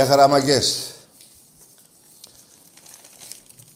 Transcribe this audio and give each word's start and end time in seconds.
Για 0.00 0.08
χαραμαγκές. 0.08 0.94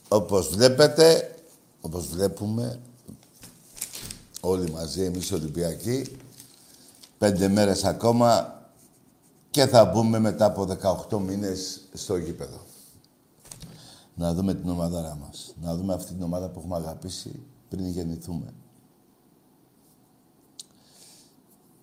Όπως 0.09 0.49
βλέπετε, 0.49 1.35
όπως 1.81 2.07
βλέπουμε, 2.07 2.81
όλοι 4.41 4.71
μαζί 4.71 5.03
εμείς 5.03 5.31
οι 5.31 5.35
Ολυμπιακοί, 5.35 6.17
πέντε 7.19 7.49
μέρες 7.49 7.85
ακόμα 7.85 8.61
και 9.51 9.67
θα 9.67 9.85
μπούμε 9.85 10.19
μετά 10.19 10.45
από 10.45 10.67
18 11.11 11.19
μήνες 11.19 11.81
στο 11.93 12.17
γήπεδο. 12.17 12.61
Να 14.15 14.35
δούμε 14.35 14.55
την 14.55 14.69
ομαδάρα 14.69 15.19
μας. 15.21 15.55
Να 15.63 15.77
δούμε 15.77 15.95
αυτή 15.95 16.13
την 16.13 16.23
ομάδα 16.23 16.49
που 16.49 16.59
έχουμε 16.59 16.77
αγαπήσει 16.77 17.43
πριν 17.69 17.89
γεννηθούμε. 17.89 18.55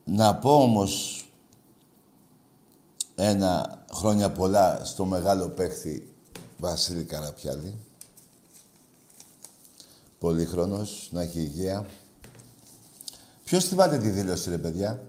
Να 0.03 0.35
πω 0.35 0.62
όμως 0.62 1.25
ένα 3.16 3.83
χρόνια 3.94 4.31
πολλά 4.31 4.81
στο 4.83 5.05
μεγάλο 5.05 5.47
παίχτη 5.49 6.13
Βασίλη 6.57 7.03
Καραπιάλη. 7.03 7.75
Πολύχρονος, 10.19 11.09
να 11.11 11.22
έχει 11.22 11.39
υγεία. 11.39 11.85
Ποιος 13.44 13.66
θυμάται 13.66 13.97
τη 13.97 14.09
δήλωση, 14.09 14.49
ρε 14.49 14.57
παιδιά; 14.57 15.01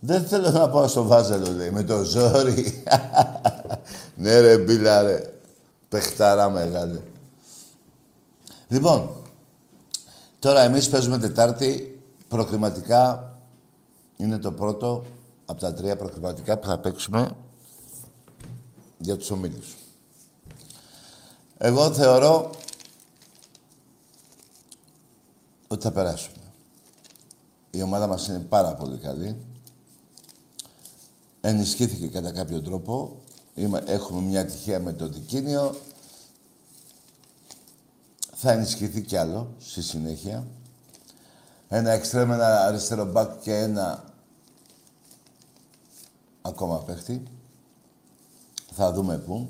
Δεν 0.00 0.26
θέλω 0.26 0.50
να 0.50 0.68
πάω 0.68 0.88
στο 0.88 1.02
Βάζελο, 1.02 1.52
λέει, 1.52 1.70
με 1.70 1.82
το 1.82 2.02
ζόρι. 2.02 2.82
ναι, 4.16 4.40
ρε, 4.40 4.58
μπίλα, 4.58 5.02
ρε. 5.02 5.32
Πεχτάρα 5.88 6.50
μεγάλη. 6.50 7.02
Λοιπόν, 8.68 9.10
τώρα 10.38 10.60
εμείς 10.60 10.88
παίζουμε 10.88 11.18
Τετάρτη. 11.18 12.00
Προκριματικά 12.28 13.32
είναι 14.16 14.38
το 14.38 14.52
πρώτο 14.52 15.04
από 15.50 15.60
τα 15.60 15.74
τρία 15.74 15.96
προκριματικά 15.96 16.58
που 16.58 16.66
θα 16.66 16.78
παίξουμε 16.78 17.36
για 18.98 19.16
τους 19.16 19.30
ομίλους. 19.30 19.76
Εγώ 21.58 21.92
θεωρώ 21.92 22.50
ότι 25.68 25.82
θα 25.82 25.92
περάσουμε. 25.92 26.42
Η 27.70 27.82
ομάδα 27.82 28.06
μας 28.06 28.28
είναι 28.28 28.38
πάρα 28.38 28.74
πολύ 28.74 28.98
καλή. 28.98 29.36
Ενισχύθηκε 31.40 32.06
κατά 32.06 32.32
κάποιο 32.32 32.62
τρόπο. 32.62 33.20
Έχουμε 33.84 34.20
μια 34.20 34.46
τυχαία 34.46 34.80
με 34.80 34.92
το 34.92 35.08
δικίνιο. 35.08 35.76
Θα 38.34 38.52
ενισχυθεί 38.52 39.02
κι 39.02 39.16
άλλο 39.16 39.54
στη 39.58 39.82
συνέχεια. 39.82 40.46
Ένα 41.68 41.90
εξτρέμ, 41.90 42.32
ένα 42.32 42.66
αριστερό 42.66 43.04
μπακ 43.04 43.40
και 43.40 43.54
ένα 43.54 44.07
ακόμα 46.42 46.78
παίχτη. 46.78 47.22
Θα 48.72 48.92
δούμε 48.92 49.18
πού. 49.18 49.48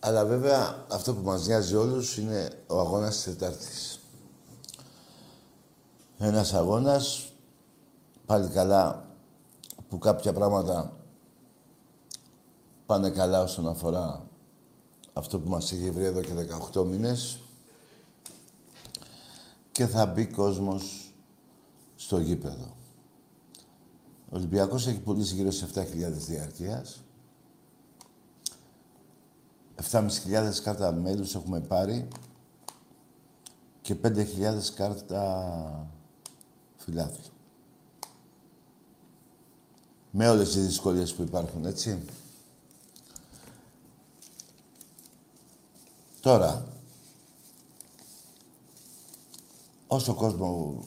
Αλλά 0.00 0.24
βέβαια 0.24 0.86
αυτό 0.90 1.14
που 1.14 1.22
μας 1.22 1.46
νοιάζει 1.46 1.74
όλους 1.74 2.16
είναι 2.16 2.62
ο 2.66 2.80
αγώνας 2.80 3.14
της 3.14 3.24
Τετάρτης. 3.24 4.00
Ένας 6.18 6.54
αγώνας, 6.54 7.32
πάλι 8.26 8.48
καλά, 8.48 9.08
που 9.88 9.98
κάποια 9.98 10.32
πράγματα 10.32 10.96
πάνε 12.86 13.10
καλά 13.10 13.42
όσον 13.42 13.68
αφορά 13.68 14.26
αυτό 15.12 15.38
που 15.38 15.48
μας 15.48 15.72
έχει 15.72 15.90
βρει 15.90 16.04
εδώ 16.04 16.20
και 16.20 16.32
18 16.74 16.84
μήνες 16.84 17.40
και 19.72 19.86
θα 19.86 20.06
μπει 20.06 20.26
κόσμος 20.26 20.99
στο 22.10 22.20
γήπεδο. 22.20 22.76
Ο 24.30 24.36
Ολυμπιακός 24.36 24.86
έχει 24.86 25.00
πουλήσει 25.00 25.34
γύρω 25.34 25.50
σε 25.50 25.68
7.000 25.74 25.84
διαρκείας. 26.12 27.02
7.500 29.90 30.62
κάρτα 30.62 30.92
μέλους 30.92 31.34
έχουμε 31.34 31.60
πάρει 31.60 32.08
και 33.80 33.96
5.000 34.02 34.72
κάρτα 34.74 35.90
φιλάθλου. 36.76 37.32
Με 40.10 40.28
όλες 40.28 40.52
τις 40.52 40.66
δυσκολίες 40.66 41.14
που 41.14 41.22
υπάρχουν, 41.22 41.64
έτσι. 41.64 42.04
Τώρα, 46.20 46.66
όσο 49.86 50.14
κόσμο, 50.14 50.82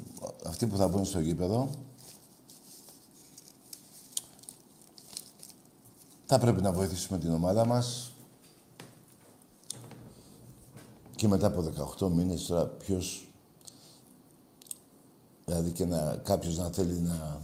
αυτοί 0.46 0.68
που 0.68 0.78
θα 0.78 0.88
μπουν 0.88 1.06
στο 1.06 1.20
γήπεδο, 1.20 1.70
Θα 6.36 6.40
πρέπει 6.42 6.62
να 6.62 6.72
βοηθήσουμε 6.72 7.18
την 7.18 7.34
ομάδα 7.34 7.66
μας. 7.66 8.12
Και 11.16 11.28
μετά 11.28 11.48
από 11.48 11.72
18 12.00 12.10
μήνες 12.10 12.46
τώρα 12.46 12.66
ποιος... 12.66 13.28
Δηλαδή 15.46 15.72
και 15.72 15.86
να, 15.86 16.16
κάποιος 16.24 16.58
να 16.58 16.70
θέλει 16.70 17.00
να... 17.00 17.42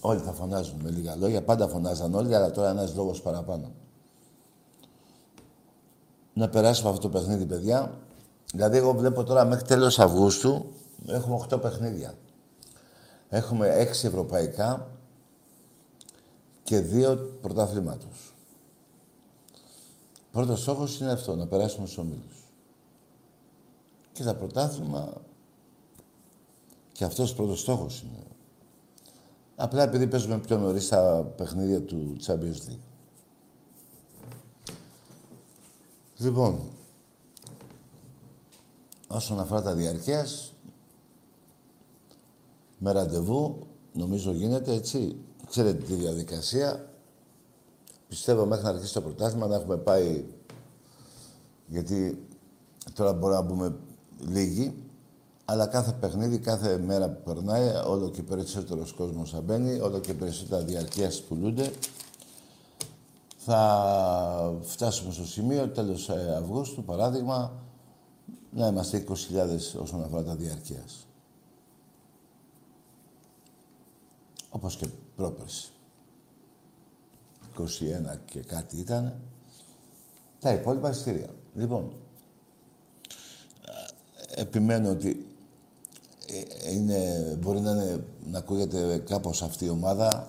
Όλοι 0.00 0.20
θα 0.20 0.32
φωνάζουν 0.32 0.80
με 0.82 0.90
λίγα 0.90 1.16
λόγια. 1.16 1.42
Πάντα 1.42 1.68
φωνάζαν 1.68 2.14
όλοι, 2.14 2.34
αλλά 2.34 2.50
τώρα 2.50 2.70
ένας 2.70 2.94
λόγος 2.94 3.22
παραπάνω. 3.22 3.70
Να 6.32 6.48
περάσουμε 6.48 6.90
αυτό 6.90 7.00
το 7.00 7.08
παιχνίδι, 7.08 7.46
παιδιά. 7.46 7.98
Δηλαδή, 8.52 8.76
εγώ 8.76 8.92
βλέπω 8.92 9.24
τώρα 9.24 9.44
μέχρι 9.44 9.64
τέλος 9.64 9.98
Αυγούστου 9.98 10.64
έχουμε 11.06 11.46
8 11.50 11.60
παιχνίδια. 11.60 12.14
Έχουμε 13.28 13.68
6 13.68 14.06
ευρωπαϊκά, 14.06 14.90
και 16.70 16.80
δύο 16.80 17.16
πρωταθλήματος. 17.40 18.34
Πρώτος 20.32 20.60
στόχος 20.60 21.00
είναι 21.00 21.12
αυτό, 21.12 21.36
να 21.36 21.46
περάσουμε 21.46 21.86
στους 21.86 21.98
ομίλους. 21.98 22.44
Και 24.12 24.22
τα 24.22 24.34
πρωτάθλημα 24.34 25.12
και 26.92 27.04
αυτός 27.04 27.32
ο 27.32 27.34
πρώτος 27.34 27.60
στόχος 27.60 28.02
είναι. 28.02 28.22
Απλά 29.56 29.82
επειδή 29.82 30.06
παίζουμε 30.06 30.38
πιο 30.38 30.58
νωρίς 30.58 30.88
τα 30.88 31.32
παιχνίδια 31.36 31.82
του 31.82 32.16
Champions 32.26 32.68
League. 32.68 32.86
Λοιπόν, 36.16 36.60
όσον 39.06 39.40
αφορά 39.40 39.62
τα 39.62 39.74
διαρκείας, 39.74 40.52
με 42.82 42.92
ραντεβού, 42.92 43.58
νομίζω 43.92 44.32
γίνεται 44.32 44.74
έτσι. 44.74 45.16
Ξέρετε 45.48 45.82
τη 45.82 45.94
διαδικασία. 45.94 46.88
Πιστεύω 48.08 48.46
μέχρι 48.46 48.64
να 48.64 48.70
αρχίσει 48.70 48.92
το 48.92 49.00
πρωτάθλημα 49.00 49.46
να 49.46 49.54
έχουμε 49.54 49.76
πάει, 49.76 50.24
γιατί 51.66 52.26
τώρα 52.94 53.12
μπορούμε 53.12 53.38
να 53.38 53.46
μπούμε 53.46 53.74
λίγοι, 54.28 54.74
αλλά 55.44 55.66
κάθε 55.66 55.92
παιχνίδι, 56.00 56.38
κάθε 56.38 56.78
μέρα 56.78 57.08
που 57.08 57.32
περνάει, 57.32 57.68
όλο 57.86 58.10
και 58.10 58.22
περισσότερος 58.22 58.92
κόσμος 58.92 59.30
θα 59.30 59.40
μπαίνει, 59.40 59.80
όλο 59.80 59.98
και 59.98 60.14
περισσότερα 60.14 60.62
διαρκείας 60.62 61.22
πουλούνται. 61.22 61.70
Θα 63.36 64.58
φτάσουμε 64.62 65.12
στο 65.12 65.26
σημείο 65.26 65.68
τέλος 65.68 66.08
ε, 66.08 66.36
Αυγούστου, 66.38 66.84
παράδειγμα, 66.84 67.52
να 68.50 68.66
είμαστε 68.66 69.04
20.000 69.08 69.14
όσον 69.82 70.02
αφορά 70.04 70.22
τα 70.22 70.34
διαρκείας. 70.34 71.06
Όπως 74.50 74.76
και 74.76 74.86
πρόπερση. 75.16 75.70
21 77.58 77.64
και 78.24 78.40
κάτι 78.40 78.76
ήταν. 78.76 79.20
Τα 80.40 80.52
υπόλοιπα 80.52 80.90
εισιτήρια. 80.90 81.28
Λοιπόν, 81.54 81.92
επιμένω 84.34 84.90
ότι 84.90 85.26
ε, 86.26 86.72
είναι, 86.72 87.36
μπορεί 87.40 87.60
να, 87.60 87.70
είναι, 87.70 88.04
να 88.30 88.38
ακούγεται 88.38 88.98
κάπως 88.98 89.42
αυτή 89.42 89.64
η 89.64 89.68
ομάδα, 89.68 90.28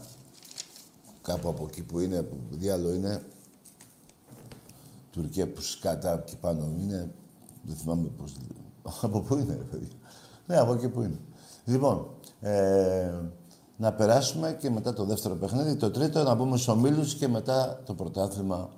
κάπου 1.21 1.49
από 1.49 1.65
εκεί 1.69 1.83
που 1.83 1.99
είναι, 1.99 2.21
που 2.21 2.37
διάλο 2.49 2.93
είναι, 2.93 3.23
Τουρκία 5.11 5.47
που 5.47 5.61
σκάτα 5.61 6.13
εκεί 6.13 6.37
πάνω 6.37 6.73
είναι, 6.79 7.11
δεν 7.63 7.75
θυμάμαι 7.75 8.07
πώς... 8.17 8.35
από 9.01 9.19
πού 9.19 9.37
είναι, 9.37 9.53
παιδιά. 9.53 9.95
Ναι, 10.47 10.57
από 10.57 10.73
εκεί 10.73 10.87
που 10.87 11.01
είναι. 11.01 11.19
Λοιπόν, 11.65 12.07
ε, 12.41 13.13
να 13.81 13.93
περάσουμε 13.93 14.57
και 14.59 14.69
μετά 14.69 14.93
το 14.93 15.03
δεύτερο 15.03 15.35
παιχνίδι. 15.35 15.75
Το 15.75 15.91
τρίτο 15.91 16.23
να 16.23 16.35
μπούμε 16.35 16.57
στους 16.57 16.67
ομίλους 16.67 17.15
και 17.15 17.27
μετά 17.27 17.81
το 17.85 17.93
πρωτάθλημα. 17.93 18.69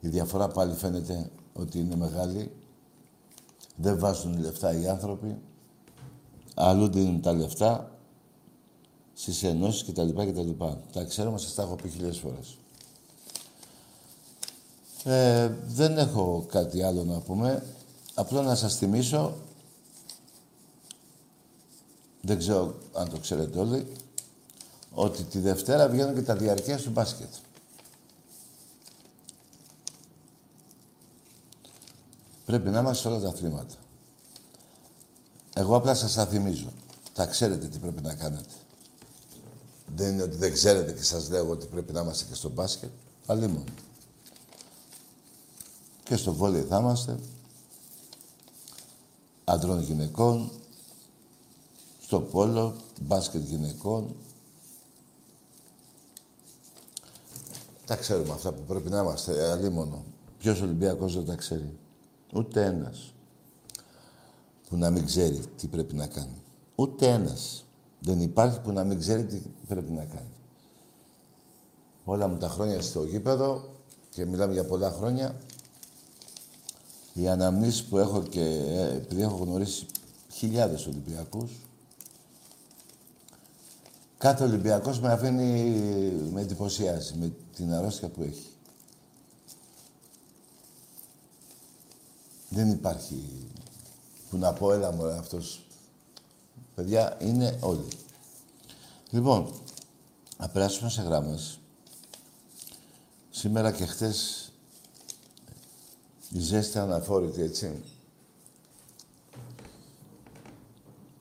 Η 0.00 0.08
διαφορά 0.08 0.48
πάλι 0.48 0.74
φαίνεται 0.74 1.30
ότι 1.52 1.78
είναι 1.78 1.96
μεγάλη. 1.96 2.52
Δεν 3.76 3.98
βάζουν 3.98 4.38
λεφτά 4.38 4.80
οι 4.80 4.88
άνθρωποι. 4.88 5.38
Αλλού 6.54 6.88
δίνουν 6.88 7.20
τα 7.20 7.32
λεφτά 7.32 7.90
στις 9.14 9.42
ενώσεις 9.42 9.82
και 9.82 9.92
τα 9.92 10.02
λοιπά 10.02 10.24
και 10.24 10.32
τα 10.32 10.42
λοιπά. 10.42 10.80
Τα 10.92 11.04
ξέρουμε, 11.04 11.38
σας 11.38 11.54
τα 11.54 11.62
έχω 11.62 11.74
πει 11.74 11.88
χιλιάδες 11.88 12.18
φορές. 12.18 12.58
Ε, 15.04 15.52
δεν 15.66 15.98
έχω 15.98 16.44
κάτι 16.48 16.82
άλλο 16.82 17.04
να 17.04 17.18
πούμε. 17.18 17.64
Απλά 18.14 18.42
να 18.42 18.54
σας 18.54 18.76
θυμίσω 18.76 19.34
δεν 22.20 22.38
ξέρω 22.38 22.78
αν 22.92 23.08
το 23.08 23.18
ξέρετε 23.18 23.58
όλοι, 23.58 23.92
ότι 24.92 25.22
τη 25.22 25.38
Δευτέρα 25.38 25.88
βγαίνουν 25.88 26.14
και 26.14 26.22
τα 26.22 26.36
διαρκεία 26.36 26.78
του 26.78 26.90
μπάσκετ. 26.90 27.28
Πρέπει 32.46 32.70
να 32.70 32.80
είμαστε 32.80 33.02
σε 33.02 33.08
όλα 33.08 33.20
τα 33.20 33.28
αθλήματα. 33.28 33.74
Εγώ 35.54 35.76
απλά 35.76 35.94
σας 35.94 36.14
τα 36.14 36.26
θυμίζω. 36.26 36.72
Θα 37.12 37.26
ξέρετε 37.26 37.66
τι 37.66 37.78
πρέπει 37.78 38.02
να 38.02 38.14
κάνετε. 38.14 38.54
Δεν 39.96 40.12
είναι 40.12 40.22
ότι 40.22 40.36
δεν 40.36 40.52
ξέρετε 40.52 40.92
και 40.92 41.02
σας 41.02 41.30
λέω 41.30 41.50
ότι 41.50 41.66
πρέπει 41.66 41.92
να 41.92 42.00
είμαστε 42.00 42.24
και 42.24 42.34
στο 42.34 42.48
μπάσκετ. 42.48 42.90
Πάλι 43.26 43.46
μόνο. 43.46 43.64
Και 46.02 46.16
στο 46.16 46.34
βόλιο 46.34 46.62
θα 46.68 46.78
είμαστε. 46.78 47.18
Αντρών 49.44 49.80
γυναικών, 49.80 50.50
στο 52.10 52.20
πόλο, 52.20 52.74
μπάσκετ 53.00 53.42
γυναικών. 53.42 54.14
Τα 57.86 57.96
ξέρουμε 57.96 58.32
αυτά 58.32 58.52
που 58.52 58.62
πρέπει 58.62 58.90
να 58.90 59.00
είμαστε, 59.00 59.50
αλίμονο. 59.50 60.04
Ποιος 60.38 60.60
Ολυμπιακός 60.60 61.14
δεν 61.14 61.24
τα 61.24 61.34
ξέρει; 61.34 61.78
Ούτε 62.34 62.64
ένας. 62.64 63.14
Που 64.68 64.76
να 64.76 64.90
μην 64.90 65.06
ξέρει 65.06 65.40
τι 65.56 65.66
πρέπει 65.66 65.94
να 65.94 66.06
κάνει. 66.06 66.42
Ούτε 66.74 67.06
ένας. 67.06 67.64
Δεν 68.00 68.20
υπάρχει 68.20 68.60
που 68.60 68.72
να 68.72 68.84
μην 68.84 68.98
ξέρει 68.98 69.24
τι 69.24 69.40
πρέπει 69.68 69.92
να 69.92 70.04
κάνει. 70.04 70.34
Όλα 72.04 72.28
μου 72.28 72.36
τα 72.36 72.48
χρόνια 72.48 72.80
στο 72.80 73.04
γήπεδο 73.04 73.74
και 74.10 74.24
μιλάμε 74.24 74.52
για 74.52 74.64
πολλά 74.64 74.90
χρόνια. 74.90 75.40
Οι 77.12 77.28
αναμνήσεις 77.28 77.84
που 77.84 77.98
έχω 77.98 78.22
και 78.22 78.42
ε, 78.66 78.94
επειδή 78.94 79.22
έχω 79.22 79.36
γνωρίσει 79.36 79.86
χιλιάδες 80.32 80.86
Ολυμπιακούς, 80.86 81.50
Κάθε 84.20 84.44
Ολυμπιακός 84.44 85.00
με 85.00 85.12
αφήνει, 85.12 85.70
με 86.32 86.40
εντυπωσιάζει 86.40 87.14
με 87.14 87.32
την 87.56 87.72
αρρώστια 87.72 88.08
που 88.08 88.22
έχει. 88.22 88.48
Δεν 92.48 92.70
υπάρχει 92.70 93.46
που 94.30 94.36
να 94.36 94.52
πω, 94.52 94.72
έλα 94.72 94.92
μωρέ, 94.92 95.18
αυτός. 95.18 95.64
Παιδιά, 96.74 97.16
είναι 97.20 97.58
όλοι. 97.60 97.88
Λοιπόν, 99.10 99.54
να 100.36 100.48
περάσουμε 100.48 100.90
σε 100.90 101.02
γράμμες. 101.02 101.58
Σήμερα 103.30 103.72
και 103.72 103.86
χτες 103.86 104.52
η 106.30 106.40
ζέστη 106.40 106.78
αναφόρητη, 106.78 107.42
έτσι. 107.42 107.82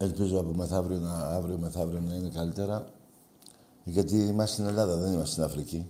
Ελπίζω 0.01 0.39
από 0.39 0.53
μεθαύριο 0.53 0.97
να, 0.97 1.13
αύριο 1.13 1.57
μεθαύριο 1.57 1.99
να 1.99 2.13
είναι 2.13 2.29
καλύτερα. 2.29 2.85
Γιατί 3.83 4.15
είμαστε 4.15 4.53
στην 4.53 4.65
Ελλάδα, 4.65 4.95
δεν 4.95 5.13
είμαστε 5.13 5.31
στην 5.31 5.43
Αφρική. 5.43 5.89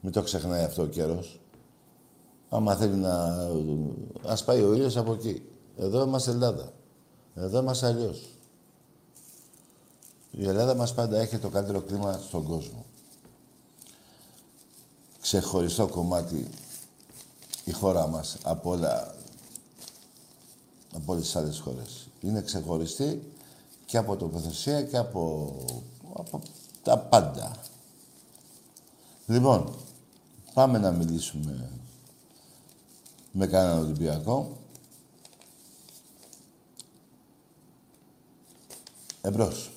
Μην 0.00 0.12
το 0.12 0.22
ξεχνάει 0.22 0.64
αυτό 0.64 0.82
ο 0.82 0.86
καιρός. 0.86 1.40
Άμα 2.48 2.76
θέλει 2.76 2.96
να... 2.96 3.48
Ας 4.26 4.44
πάει 4.44 4.62
ο 4.62 4.72
ήλιος 4.72 4.96
από 4.96 5.12
εκεί. 5.12 5.42
Εδώ 5.76 6.02
είμαστε 6.02 6.30
Ελλάδα. 6.30 6.72
Εδώ 7.34 7.60
είμαστε 7.60 7.86
αλλιώς. 7.86 8.38
Η 10.30 10.48
Ελλάδα 10.48 10.74
μας 10.74 10.94
πάντα 10.94 11.18
έχει 11.18 11.38
το 11.38 11.48
καλύτερο 11.48 11.80
κλίμα 11.80 12.12
στον 12.12 12.44
κόσμο. 12.44 12.84
Ξεχωριστό 15.20 15.88
κομμάτι 15.88 16.48
η 17.64 17.72
χώρα 17.72 18.06
μας 18.06 18.36
από 18.42 18.70
όλα 18.70 19.14
από 20.94 21.12
όλες 21.12 21.24
τις 21.24 21.36
άλλες 21.36 21.58
χώρες. 21.58 22.08
Είναι 22.20 22.40
ξεχωριστή 22.40 23.31
και 23.92 23.98
από 23.98 24.16
τοποθεσία 24.16 24.82
και 24.82 24.96
από, 24.96 25.54
από 26.14 26.42
τα 26.82 26.98
πάντα. 26.98 27.56
Λοιπόν, 29.26 29.74
πάμε 30.54 30.78
να 30.78 30.90
μιλήσουμε 30.90 31.70
με 33.32 33.46
κανέναν 33.46 33.78
Ολυμπιακό. 33.78 34.56
Εμπρός. 39.20 39.70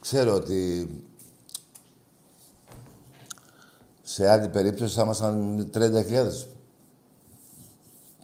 Ξέρω 0.00 0.34
ότι 0.34 0.88
σε 4.12 4.28
άλλη 4.30 4.48
περίπτωση 4.48 4.94
θα 4.94 5.02
ήμασταν 5.02 5.70
30.000 5.74 6.28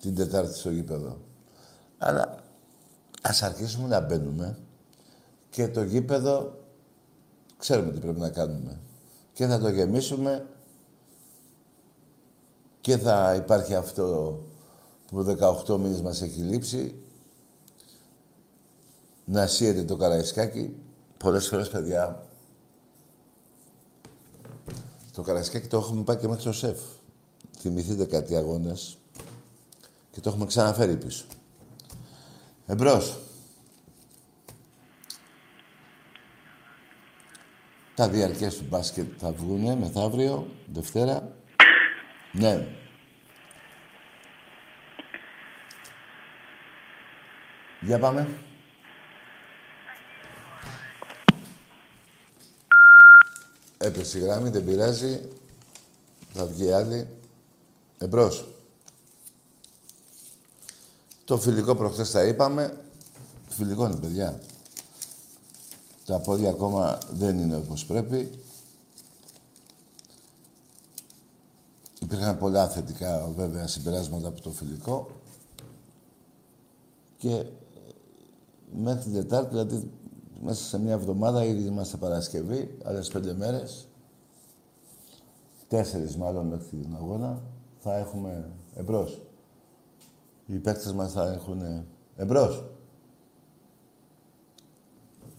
την 0.00 0.14
Τετάρτη 0.14 0.58
στο 0.58 0.70
γήπεδο. 0.70 1.18
Αλλά 1.98 2.38
ας 3.22 3.42
αρχίσουμε 3.42 3.88
να 3.88 4.00
μπαίνουμε 4.00 4.58
και 5.50 5.68
το 5.68 5.82
γήπεδο 5.82 6.58
ξέρουμε 7.58 7.92
τι 7.92 7.98
πρέπει 7.98 8.20
να 8.20 8.30
κάνουμε. 8.30 8.80
Και 9.32 9.46
θα 9.46 9.58
το 9.58 9.68
γεμίσουμε 9.68 10.46
και 12.80 12.96
θα 12.96 13.34
υπάρχει 13.34 13.74
αυτό 13.74 14.38
που 15.06 15.36
18 15.66 15.78
μήνες 15.78 16.00
μας 16.00 16.22
έχει 16.22 16.40
λείψει 16.40 17.02
να 19.24 19.46
σύεται 19.46 19.84
το 19.84 19.96
καραϊσκάκι. 19.96 20.76
Πολλές 21.16 21.48
φορές, 21.48 21.68
παιδιά, 21.68 22.27
το 25.18 25.24
Καρασκάκι 25.24 25.66
το 25.66 25.76
έχουμε 25.76 26.02
πάει 26.02 26.16
και 26.16 26.28
μέχρι 26.28 26.42
το 26.42 26.52
ΣΕΦ. 26.52 26.78
Θυμηθείτε 27.58 28.04
κάτι 28.04 28.36
αγώνες 28.36 28.98
και 30.10 30.20
το 30.20 30.28
έχουμε 30.28 30.46
ξαναφέρει 30.46 30.96
πίσω. 30.96 31.24
Εμπρός. 32.66 33.18
Τα 37.94 38.08
διαρκές 38.08 38.56
του 38.56 38.64
μπάσκετ 38.68 39.12
θα 39.18 39.32
βγουνε 39.32 39.76
μεθαύριο, 39.76 40.46
Δευτέρα. 40.72 41.36
Ναι. 42.32 42.66
Για 47.80 47.98
πάμε. 47.98 48.28
Έπεσε 53.88 54.18
η 54.18 54.20
γραμμή, 54.20 54.50
δεν 54.50 54.64
πειράζει. 54.64 55.20
Θα 56.32 56.46
βγει 56.46 56.72
άλλη. 56.72 57.08
Εμπρός. 57.98 58.48
Το 61.24 61.38
φιλικό 61.38 61.74
προχθές 61.74 62.10
τα 62.10 62.24
είπαμε. 62.24 62.84
Φιλικό 63.48 63.86
είναι, 63.86 63.96
παιδιά. 63.96 64.40
Τα 66.04 66.20
πόδια 66.20 66.50
ακόμα 66.50 66.98
δεν 67.10 67.38
είναι 67.38 67.56
όπως 67.56 67.84
πρέπει. 67.84 68.30
Υπήρχαν 72.00 72.38
πολλά 72.38 72.68
θετικά 72.68 73.32
βέβαια 73.36 73.66
συμπεράσματα 73.66 74.28
από 74.28 74.40
το 74.40 74.50
φιλικό. 74.50 75.10
Και 77.18 77.44
μέχρι 78.76 79.02
την 79.02 79.12
Τετάρτη, 79.12 79.48
δηλαδή 79.48 79.90
μέσα 80.42 80.64
σε 80.64 80.78
μια 80.78 80.92
εβδομάδα, 80.92 81.44
ήδη 81.44 81.62
είμαστε 81.62 81.96
Παρασκευή, 81.96 82.78
άλλες 82.84 83.08
πέντε 83.08 83.34
μέρες, 83.34 83.88
τέσσερις 85.68 86.16
μάλλον 86.16 86.46
μέχρι 86.46 86.76
την 86.76 86.94
αγώνα, 86.94 87.42
θα 87.78 87.96
έχουμε 87.96 88.50
εμπρός. 88.74 89.22
Οι 90.46 90.58
παίκτες 90.58 90.92
μας 90.92 91.12
θα 91.12 91.32
έχουν 91.32 91.86
εμπρός. 92.16 92.64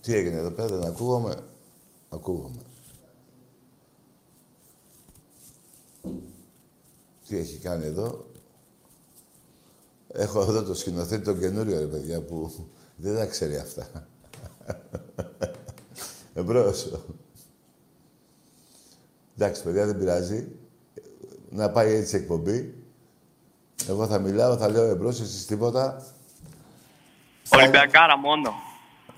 Τι 0.01 0.13
έγινε 0.13 0.35
εδώ 0.35 0.51
πέρα, 0.51 0.67
δεν 0.77 0.87
ακούγομαι; 0.87 1.35
Ακούγομαι. 2.09 2.61
Τι 7.27 7.37
έχει 7.37 7.57
κάνει 7.57 7.85
εδώ; 7.85 8.25
Έχω 10.07 10.41
εδώ 10.41 10.63
το 10.63 10.73
σκηνοθέτη 10.73 11.23
τον 11.23 11.39
καινούριο, 11.39 11.79
ρε 11.79 11.87
παιδιά, 11.87 12.21
που 12.21 12.51
δεν 12.95 13.15
τα 13.15 13.25
ξέρει 13.25 13.57
αυτά. 13.57 14.07
Εμπρός. 16.33 16.91
Εντάξει, 19.37 19.63
παιδιά, 19.63 19.85
δεν 19.85 19.97
πειράζει. 19.97 20.47
Να 21.49 21.69
πάει 21.69 21.93
έτσι 21.95 22.15
εκπομπή. 22.15 22.73
Εγώ 23.89 24.07
θα 24.07 24.19
μιλάω, 24.19 24.57
θα 24.57 24.69
λέω 24.69 24.83
εμπρός, 24.83 25.21
εσείς 25.21 25.45
τίποτα. 25.45 26.03
Ολυμπιακάρα 27.49 28.17
μόνο. 28.17 28.53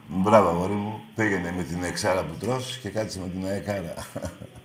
Μπράβο, 0.08 0.50
αγόρι 0.50 0.74
μου. 0.74 1.00
Πήγαινε 1.16 1.52
με 1.52 1.64
την 1.64 1.84
εξάρα 1.84 2.24
που 2.26 2.34
τρως 2.40 2.78
και 2.78 2.90
κάτσε 2.90 3.20
με 3.20 3.28
την 3.28 3.46
αεκάρα. 3.46 3.94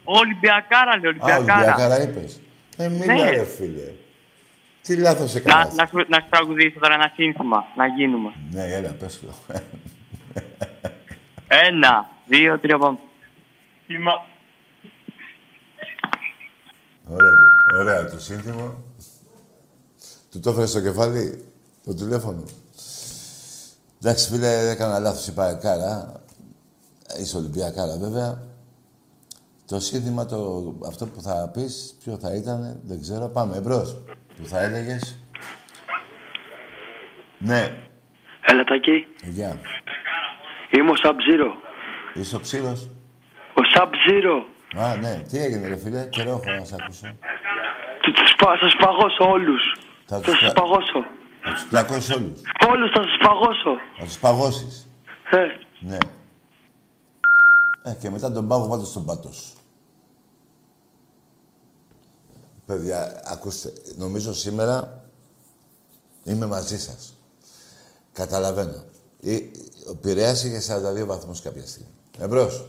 Ολυμπιακάρα, 0.05 0.97
λέει, 0.97 1.05
Α, 1.05 1.09
Ολυμπιακάρα. 1.09 1.55
Ολυμπιακάρα 1.55 2.03
είπες. 2.03 2.41
Ε, 2.77 2.89
μίλα 2.89 3.15
Ναι. 3.15 3.31
ρε 3.31 3.45
φίλε. 3.45 3.93
Τι 4.83 4.97
λάθος 4.97 5.33
Να, 5.35 5.39
έκανας. 5.41 5.75
να, 5.75 5.87
σου, 5.87 5.97
να 6.09 6.21
σου 6.21 6.27
τραγουδήσω 6.31 6.79
τώρα 6.81 6.95
ένα 6.95 7.13
σύνθημα, 7.15 7.65
να 7.77 7.87
γίνουμε. 7.87 8.33
Ναι, 8.51 8.63
έλα, 8.75 8.91
πες 8.93 9.21
το. 9.21 9.35
Ένα, 11.49 12.11
δύο, 12.27 12.59
τρία, 12.59 12.79
πάμε. 12.79 12.99
Είμα... 13.87 14.13
Ωραία, 17.09 17.31
ωραία 17.81 18.11
το 18.11 18.21
σύνθημα. 18.21 18.77
Του 20.31 20.41
το 20.41 20.51
έφερε 20.51 20.67
στο 20.67 20.81
κεφάλι 20.81 21.45
το 21.85 21.95
τηλέφωνο. 21.95 22.45
Εντάξει, 24.03 24.31
φίλε, 24.31 24.71
έκανα 24.71 24.99
λάθος, 24.99 25.27
είπα 25.27 25.55
κάρα. 25.55 26.21
Είσαι 27.21 27.37
Ολυμπιακάρα, 27.37 27.97
βέβαια. 27.99 28.43
Το 29.67 29.81
σύνθημα, 29.81 30.27
το, 30.27 30.75
αυτό 30.87 31.07
που 31.07 31.21
θα 31.21 31.51
πεις, 31.53 31.97
ποιο 32.05 32.19
θα 32.19 32.35
ήταν, 32.35 32.81
δεν 32.83 33.01
ξέρω. 33.01 33.29
Πάμε, 33.29 33.57
εμπρός. 33.57 34.03
Που 34.37 34.47
θα 34.47 34.61
έλεγες. 34.61 35.19
Ναι, 37.39 37.87
Έλα 38.49 38.65
Τάκη, 38.65 39.07
γεια. 39.23 39.61
Είμαι 40.71 40.91
ο 40.91 40.95
Sub-Zero. 41.05 41.51
Είσαι 42.15 42.37
ο 42.37 42.39
ξύλος. 42.41 42.91
Ο 43.55 43.61
Sub-Zero. 43.77 44.45
Α, 44.81 44.97
ναι. 44.97 45.23
Τι 45.31 45.39
έγινε, 45.39 45.69
ρε 45.69 45.77
φίλε. 45.77 46.07
Καιρό 46.07 46.31
έχω 46.31 46.59
να 46.59 46.65
σε 46.65 46.77
ακούσω. 46.81 47.07
Του- 48.03 48.13
τους 48.13 48.35
πα- 48.39 48.57
Θα 48.61 48.67
τους 48.67 48.77
παγώσω 48.77 49.31
όλους. 49.31 49.63
Θα 50.07 50.17
Θα 50.17 50.23
τους 50.23 50.39
τους 50.39 50.47
πα- 50.47 50.53
παγώσω. 50.61 51.01
Θα 51.43 51.53
τους 51.53 51.65
πλακώσεις 51.69 52.11
όλους. 52.15 52.41
Όλους 52.69 52.91
θα 52.91 53.01
τους 53.01 53.17
παγώσω. 53.23 53.75
Θα 53.99 54.05
τους 54.05 54.19
παγώσεις. 54.19 54.89
Ε, 55.31 55.47
Ναι. 55.81 55.99
Ε, 57.83 57.93
και 58.01 58.11
μετά 58.11 58.33
τον 58.33 58.49
πάγω 58.49 58.69
πάντως 58.69 58.89
στον 58.89 59.05
πάτο 59.05 59.33
σου. 59.33 59.53
Παιδιά, 62.67 63.23
ακούστε, 63.25 63.73
νομίζω 63.97 64.35
σήμερα 64.35 65.05
είμαι 66.25 66.47
μαζί 66.47 66.79
σας. 66.81 67.15
Καταλαβαίνω. 68.13 68.85
Η- 69.31 69.51
Ο 69.91 69.97
Πειραιάς 70.03 70.45
είχε 70.45 70.61
42 70.61 71.07
βαθμούς 71.07 71.41
κάποια 71.43 71.67
στιγμή. 71.67 71.89
Εμπρός. 72.21 72.65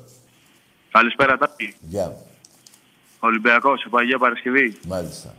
Καλησπέρα, 0.92 1.38
Τάκη. 1.38 1.76
Γεια. 1.82 2.16
Ολυμπιακός, 3.20 3.80
σε 3.80 3.90
Παγία 3.90 4.18
Παρασκευή. 4.18 4.78
Μάλιστα. 4.88 5.36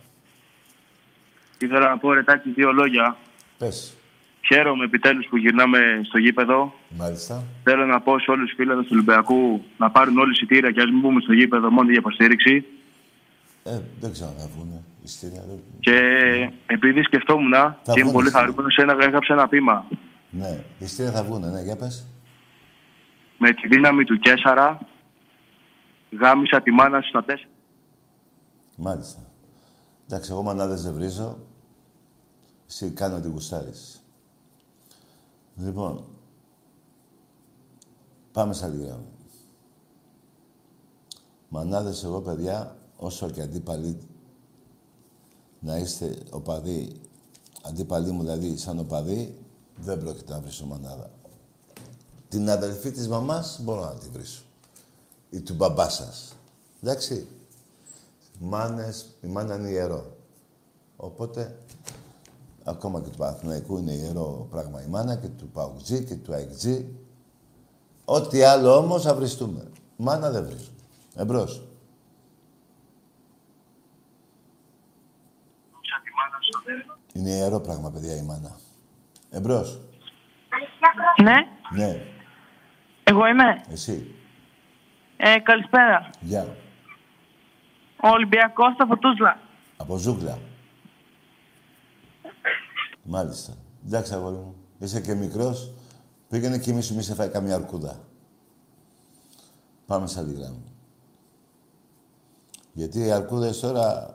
Ήθελα 1.58 1.88
να 1.88 1.98
πω 1.98 2.12
ρε 2.12 2.22
Τάκη 2.22 2.50
δύο 2.50 2.72
λόγια. 2.72 3.16
Πες. 3.58 3.92
Χαίρομαι 4.46 4.84
επιτέλους 4.84 5.26
που 5.26 5.37
γυρνάμε 5.37 5.78
στο 6.04 6.18
γήπεδο. 6.18 6.75
Μάλιστα. 6.88 7.44
Θέλω 7.62 7.87
να 7.87 8.00
πω 8.00 8.18
σε 8.18 8.30
όλους 8.30 8.46
τους 8.48 8.56
φίλους 8.56 8.82
του 8.82 8.88
Ολυμπιακού 8.92 9.64
να 9.78 9.90
πάρουν 9.90 10.18
όλοι 10.18 10.32
εισιτήρια 10.32 10.70
και 10.70 10.80
ας 10.80 10.90
μην 10.90 11.00
μπούμε 11.00 11.20
στο 11.20 11.32
γήπεδο 11.32 11.70
μόνο 11.70 11.88
για 11.90 11.98
υποστήριξη. 11.98 12.64
Ε, 13.64 13.80
δεν 14.00 14.12
ξέρω 14.12 14.28
αν 14.28 14.37
θα 14.38 14.48
βγουνε. 14.54 14.82
Ιστήρια, 15.04 15.42
δεν... 15.48 15.58
Και 15.80 15.96
επειδή 16.66 17.02
σκεφτόμουν 17.02 17.50
και 17.52 17.56
είμαι 17.90 18.00
βγουν 18.00 18.12
πολύ 18.12 18.26
εισιτήρια. 18.26 18.30
χαρούμενος, 18.40 18.76
ένα, 18.76 18.96
έγραψα 19.00 19.32
ένα 19.32 19.48
πείμα. 19.48 19.87
Ναι, 20.30 20.64
ιστήρια 20.78 21.12
θα 21.12 21.25
βγουνε, 21.25 21.50
ναι, 21.50 21.62
για 21.62 21.76
πες. 21.76 22.06
Με 23.38 23.52
τη 23.52 23.68
δύναμη 23.68 24.04
του 24.04 24.18
Κέσσαρα 24.18 24.78
γάμισα 26.20 26.62
τη 26.62 26.70
μάνα 26.70 27.00
σου 27.00 27.08
στα 27.08 27.25
τέσσερα. 27.25 27.50
Μάλιστα. 28.76 29.20
Εντάξει, 30.06 30.30
εγώ 30.30 30.42
μανάδες 30.42 30.82
δεν 30.82 30.94
βρίζω. 30.94 31.38
Εσύ 32.66 32.90
κάνω 32.90 33.16
ό,τι 33.16 33.28
γουστάρεις. 33.28 34.02
Λοιπόν, 35.56 36.04
πάμε 38.32 38.52
στα 38.52 38.66
άλλη 38.66 38.85
γράμμα. 38.85 39.08
Μανάδες 41.49 42.04
εγώ, 42.04 42.20
παιδιά, 42.20 42.76
όσο 42.97 43.30
και 43.30 43.42
αντίπαλοι 43.42 43.99
να 45.61 45.76
είστε 45.76 46.18
οπαδοί, 46.30 47.00
αντίπαλοι 47.62 48.11
μου 48.11 48.20
δηλαδή 48.20 48.56
σαν 48.56 48.78
οπαδοί, 48.78 49.38
δεν 49.80 49.99
πρόκειται 49.99 50.32
να 50.32 50.40
βρίσω 50.40 50.66
μανάδα. 50.66 51.11
Την 52.28 52.50
αδελφή 52.50 52.90
της 52.90 53.08
μαμάς 53.08 53.61
μπορώ 53.62 53.80
να 53.80 53.94
τη 53.94 54.08
βρίσω. 54.08 54.42
Ή 55.30 55.40
του 55.40 55.54
μπαμπά 55.54 55.88
σας. 55.88 56.37
Εντάξει. 56.82 57.28
Μάνες, 58.38 59.06
η 59.20 59.26
μάνα 59.26 59.54
είναι 59.54 59.68
ιερό. 59.68 60.16
Οπότε, 60.97 61.58
ακόμα 62.64 63.00
και 63.00 63.11
του 63.11 63.18
Παναθηναϊκού 63.18 63.78
είναι 63.78 63.92
ιερό 63.92 64.47
πράγμα 64.50 64.82
η 64.82 64.87
μάνα 64.87 65.16
και 65.16 65.28
του 65.28 65.49
Παουτζή 65.49 66.04
και 66.04 66.14
του 66.14 66.32
Αιγτζή. 66.32 66.88
Ό,τι 68.04 68.42
άλλο 68.42 68.76
όμως 68.76 69.02
θα 69.02 69.14
βριστούμε. 69.14 69.70
Μάνα 69.97 70.30
δεν 70.30 70.44
βρίζω. 70.44 70.70
Εμπρός. 71.14 71.62
Είναι 77.12 77.30
ιερό 77.30 77.61
πράγμα, 77.61 77.90
παιδιά, 77.90 78.16
η 78.16 78.23
μάνα. 78.23 78.58
Εμπρός. 79.30 79.80
Ναι, 81.23 81.35
Ναι, 81.75 82.00
εγώ 83.04 83.26
είμαι. 83.26 83.62
εσύ. 83.70 84.14
Ε, 85.16 85.38
καλησπέρα. 85.38 86.11
Γεια. 86.20 86.56
Ο 88.02 88.08
Ολυμπιακός 88.08 88.73
στα 88.75 88.87
Φωτούσλα. 88.87 89.40
Από 89.76 89.97
ζούγκλα. 89.97 90.38
Μάλιστα. 93.02 93.52
Εντάξει, 93.87 94.14
αγόρι 94.14 94.35
μου. 94.37 94.54
Είσαι 94.78 95.00
και 95.00 95.14
μικρός. 95.14 95.73
Πήγαινε 96.28 96.58
και 96.58 96.73
μη 96.73 96.82
σε 96.82 97.14
φάει 97.14 97.28
καμιά 97.28 97.54
αρκούδα. 97.54 98.00
Πάμε 99.87 100.06
σε 100.06 100.18
άλλη 100.18 100.32
γράμμα. 100.35 100.62
Γιατί 102.73 102.99
οι 102.99 103.11
αρκούδες 103.11 103.61
τώρα 103.61 104.14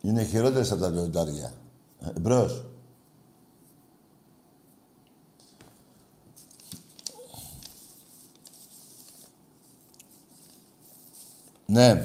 είναι 0.00 0.22
χειρότερες 0.24 0.72
από 0.72 0.80
τα 0.80 0.88
λιοντάρια. 0.88 1.52
Ε, 2.00 2.20
Ναι. 11.72 12.02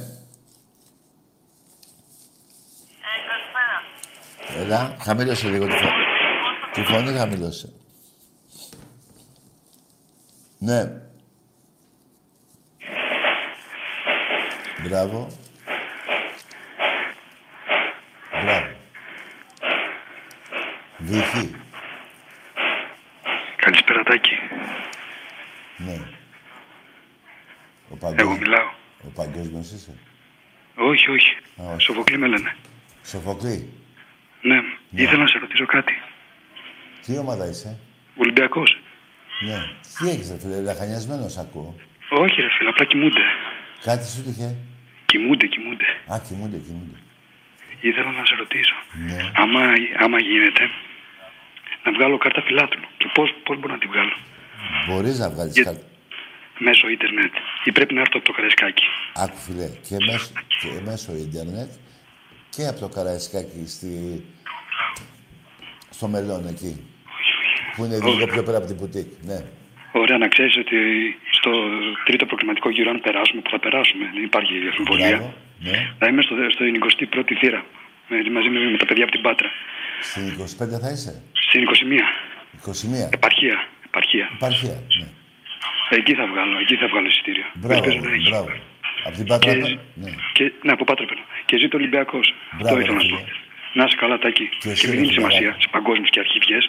Έλα, 4.58 4.98
χαμήλωσε 5.02 5.48
λίγο 5.48 5.66
τη 5.66 5.76
φωνή. 5.76 5.92
Τη 6.74 6.84
φωνή 6.84 7.18
χαμήλωσε. 7.18 7.74
Ναι. 10.58 11.02
Μπράβο. 14.84 15.28
Μπράβο. 18.44 18.76
Βυθί. 20.98 21.56
καλησπέρα 23.56 24.04
Τάκη. 24.04 24.34
Ναι. 25.78 26.00
Ο 27.90 27.96
παγκόσμιος. 27.96 28.22
Εγώ 28.22 28.38
μιλάω. 28.38 28.84
Ο 29.08 29.10
παγκόσμιος 29.14 29.55
είσαι. 29.74 29.94
Όχι, 30.76 31.10
όχι. 31.10 31.38
Α, 31.62 31.64
όχι. 31.74 31.82
Σοφοκλή 31.82 32.18
με 32.18 32.28
λένε. 32.28 32.56
Σοφοκλή. 33.06 33.70
Ναι. 34.42 34.60
Ήθελα 34.90 35.22
να 35.22 35.28
σε 35.28 35.38
ρωτήσω 35.38 35.66
κάτι. 35.66 35.94
Τι 37.06 37.18
ομάδα 37.18 37.46
είσαι; 37.50 37.78
Ολυμπιακός. 38.16 38.80
Ναι. 39.46 39.58
Τι 40.00 40.10
έχεις 40.10 40.30
ρε 40.32 40.38
φίλε, 40.40 40.62
λαχανιασμένος 40.62 41.38
ακούω. 41.38 41.76
Όχι, 42.10 42.42
ρε 42.42 42.50
φίλε, 42.58 42.70
απλά 42.70 42.86
κοιμούνται. 42.86 43.22
Κάτι 43.84 44.10
σου 44.10 44.24
τύχε. 44.24 44.56
Κοιμούνται, 45.06 45.46
κοιμούνται. 45.48 45.86
Α, 46.14 46.20
κοιμούνται, 46.28 46.58
κοιμούνται. 46.58 46.98
Ήθελα 47.82 48.12
να 48.12 48.26
σε 48.26 48.36
ρωτήσω. 48.36 48.76
Ναι. 49.08 49.32
Άμα, 49.36 49.60
άμα 50.00 50.20
γίνεται, 50.20 50.64
να 51.84 51.92
βγάλω 51.92 52.18
κάρτα 52.18 52.42
φιλάθλου. 52.42 52.84
Και 52.98 53.10
πώς, 53.14 53.34
πώς 53.44 53.60
μπορώ 53.60 53.74
να 53.74 53.80
τη 53.80 53.88
βγάλω. 53.88 54.16
Μπορείς 54.88 55.20
να 55.20 55.30
βγάλεις 55.30 55.54
Για- 55.54 55.64
κάτι. 55.64 55.84
Μέσω 57.66 57.72
ίντερνετ. 57.72 57.72
Ή 57.72 57.72
πρέπει 57.72 57.94
να 57.94 58.02
έρθω 58.02 58.14
από 58.16 58.26
το 58.26 58.32
Καραϊσκάκι. 58.32 58.84
Άκου 59.14 59.38
φίλε, 59.38 59.68
και 59.88 59.96
μέσω, 60.12 60.30
και 60.62 60.70
μέσω 60.86 61.12
ίντερνετ 61.16 61.70
και 62.50 62.68
από 62.68 62.80
το 62.80 62.88
Καραϊσκάκι 62.88 63.64
στη... 63.68 63.90
στο 65.90 66.08
Μελόν 66.08 66.48
εκεί. 66.48 66.74
Που 67.76 67.86
είναι 67.86 67.98
λίγο 68.04 68.26
πιο 68.26 68.44
πέρα 68.44 68.58
από 68.58 68.68
την 68.68 68.78
πουτίκ. 68.78 69.08
Ναι. 69.22 69.40
Ωραία, 69.92 70.18
να 70.18 70.28
ξέρεις 70.28 70.58
ότι 70.58 70.78
στο 71.32 71.52
τρίτο 72.06 72.26
προκριματικό 72.26 72.70
γύρο, 72.70 72.90
αν 72.90 73.02
περάσουμε, 73.02 73.42
που 73.42 73.50
θα 73.50 73.60
περάσουμε, 73.60 74.10
δεν 74.14 74.24
υπάρχει 74.24 74.54
αμφιβολία. 74.70 75.18
Μπράβο. 75.18 75.34
Ναι. 75.60 75.94
Θα 76.00 76.08
είμαι 76.08 76.22
στο, 76.22 76.36
στο 76.50 76.64
21η 77.12 77.34
θύρα. 77.40 77.66
Με, 78.08 78.30
μαζί 78.32 78.50
με, 78.50 78.60
με 78.60 78.78
τα 78.78 78.86
παιδιά 78.86 79.04
από 79.04 79.12
την 79.12 79.22
Πάτρα. 79.22 79.50
Στην 80.02 80.24
25 80.42 80.80
θα 80.82 80.90
είσαι; 80.90 81.24
Στην 81.34 81.62
21. 81.68 83.08
21. 83.08 83.14
Επαρχία. 83.14 83.68
Επαρχία. 83.86 84.30
Επαρχία. 84.34 84.84
Ναι. 85.00 85.08
Εκεί 85.90 86.14
θα 86.20 86.26
βγάλω, 86.32 86.56
εκεί 86.64 86.76
θα 86.82 86.88
βγάλω 86.92 87.08
εισιτήριο. 87.14 87.46
Μπράβο, 87.54 87.84
Ελπίζω 87.84 88.00
να 88.10 88.12
έχει. 88.18 88.30
μπράβο. 88.30 88.50
Από 89.08 89.16
την 89.20 89.26
Πάτρα. 89.32 89.54
Και, 89.54 89.60
πα- 89.60 89.80
Ναι. 90.04 90.12
και, 90.38 90.44
ναι, 90.66 90.72
από 90.76 90.84
Πάτρα 90.90 91.06
παίρνω. 91.10 91.26
Και 91.48 91.56
ζήτω 91.62 91.78
Ολυμπιακός. 91.82 92.26
Μπράβο, 92.34 92.64
Αυτό 92.66 92.80
ήθελα 92.80 92.94
να 92.96 93.02
φίλε. 93.02 93.18
πω. 93.18 93.24
Να 93.78 93.84
είσαι 93.88 93.96
καλά, 94.04 94.16
Τάκη. 94.24 94.46
Και 94.50 94.58
Και, 94.62 94.70
εσύ, 94.76 94.84
μην 94.88 94.96
ρε, 94.96 95.02
δίνει 95.02 95.14
φιλαράκι. 95.14 95.36
σημασία 95.36 95.62
σε 95.64 95.68
παγκόσμιους 95.76 96.10
και 96.14 96.20
αρχιδιές. 96.26 96.64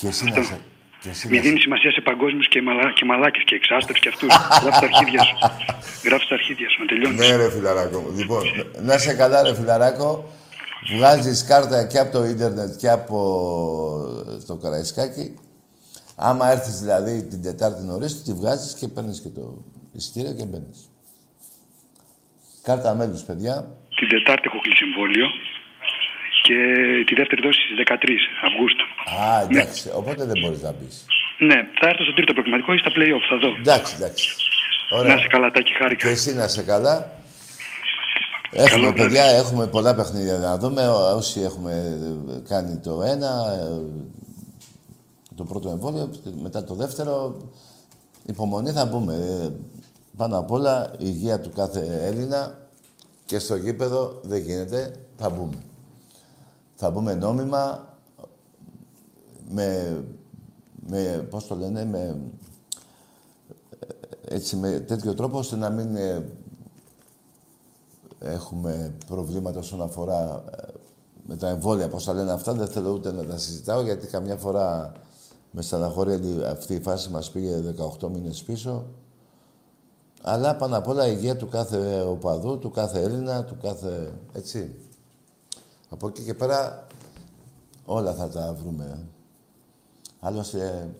Και 0.00 0.06
εσύ 0.12 0.24
να 0.24 0.42
σε... 0.50 0.56
Και 1.02 1.08
εσύ 1.14 1.24
να 1.26 1.30
Μην 1.32 1.40
σε... 1.42 1.46
δίνει 1.48 1.60
σημασία 1.66 1.90
σε 1.96 2.00
παγκόσμιους 2.08 2.48
και, 2.52 2.60
μαλα, 2.66 2.84
και 2.96 3.04
μαλάκες 3.10 3.42
και 3.48 3.54
εξάστερου 3.60 3.98
και 4.04 4.08
αυτούς. 4.14 4.30
Γράφει 4.62 4.80
τα 4.84 4.88
αρχίδια 4.92 5.22
σου. 5.28 5.36
Γράφει 6.06 6.26
τα 6.30 6.34
αρχίδια 6.34 6.68
σου. 6.70 6.76
Να 6.80 6.86
τελειώνεις. 6.90 7.18
Ναι, 7.28 7.36
ρε 7.36 7.48
φιλαράκο. 7.50 7.98
μου. 8.00 8.10
Λοιπόν, 8.20 8.42
να 8.88 8.98
σε 8.98 9.12
καλά, 9.20 9.38
ρε 9.46 9.54
φιλαράκο. 9.54 10.10
Βγάζεις 10.96 11.38
κάρτα 11.50 11.86
και 11.90 11.98
από 11.98 12.12
το 12.16 12.24
ίντερνετ 12.24 12.70
και 12.80 12.88
από 12.98 13.18
το 14.46 14.54
Καραϊσκάκι. 14.62 15.26
Άμα 16.22 16.50
έρθεις 16.50 16.80
δηλαδή 16.80 17.14
την 17.30 17.42
Τετάρτη 17.42 17.82
νωρίς, 17.84 18.22
τη 18.22 18.32
βγάζεις 18.32 18.74
και 18.78 18.88
παίρνεις 18.88 19.20
και 19.20 19.28
το 19.28 19.44
εισιτήριο 19.92 20.32
και 20.38 20.44
μπαίνεις. 20.44 20.78
Κάρτα 22.62 22.94
μέλου, 22.94 23.18
παιδιά. 23.26 23.54
Την 23.98 24.08
Τετάρτη 24.08 24.42
έχω 24.50 24.58
κλείσει 24.64 24.82
εμβόλιο 24.88 25.26
και 26.46 26.56
τη 27.06 27.14
δεύτερη 27.14 27.40
δόση 27.46 27.60
στις 27.66 27.76
13 27.76 28.16
Αυγούστου. 28.48 28.84
Α, 29.22 29.40
εντάξει. 29.46 29.90
Οπότε 30.00 30.24
δεν 30.30 30.36
μπορείς 30.40 30.62
να 30.62 30.72
μπεις. 30.76 30.96
Ναι, 31.48 31.58
θα 31.80 31.86
έρθω 31.90 32.02
στο 32.04 32.14
τρίτο 32.14 32.32
προκριματικό 32.32 32.72
ή 32.74 32.78
στα 32.84 32.90
play-off, 32.96 33.24
θα 33.30 33.36
δω. 33.42 33.50
Εντάξει, 33.64 33.94
εντάξει. 33.98 34.26
Να 34.90 34.98
Ωραία. 34.98 35.16
είσαι 35.16 35.26
καλά, 35.34 35.50
Τάκη, 35.50 35.72
Και 35.72 35.78
χάρηκα. 35.80 36.08
εσύ 36.08 36.34
να 36.34 36.48
σε 36.48 36.62
καλά. 36.62 36.96
Έχουμε, 38.52 38.68
Καλό 38.70 38.92
παιδιά, 38.92 39.24
έχουμε 39.24 39.66
πολλά 39.66 39.94
παιχνίδια 39.94 40.36
να 40.38 40.56
δούμε. 40.58 40.88
Ό- 40.88 41.14
Όσοι 41.16 41.40
έχουμε 41.40 41.72
ε, 42.36 42.48
κάνει 42.48 42.74
το 42.86 43.02
ένα, 43.14 43.30
ε, 43.60 43.66
το 45.40 45.46
πρώτο 45.46 45.68
εμβόλιο, 45.68 46.10
μετά 46.42 46.64
το 46.64 46.74
δεύτερο, 46.74 47.36
υπομονή 48.26 48.70
θα 48.70 48.86
μπούμε. 48.86 49.14
Ε, 49.14 49.50
Πάνω 50.16 50.38
απ' 50.38 50.50
όλα, 50.50 50.90
η 50.92 50.96
υγεία 50.98 51.40
του 51.40 51.50
κάθε 51.50 52.06
Έλληνα 52.06 52.58
και 53.24 53.38
στο 53.38 53.56
γήπεδο 53.56 54.20
δεν 54.22 54.42
γίνεται, 54.42 54.94
θα 55.16 55.30
μπούμε. 55.30 55.62
Θα 56.74 56.90
μπούμε 56.90 57.14
νόμιμα, 57.14 57.88
με, 59.50 60.00
με 60.88 61.26
πώς 61.30 61.46
το 61.46 61.54
λένε, 61.54 61.84
με, 61.84 62.30
ε, 63.78 64.34
έτσι, 64.34 64.56
με 64.56 64.80
τέτοιο 64.80 65.14
τρόπο 65.14 65.38
ώστε 65.38 65.56
να 65.56 65.70
μην 65.70 65.96
ε, 65.96 66.24
έχουμε 68.18 68.94
προβλήματα 69.06 69.58
όσον 69.58 69.82
αφορά 69.82 70.44
ε, 70.50 70.72
με 71.26 71.36
τα 71.36 71.48
εμβόλια, 71.48 71.88
πώς 71.88 72.04
τα 72.04 72.12
λένε 72.12 72.32
αυτά, 72.32 72.52
δεν 72.52 72.68
θέλω 72.68 72.90
ούτε 72.90 73.12
να 73.12 73.24
τα 73.24 73.38
συζητάω, 73.38 73.82
γιατί 73.82 74.06
καμιά 74.06 74.36
φορά 74.36 74.92
με 75.50 75.62
στεναχωρεί 75.62 76.42
αυτή 76.44 76.74
η 76.74 76.80
φάση 76.80 77.10
μας 77.10 77.30
πήγε 77.30 77.74
18 78.00 78.08
μήνες 78.08 78.42
πίσω. 78.42 78.86
Αλλά 80.22 80.56
πάνω 80.56 80.76
απ' 80.76 80.88
όλα 80.88 81.06
η 81.06 81.12
υγεία 81.16 81.36
του 81.36 81.48
κάθε 81.48 82.00
οπαδού, 82.00 82.58
του 82.58 82.70
κάθε 82.70 83.02
Έλληνα, 83.02 83.44
του 83.44 83.56
κάθε... 83.62 84.12
έτσι. 84.32 84.74
Από 85.88 86.08
εκεί 86.08 86.22
και 86.22 86.34
πέρα 86.34 86.86
όλα 87.84 88.14
θα 88.14 88.28
τα 88.28 88.54
βρούμε. 88.54 89.06
Άλλωστε, 90.20 90.94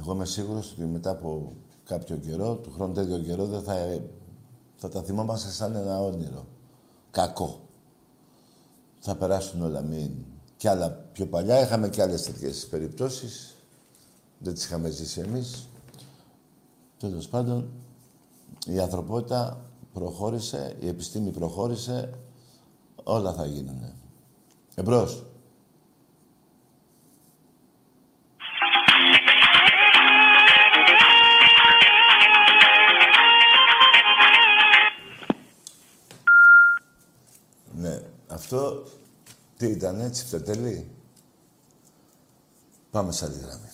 εγώ 0.00 0.12
είμαι 0.12 0.24
σίγουρος 0.24 0.72
ότι 0.72 0.84
μετά 0.84 1.10
από 1.10 1.52
κάποιο 1.84 2.16
καιρό, 2.16 2.56
του 2.56 2.72
χρόνου 2.72 2.92
τέτοιο 2.92 3.18
καιρό, 3.18 3.46
δεν 3.46 3.62
θα, 3.62 4.00
θα 4.76 4.88
τα 4.88 5.02
θυμόμαστε 5.02 5.50
σαν 5.50 5.74
ένα 5.74 6.00
όνειρο. 6.00 6.46
Κακό. 7.10 7.60
Θα 8.98 9.16
περάσουν 9.16 9.62
όλα, 9.62 9.82
μην... 9.82 10.10
Κι 10.58 10.68
άλλα 10.68 10.90
πιο 10.90 11.26
παλιά, 11.26 11.60
είχαμε 11.60 11.88
και 11.88 12.02
άλλες 12.02 12.22
τέτοιες 12.22 12.66
περιπτώσεις. 12.66 13.56
Δεν 14.38 14.54
τις 14.54 14.64
είχαμε 14.64 14.90
ζήσει 14.90 15.20
εμείς. 15.20 15.68
Τέλος 16.98 17.28
πάντων, 17.28 17.70
η 18.66 18.78
ανθρωπότητα 18.78 19.64
προχώρησε, 19.92 20.76
η 20.80 20.88
επιστήμη 20.88 21.30
προχώρησε, 21.30 22.14
όλα 23.02 23.32
θα 23.32 23.46
γίνουνε. 23.46 23.94
Εμπρός. 24.74 25.24
Ναι, 37.74 38.00
αυτό 38.26 38.82
τι 39.58 39.66
ήταν 39.66 40.00
έτσι, 40.00 40.24
φτετέλη. 40.24 40.90
Πάμε 42.90 43.12
σε 43.12 43.24
άλλη 43.24 43.38
γραμμή. 43.38 43.68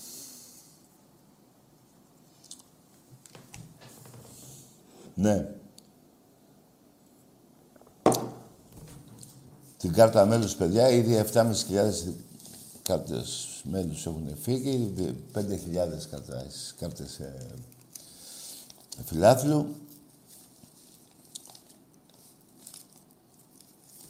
Ναι. 5.14 5.48
Την 9.76 9.92
κάρτα 9.92 10.26
μέλους, 10.26 10.54
παιδιά, 10.54 10.88
ήδη 10.88 11.24
7.500 11.32 11.52
κάρτες 12.82 13.60
μέλους 13.64 14.06
έχουν 14.06 14.36
φύγει, 14.40 14.92
5.000 15.32 16.06
κάρτες, 16.10 16.74
κάρτες 16.78 17.18
ε, 17.18 17.46
φιλάθλου. 19.04 19.74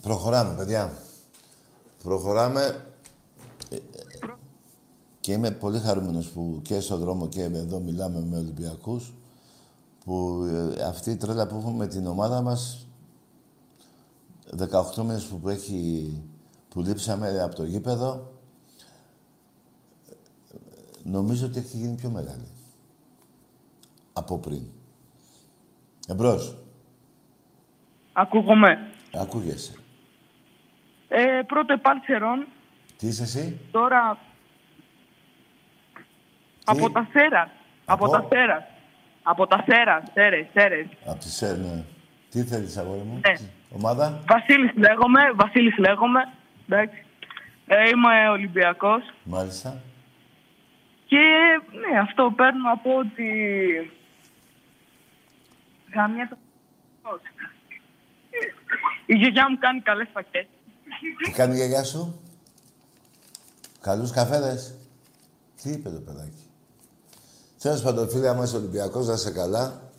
Προχωράμε, 0.03 0.55
παιδιά. 0.55 1.04
Προχωράμε. 2.05 2.87
Ε, 3.71 3.77
ε, 3.77 3.81
Και 5.21 5.33
είμαι 5.33 5.51
πολύ 5.51 5.79
χαρούμενος 5.79 6.29
που 6.29 6.61
και 6.63 6.81
στον 6.81 6.99
δρόμο 6.99 7.29
και 7.29 7.43
εδώ 7.43 7.81
μιλάμε 7.81 8.21
με 8.21 8.37
Ολυμπιακούς 8.37 9.15
που 10.05 10.45
ε, 10.77 10.83
αυτή 10.83 11.11
η 11.11 11.17
τρέλα 11.17 11.47
που 11.47 11.57
έχουμε 11.57 11.77
με 11.77 11.87
την 11.87 12.07
ομάδα 12.07 12.43
μας 12.43 12.87
18 14.59 14.97
μήνες 14.97 15.25
που 15.25 15.49
έχει 15.49 16.13
που 16.69 16.81
λείψαμε 16.81 17.43
από 17.43 17.55
το 17.55 17.65
γήπεδο 17.65 18.33
νομίζω 21.03 21.47
ότι 21.47 21.59
έχει 21.59 21.77
γίνει 21.77 21.95
πιο 21.95 22.11
μεγάλη 22.11 22.49
από 24.13 24.39
πριν. 24.39 24.63
Εμπρός. 26.09 26.57
Ακούγομαι. 28.13 28.77
Ακούγεσαι. 29.13 29.75
Ε, 31.17 31.43
πρώτο 31.47 31.73
επάλξερον, 31.73 32.47
Τι 32.99 33.07
είσαι 33.07 33.23
εσύ; 33.23 33.61
τώρα 33.71 34.19
από 36.65 36.91
τα 36.91 37.09
Σέρας. 37.13 37.49
Από, 37.85 38.05
Από; 38.05 38.13
τα 38.13 38.27
Σέρας. 38.33 38.65
Από 39.23 39.47
τα 39.47 39.65
Σέρας. 39.69 40.03
Σέρες, 40.13 40.47
Σέρες. 40.53 40.87
Από 41.07 41.19
τη 41.19 41.29
ΣΕΡ, 41.29 41.57
ναι. 41.59 41.85
Τι 42.31 42.43
θέλεις, 42.43 42.77
αγόρι 42.77 43.01
μου; 43.01 43.21
Ναι. 43.27 43.33
Τι- 43.35 43.45
Ομάδα; 43.75 44.23
Βασίλης 44.29 44.73
λέγομαι, 44.77 45.33
Βασίλης 45.35 45.77
λέγομαι. 45.79 46.33
Εντάξει. 46.69 47.05
Ε, 47.67 47.89
είμαι 47.89 48.29
Ολυμπιακός. 48.29 49.03
Μάλιστα. 49.25 49.81
Και 51.07 51.19
ναι, 51.91 51.99
αυτό 51.99 52.33
παίρνω 52.37 52.73
από 52.73 52.97
ότι... 52.99 53.29
Γαμιά 55.95 56.29
το... 56.29 56.37
Η 59.07 59.15
γιαγιά 59.15 59.51
μου 59.51 59.59
κάνει 59.59 59.81
καλές 59.81 60.09
φακές. 60.13 60.47
Τι 61.25 61.31
κάνει 61.31 61.53
η 61.53 61.57
γιαγιά 61.57 61.85
σου; 61.85 62.21
Καλούς 63.81 64.11
καφέδες. 64.11 64.75
Τι 65.63 65.71
είπε 65.71 65.91
το 65.91 66.01
παιδάκι. 66.01 66.49
Τέλος 67.59 67.83
πάντων, 67.83 68.09
φίλε, 68.09 68.29
άμα 68.29 68.45
είσαι 68.45 68.57
Ολυμπιακός, 68.57 69.07
να 69.07 69.13
είσαι 69.13 69.31
καλά. 69.31 69.93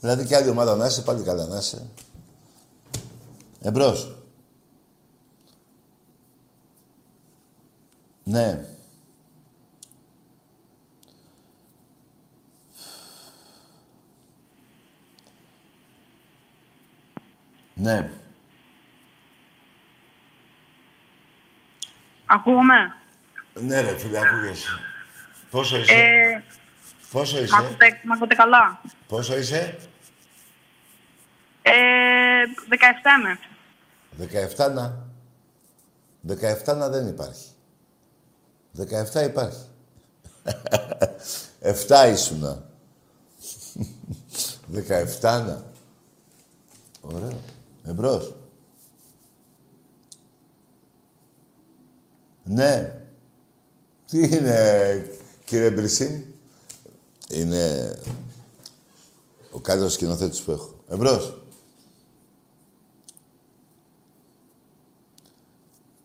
Δηλαδή 0.00 0.26
και 0.26 0.36
άλλη 0.36 0.48
ομάδα 0.48 0.76
να 0.76 0.86
είσαι, 0.86 1.02
πάλι 1.02 1.22
καλά 1.22 1.46
να 1.46 1.58
είσαι. 1.58 1.86
Εμπρός. 3.60 4.16
Ναι. 8.24 8.66
Ναι. 17.74 18.21
Ακούγομαι; 22.34 22.94
Ναι, 23.54 23.80
ρε 23.80 23.96
φίλε, 23.98 24.18
ακούγεσαι. 24.18 24.68
Πόσο 25.50 25.76
είσαι, 25.78 25.92
Ε, 25.94 26.42
πόσο 27.12 27.40
μ' 27.40 27.42
είσαι, 27.42 27.56
ακούτε, 27.58 28.00
μ' 28.04 28.12
ακούτε 28.12 28.34
καλά. 28.34 28.80
πόσο 29.08 29.38
είσαι, 29.38 29.78
Ε, 31.62 31.72
17 32.68 32.76
είμαι. 33.18 33.38
17 34.58 34.72
να. 34.72 35.06
17 36.66 36.76
να 36.76 36.88
δεν 36.88 37.06
υπάρχει. 37.06 37.46
17 39.14 39.22
υπάρχει. 39.24 39.64
7 41.88 42.08
ήσουνα. 42.12 42.62
17 45.20 45.20
να. 45.20 45.62
Ωραίο. 47.00 47.40
Εμπρός. 47.86 48.34
Ναι. 52.44 53.02
Τι 54.06 54.22
είναι, 54.22 55.06
κύριε 55.44 55.70
Μπρισίν; 55.70 56.24
Είναι 57.30 57.94
ο 59.52 59.60
καλύτερος 59.60 59.92
σκηνοθέτης 59.92 60.42
που 60.42 60.50
έχω. 60.50 60.74
Εμπρός. 60.88 61.42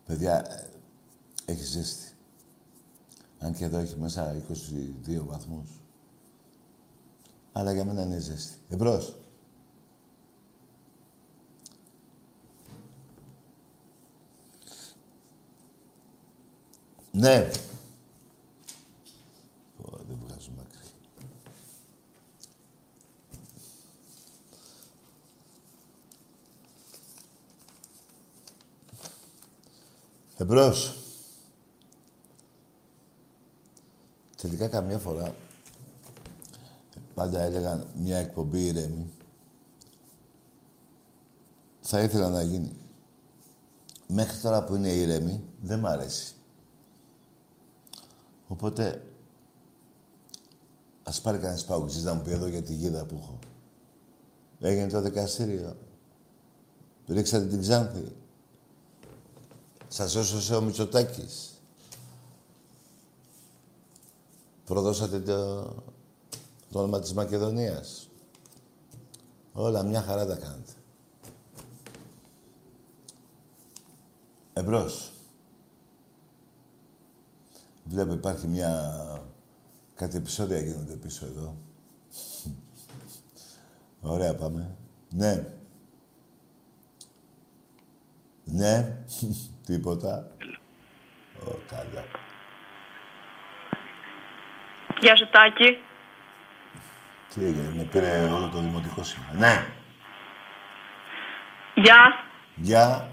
Παιδιά, 0.06 0.52
ε, 0.52 0.68
έχει 1.44 1.64
ζέστη. 1.64 2.12
Αν 3.38 3.54
και 3.54 3.64
εδώ 3.64 3.78
έχει 3.78 3.96
μέσα 3.96 4.42
22 4.48 5.24
βαθμούς. 5.26 5.68
Αλλά 7.52 7.72
για 7.72 7.84
μένα 7.84 8.02
είναι 8.02 8.18
ζέστη. 8.18 8.56
Εμπρός. 8.68 9.16
Ναι. 17.18 17.50
Ω, 19.82 19.96
δεν 20.08 20.18
βγάζω 20.26 20.50
μακρύ. 20.56 20.88
Εμπρός. 30.36 30.96
Τελικά 34.36 34.68
καμιά 34.68 34.98
φορά 34.98 35.34
πάντα 37.14 37.40
έλεγαν 37.42 37.86
μια 37.94 38.18
εκπομπή 38.18 38.66
ηρεμή. 38.66 39.12
Θα 41.80 42.00
ήθελα 42.00 42.28
να 42.28 42.42
γίνει. 42.42 42.72
Μέχρι 44.06 44.40
τώρα 44.40 44.64
που 44.64 44.74
είναι 44.74 44.88
ηρεμή 44.88 45.44
δεν 45.60 45.78
μ' 45.78 45.86
αρέσει. 45.86 46.37
Οπότε 48.48 49.02
ας 51.02 51.20
πάρει 51.20 51.38
κανένας 51.38 51.64
παουτζής 51.64 52.02
να 52.02 52.14
μου 52.14 52.22
πει 52.22 52.30
εδώ 52.30 52.46
για 52.46 52.62
τη 52.62 52.74
γίδα 52.74 53.04
που 53.04 53.18
έχω. 53.22 53.38
Έγινε 54.60 54.88
το 54.88 55.00
δικαστήριο. 55.00 55.76
Ρίξατε 57.06 57.46
την 57.46 57.60
Ξάνθη. 57.60 58.16
Σας 59.88 60.14
έσωσε 60.14 60.54
ο 60.54 60.60
Μητσοτάκης. 60.60 61.52
Προδώσατε 64.64 65.20
το, 65.20 65.62
το 66.70 66.78
όνομα 66.78 67.00
της 67.00 67.12
Μακεδονίας. 67.12 68.08
Όλα 69.52 69.82
μια 69.82 70.02
χαρά 70.02 70.26
τα 70.26 70.36
κάνετε. 70.36 70.72
Εμπρός. 74.52 75.12
Βλέπω 77.88 78.12
υπάρχει 78.12 78.46
μια... 78.46 78.70
Κάτι 79.94 80.16
επεισόδια 80.16 80.60
γίνονται 80.60 80.94
πίσω 80.94 81.26
εδώ. 81.26 81.56
Ωραία 84.00 84.34
πάμε. 84.34 84.76
Ναι. 85.10 85.44
Ναι. 88.44 88.96
Τίποτα. 89.66 90.30
Ω, 91.46 91.50
καλά. 91.68 92.04
Γεια 95.00 95.16
σου, 95.16 95.28
Τάκη. 95.30 95.78
Τι 97.34 97.44
έγινε, 97.44 97.72
με 97.76 97.82
πήρε 97.82 98.22
όλο 98.22 98.48
το 98.48 98.60
δημοτικό 98.60 99.02
σήμερα. 99.02 99.32
Ναι. 99.34 99.66
Γεια. 101.74 102.24
Γεια. 102.54 103.10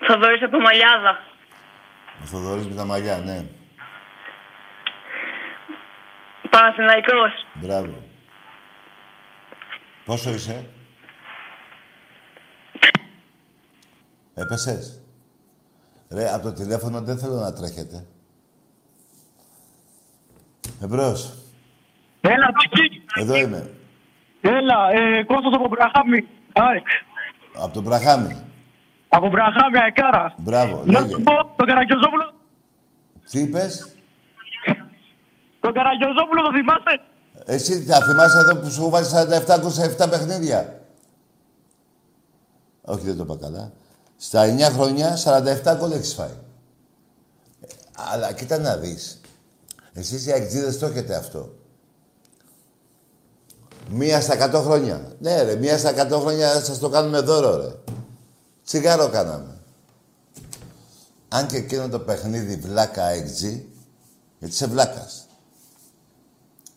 Θοδωρής 0.00 0.42
από 0.42 0.58
Μαλιάδα. 0.58 1.29
Ο 2.22 2.24
Θοδωρής 2.24 2.66
με 2.66 2.74
τα 2.74 2.84
μαλλιά, 2.84 3.18
ναι. 3.18 3.44
Παναθηναϊκός. 6.50 7.46
Μπράβο. 7.54 8.02
Πόσο 10.04 10.30
είσαι; 10.30 10.66
Έπεσες; 14.34 15.00
Ρε, 16.10 16.32
από 16.32 16.42
το 16.42 16.52
τηλέφωνο 16.52 17.00
δεν 17.00 17.18
θέλω 17.18 17.34
να 17.34 17.52
τρέχετε. 17.52 18.06
Εμπρός. 20.82 21.34
Έλα, 22.20 22.46
Τάκη. 22.46 23.04
Εδώ 23.14 23.36
είμαι. 23.36 23.70
Έλα, 24.40 24.90
ε, 24.92 25.22
Κώστας 25.24 25.52
από 25.54 25.68
Μπραχάμι. 25.68 26.26
ΑΕΚ. 26.52 26.86
Από 27.54 27.72
τον 27.72 27.82
Μπραχάμι. 27.82 28.44
Από 29.12 29.28
Μπραχάμι, 29.28 29.78
αεκάρα. 29.82 30.34
Μπράβο, 30.38 30.82
Να 30.86 31.00
λέγε. 31.00 31.12
σου 31.12 31.22
πω, 31.22 31.32
τον 31.56 31.66
Καραγκιόζόπουλο, 31.66 32.32
Τι 33.30 33.40
είπες; 33.40 33.88
τον 35.60 35.72
Καραγκιόζόπουλο 35.72 36.42
το 36.42 36.50
θυμάστε. 36.56 36.90
Εσύ 37.44 37.82
θα 37.82 38.00
θυμάσαι 38.02 38.38
εδώ 38.38 38.56
που 38.56 38.70
σου 38.70 38.88
βάζει 38.90 39.10
47 39.46 39.58
γκολ 39.60 39.70
σε 39.70 39.96
7 39.98 40.08
παιχνίδια; 40.10 40.80
Όχι, 42.82 43.04
δεν 43.04 43.16
το 43.16 43.22
είπα 43.22 43.36
καλά. 43.40 43.72
Στα 44.16 44.44
9 44.44 44.60
χρόνια 44.72 45.16
47 45.16 45.76
γκολ 45.78 45.90
έχεις 45.92 46.14
φάει. 46.14 46.28
Ε, 47.60 47.66
Αλλά 48.12 48.32
κοίτα 48.32 48.58
να 48.58 48.76
δεις. 48.76 49.20
Εσείς 49.92 50.26
οι 50.26 50.32
αεξίδες 50.32 50.78
το 50.78 50.86
έχετε 50.86 51.14
αυτό. 51.16 51.52
Μία 53.90 54.20
στα 54.20 54.34
100 54.54 54.62
χρόνια. 54.62 55.00
Ναι 55.18 55.42
ρε, 55.42 55.54
μία 55.56 55.78
στα 55.78 55.90
100 55.90 56.18
χρόνια 56.20 56.48
σας 56.48 56.78
το 56.78 56.88
κάνουμε 56.88 57.20
δώρο 57.20 57.56
ρε. 57.56 57.74
Τσιγάρο 58.70 59.08
κάναμε. 59.08 59.58
Αν 61.28 61.46
και 61.46 61.56
εκείνο 61.56 61.88
το 61.88 62.00
παιχνίδι 62.00 62.56
βλάκα 62.56 63.08
έξι, 63.08 63.68
γιατί 64.38 64.54
είσαι 64.54 64.66
βλάκας. 64.66 65.26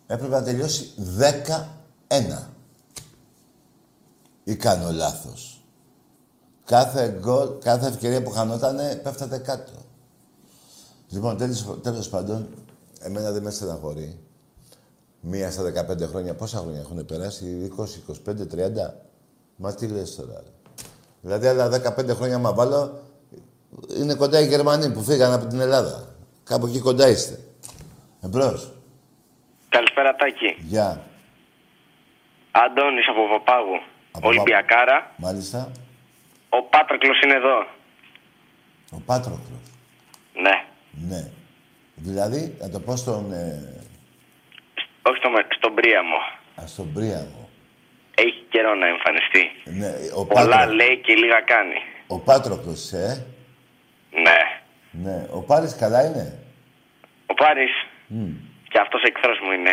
Έπρεπε 0.08 0.36
να 0.36 0.44
τελειώσει 0.44 0.94
10-1. 2.08 2.50
Ή 4.44 4.56
κάνω 4.56 4.92
λάθος. 4.92 5.66
Κάθε 6.66 7.18
γκολ, 7.20 7.50
κάθε 7.60 7.88
ευκαιρία 7.88 8.24
που 8.24 8.32
χανότανε, 8.32 8.96
πέφτατε 8.96 9.38
κάτω. 9.38 9.72
Λοιπόν, 11.10 11.38
τέλος, 11.38 11.80
τέλος 11.82 12.10
πάντων, 12.10 12.48
εμένα 13.00 13.32
δεν 13.32 13.44
με 13.44 13.52
στεναχωρεί. 13.52 14.20
Μία 15.22 15.52
στα 15.52 15.64
15 15.64 16.08
χρόνια, 16.08 16.36
πόσα 16.36 16.58
χρόνια 16.58 16.80
έχουν 16.80 17.06
περάσει, 17.06 17.72
20, 17.78 18.04
25, 18.26 18.48
30. 18.48 18.94
Μα 19.56 19.74
τι 19.74 19.88
λες 19.88 20.16
τώρα. 20.16 20.53
Ρε. 21.24 21.38
Δηλαδή, 21.38 21.48
άλλα 21.48 21.70
15 21.98 22.16
χρόνια, 22.16 22.38
μα 22.38 22.54
βάλω, 22.54 23.00
είναι 24.00 24.14
κοντά 24.16 24.40
οι 24.40 24.48
Γερμανοί 24.48 24.92
που 24.92 25.04
φύγαν 25.04 25.34
από 25.34 25.46
την 25.46 25.60
Ελλάδα. 25.60 26.08
Κάπου 26.44 26.66
εκεί 26.66 26.80
κοντά 26.80 27.08
είστε. 27.10 27.40
Εμπρός. 28.24 28.72
Καλησπέρα 29.70 30.16
Τάκη. 30.16 30.56
Γεια. 30.60 31.02
Αντώνης 32.52 33.08
από 33.10 33.28
Παπάγου. 33.38 33.80
Από 34.12 34.28
Ολυμπιακάρα. 34.28 35.12
Μάλιστα. 35.18 35.72
Ο 36.50 36.64
Πάτρακλος 36.64 37.22
είναι 37.22 37.34
εδώ. 37.34 37.58
Ο 38.92 39.02
Πάτροκλος. 39.06 39.60
Ναι. 40.34 40.66
Ναι. 41.08 41.30
Δηλαδή, 41.96 42.58
να 42.60 42.70
το 42.70 42.80
πω 42.80 42.96
στον... 42.96 43.32
Ε, 43.32 43.84
Όχι 45.02 45.18
στο, 45.18 45.30
με- 45.30 45.48
στον 45.58 45.74
Πρίαμο. 45.76 46.16
α, 46.62 46.68
στον 46.68 46.94
Πρίαμο. 46.94 47.43
Έχει 48.16 48.44
καιρό 48.50 48.76
να 48.76 48.88
εμφανιστεί. 48.88 49.52
Ναι, 49.64 49.92
ο, 50.16 50.26
Πολλά 50.26 50.58
Πάτρο, 50.58 50.74
λέει 50.74 50.98
και 50.98 51.14
λίγα 51.14 51.40
κάνει. 51.42 51.78
ο 52.08 52.20
Πάτροκλος, 52.20 52.92
ε. 52.92 53.26
Ναι. 54.12 54.40
Ναι. 54.92 55.28
Ο 55.32 55.42
Πάρης 55.42 55.76
καλά 55.76 56.06
είναι; 56.06 56.40
Ο 57.26 57.34
Πάρης. 57.34 57.72
Και 58.70 58.80
αυτός 58.80 59.02
εχθρός 59.04 59.40
μου 59.44 59.52
είναι. 59.52 59.72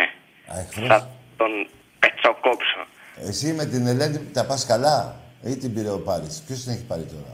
Α, 0.51 0.59
εχθρός; 0.59 0.87
Θα 0.87 1.09
τον 1.37 1.67
πετσοκόψω. 1.99 2.79
Εσύ 3.27 3.53
με 3.53 3.65
την 3.65 3.87
Ελένη 3.87 4.29
τα 4.33 4.45
πας 4.45 4.65
καλά; 4.65 5.15
Ή 5.43 5.57
την 5.57 5.73
πήρε 5.73 5.89
ο 5.89 5.99
Πάρης; 5.99 6.43
Ποιος 6.47 6.59
την 6.63 6.71
έχει 6.73 6.85
πάρει 6.85 7.05
τώρα; 7.05 7.33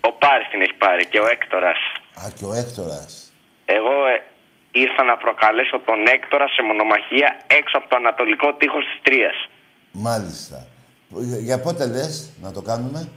Ο 0.00 0.12
Πάρης 0.12 0.48
την 0.50 0.60
έχει 0.60 0.74
πάρει 0.74 1.06
και 1.06 1.20
ο 1.20 1.26
Έκτορας. 1.26 1.78
Α, 2.22 2.24
και 2.38 2.44
ο 2.44 2.52
Έκτορας. 2.54 3.32
Εγώ 3.64 3.94
ε, 4.14 4.22
ήρθα 4.70 5.02
να 5.04 5.16
προκαλέσω 5.16 5.78
τον 5.78 6.06
Έκτορα 6.06 6.48
σε 6.48 6.62
μονομαχία 6.62 7.28
έξω 7.46 7.78
από 7.78 7.88
το 7.88 7.96
ανατολικό 7.96 8.54
τείχος 8.54 8.84
της 8.84 8.98
Τρίας. 9.02 9.48
Μάλιστα. 9.92 10.66
Για 11.40 11.60
πότε 11.60 11.86
λες 11.86 12.30
να 12.42 12.52
το 12.52 12.62
κάνουμε; 12.62 13.08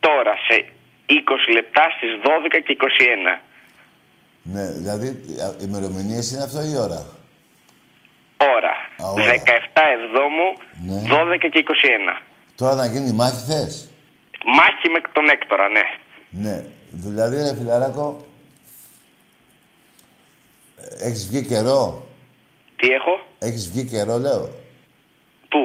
Τώρα 0.00 0.34
σε 0.48 0.66
20 1.06 1.52
λεπτά 1.52 1.82
στις 1.96 2.10
12 2.22 2.62
και 2.66 2.72
21. 2.72 3.42
Ναι, 4.42 4.70
δηλαδή 4.72 5.08
α, 5.08 5.54
ημερομηνίες 5.64 6.30
είναι 6.30 6.42
αυτό 6.42 6.60
η 6.62 6.76
ώρα; 6.76 7.06
Ώρα. 8.56 8.72
Α, 9.08 9.10
ώρα. 9.12 9.24
17 9.24 9.80
Εβδόμου, 9.96 10.48
Ναι. 10.86 11.34
12 11.34 11.48
και 11.50 11.58
21. 11.58 12.22
Τώρα 12.56 12.74
να 12.74 12.86
γίνει 12.86 13.12
μάχη 13.12 13.44
θες; 13.46 13.88
Μάχη 14.44 14.88
με 14.88 15.00
τον 15.12 15.28
Έκτορα, 15.28 15.68
ναι. 15.68 15.82
Ναι. 16.30 16.64
Δηλαδή, 16.90 17.36
ρε 17.36 17.54
φιλαράκο, 17.58 18.26
ε, 20.76 21.06
έχεις 21.06 21.28
βγει 21.28 21.46
καιρό; 21.46 22.06
Τι 22.76 22.88
έχω, 22.88 23.20
Έχεις 23.38 23.70
βγει 23.70 23.84
καιρό, 23.84 24.18
λέω. 24.18 24.50
Πού; 25.54 25.62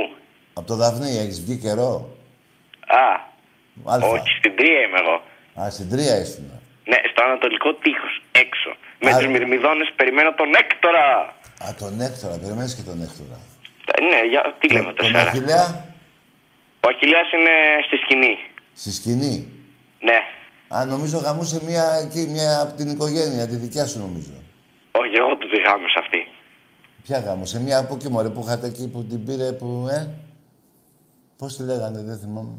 Από 0.60 0.68
το 0.68 0.76
Δαφνί 0.82 1.12
έχεις 1.24 1.38
βγει 1.44 1.58
καιρό; 1.66 1.92
Α, 3.04 3.06
Αλφα. 3.94 4.08
όχι, 4.08 4.30
στην 4.40 4.54
Τρία 4.60 4.80
είμαι 4.86 5.00
εγώ. 5.04 5.18
Α, 5.62 5.70
στην 5.76 5.88
τρία 5.94 6.16
ήσουν. 6.24 6.46
Ναι, 6.92 6.98
στο 7.12 7.20
ανατολικό 7.28 7.70
τείχος, 7.84 8.14
έξω. 8.44 8.70
Με 9.04 9.10
Άρα- 9.10 9.18
τους 9.18 9.28
μυρμηδόνες 9.34 9.90
περιμένω 10.00 10.30
τον 10.42 10.50
Έκτορα. 10.64 11.06
Α, 11.66 11.68
τον 11.82 11.94
Έκτορα. 12.08 12.36
Περιμένεις 12.44 12.74
και 12.78 12.86
τον 12.90 12.98
Έκτορα. 13.06 13.38
Ε, 13.96 14.02
Ναι, 14.12 14.20
για, 14.32 14.42
τι 14.60 14.68
λέμε 14.74 14.94
τον 14.94 15.06
τώρα. 15.12 15.20
Αχιλέα, 15.28 15.66
Ο 16.86 16.88
Αχιλιάς 16.94 17.28
είναι 17.36 17.56
στη 17.88 17.96
σκηνή. 18.04 18.36
στη 18.82 18.92
σκηνή; 19.00 19.36
Ναι. 20.10 20.20
Α, 20.76 20.86
νομίζω 20.86 21.18
γαμούσε 21.18 21.58
μία 21.70 21.86
εκεί, 22.06 22.22
μία 22.36 22.54
από 22.64 22.74
την 22.80 22.88
οικογένεια, 22.94 23.48
τη 23.48 23.56
δικιά 23.56 23.86
σου 23.86 24.00
νομίζω. 24.00 24.34
Όχι, 24.92 25.16
εγώ 25.22 25.36
του 25.40 25.48
τη 25.50 25.58
γάμισα 25.66 26.00
αυτή. 26.00 26.22
Ποια 27.10 27.20
γάμωσε, 27.20 27.60
μία 27.62 27.78
από 27.78 27.96
εκεί 27.96 28.10
μωρέ 28.10 28.30
που 28.30 28.42
είχατε 28.46 28.68
εκεί 28.68 28.88
που 28.88 29.04
την 29.04 29.26
πήρε 29.26 29.52
που, 29.52 29.88
ε; 29.92 30.10
Πώς 31.38 31.56
τη 31.56 31.64
λέγανε, 31.64 32.02
δεν 32.02 32.18
θυμάμαι. 32.18 32.54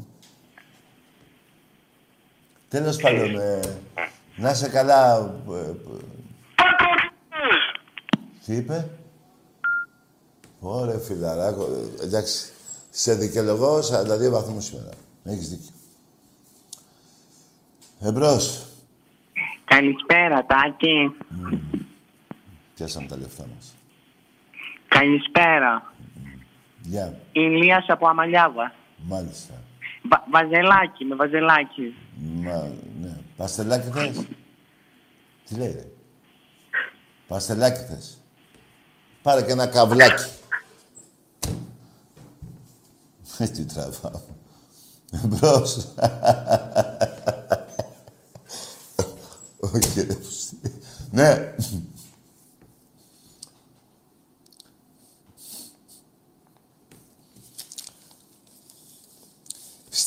Τέλος 2.67 2.97
πάντων, 2.97 3.39
ε, 3.39 3.59
να 4.35 4.51
είσαι 4.51 4.69
καλά. 4.69 5.17
ε, 5.49 5.59
ε, 5.59 5.73
τι 8.45 8.55
είπε; 8.55 8.89
Ωραία, 10.59 10.97
φιλαράκο. 10.97 11.63
Ε, 11.63 12.03
εντάξει, 12.03 12.51
σε 12.89 13.15
δικαιολογώ 13.15 13.79
42 13.79 14.29
βαθμούς 14.29 14.65
σήμερα. 14.65 14.89
Έχεις 15.23 15.49
δίκιο. 15.49 15.73
Εμπρός. 17.99 18.65
Καλησπέρα, 19.65 20.45
Τάκη. 20.45 21.15
Πιάσαμε 22.75 23.07
τα 23.07 23.17
λεφτά 23.17 23.45
μας. 23.55 23.75
Καλησπέρα. 24.95 25.93
Γεια. 26.81 27.19
Ηλίας 27.31 27.85
από 27.87 28.07
Αμαλιάβα. 28.07 28.73
Μάλιστα. 28.97 29.53
Βα- 30.09 30.23
βαζελάκι, 30.31 31.05
με 31.05 31.15
βαζελάκι. 31.15 31.95
Μα, 32.15 32.67
ναι. 33.01 33.17
Παστελάκι 33.37 33.89
θες; 33.89 34.25
Τι 35.47 35.55
λέει, 35.55 35.71
ρε; 35.71 35.85
Παστελάκι 37.27 37.79
θες. 37.83 38.17
Πάρε 39.21 39.41
και 39.41 39.51
ένα 39.51 39.67
καβλάκι. 39.67 40.29
Ε, 43.37 43.47
Τι 43.47 43.65
τραβάω. 43.65 44.21
Εμπρός. 45.23 45.75
Όχι, 49.73 50.01
ρε. 50.01 50.13
πούστη. 50.13 50.59
Ναι. 51.11 51.55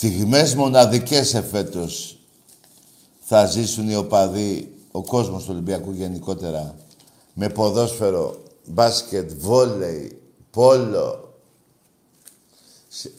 Στιγμές 0.09 0.55
μοναδικές 0.55 1.35
εφέτος 1.35 2.19
θα 3.21 3.47
ζήσουν 3.47 3.89
οι 3.91 3.97
οπαδοί, 3.97 4.75
ο 4.91 5.03
κόσμος 5.03 5.43
του 5.45 5.49
Ολυμπιακού 5.53 5.93
γενικότερα, 5.93 6.75
με 7.35 7.49
ποδόσφαιρο, 7.49 8.43
μπάσκετ, 8.67 9.33
βόλεϊ, 9.33 10.21
πόλο. 10.51 11.35
Σε- 12.89 13.13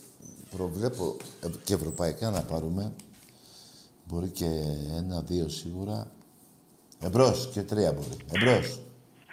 Προβλέπω 0.57 1.15
ε, 1.41 1.47
και 1.63 1.73
ευρωπαϊκά 1.73 2.29
να 2.29 2.41
πάρουμε. 2.41 2.91
Μπορεί 4.07 4.27
και 4.27 4.45
ένα, 4.97 5.21
δύο 5.21 5.49
σίγουρα. 5.49 6.07
Εμπρός 6.99 7.49
και 7.53 7.61
τρία 7.61 7.91
μπορεί. 7.93 8.17
Εμπρός. 8.31 8.79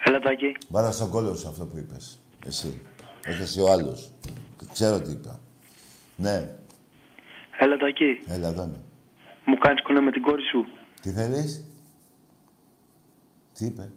Έλα, 0.05 0.19
Τάκη. 0.19 0.55
Βάρα 0.69 0.91
στον 0.91 1.09
κόλλο 1.09 1.35
σου 1.35 1.47
αυτό 1.47 1.65
που 1.65 1.77
είπες. 1.77 2.17
Εσύ. 2.45 2.81
Όχι 3.29 3.41
εσύ 3.41 3.59
ο 3.61 3.71
άλλος. 3.71 4.09
Ξέρω 4.73 4.99
τι 5.01 5.11
είπα. 5.11 5.39
Ναι. 6.15 6.49
Έλα, 7.59 7.77
Τάκη. 7.77 8.23
Έλα 8.27 8.47
εδώ 8.47 8.63
είμαι. 8.63 8.81
Μου 9.45 9.57
κάνεις 9.57 9.81
κονέ 9.83 9.99
με 9.99 10.11
την 10.11 10.21
κόρη 10.21 10.41
σου. 10.43 10.65
Τι 11.01 11.11
θέλεις; 11.11 11.63
Τι 13.53 13.65
είπε; 13.65 13.91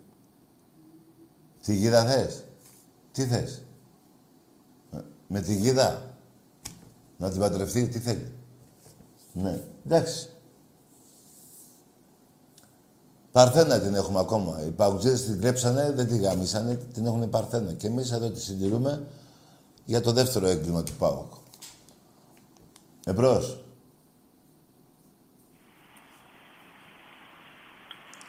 Τη 1.64 1.74
γίδα 1.74 2.04
θες; 2.04 2.44
Τι 3.12 3.24
θες; 3.26 3.62
Ε, 4.92 4.98
Με 5.26 5.40
τη 5.40 5.54
γίδα; 5.54 6.16
Να 7.16 7.30
την 7.30 7.40
παντρευτεί, 7.40 7.88
τι 7.88 7.98
θέλει; 7.98 8.32
Ναι, 9.32 9.60
εντάξει. 9.86 10.28
Παρθένα 13.32 13.80
την 13.80 13.94
έχουμε 13.94 14.18
ακόμα. 14.18 14.62
Οι 14.66 14.70
παγκοτζίδες 14.70 15.24
την 15.24 15.40
κλέψανε, 15.40 15.92
δεν 15.92 16.06
τη 16.06 16.18
γάμισανε, 16.18 16.74
την 16.74 17.06
έχουν 17.06 17.30
παρθένα. 17.30 17.72
Και 17.72 17.86
εμείς 17.86 18.10
εδώ 18.12 18.30
τη 18.30 18.40
συντηρούμε 18.40 19.06
για 19.84 20.00
το 20.00 20.12
δεύτερο 20.12 20.46
έγκλημα 20.46 20.82
του 20.82 20.92
ΠΑΟΚ. 20.98 21.32
Εμπρός. 23.16 23.58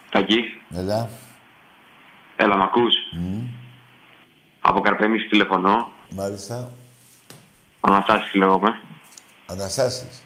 Τακί, 0.09 0.61
Έλα. 0.75 1.09
έλα 2.35 2.55
μ' 2.57 2.61
ακούς; 2.61 2.93
Από 4.61 4.79
Καρπέμις 4.81 5.27
τηλεφωνώ. 5.29 5.91
Μάλιστα. 6.09 6.71
Αναστάσεις 7.79 8.33
λέγομαι. 8.33 8.81
Αναστάσεις. 9.45 10.23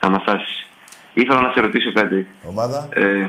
Αναστάσεις. 0.00 0.66
Ήθελα 1.14 1.40
να 1.40 1.52
σε 1.52 1.60
ρωτήσω 1.60 1.92
κάτι. 1.92 2.28
Ομάδα. 2.48 2.88
Ε, 2.92 3.28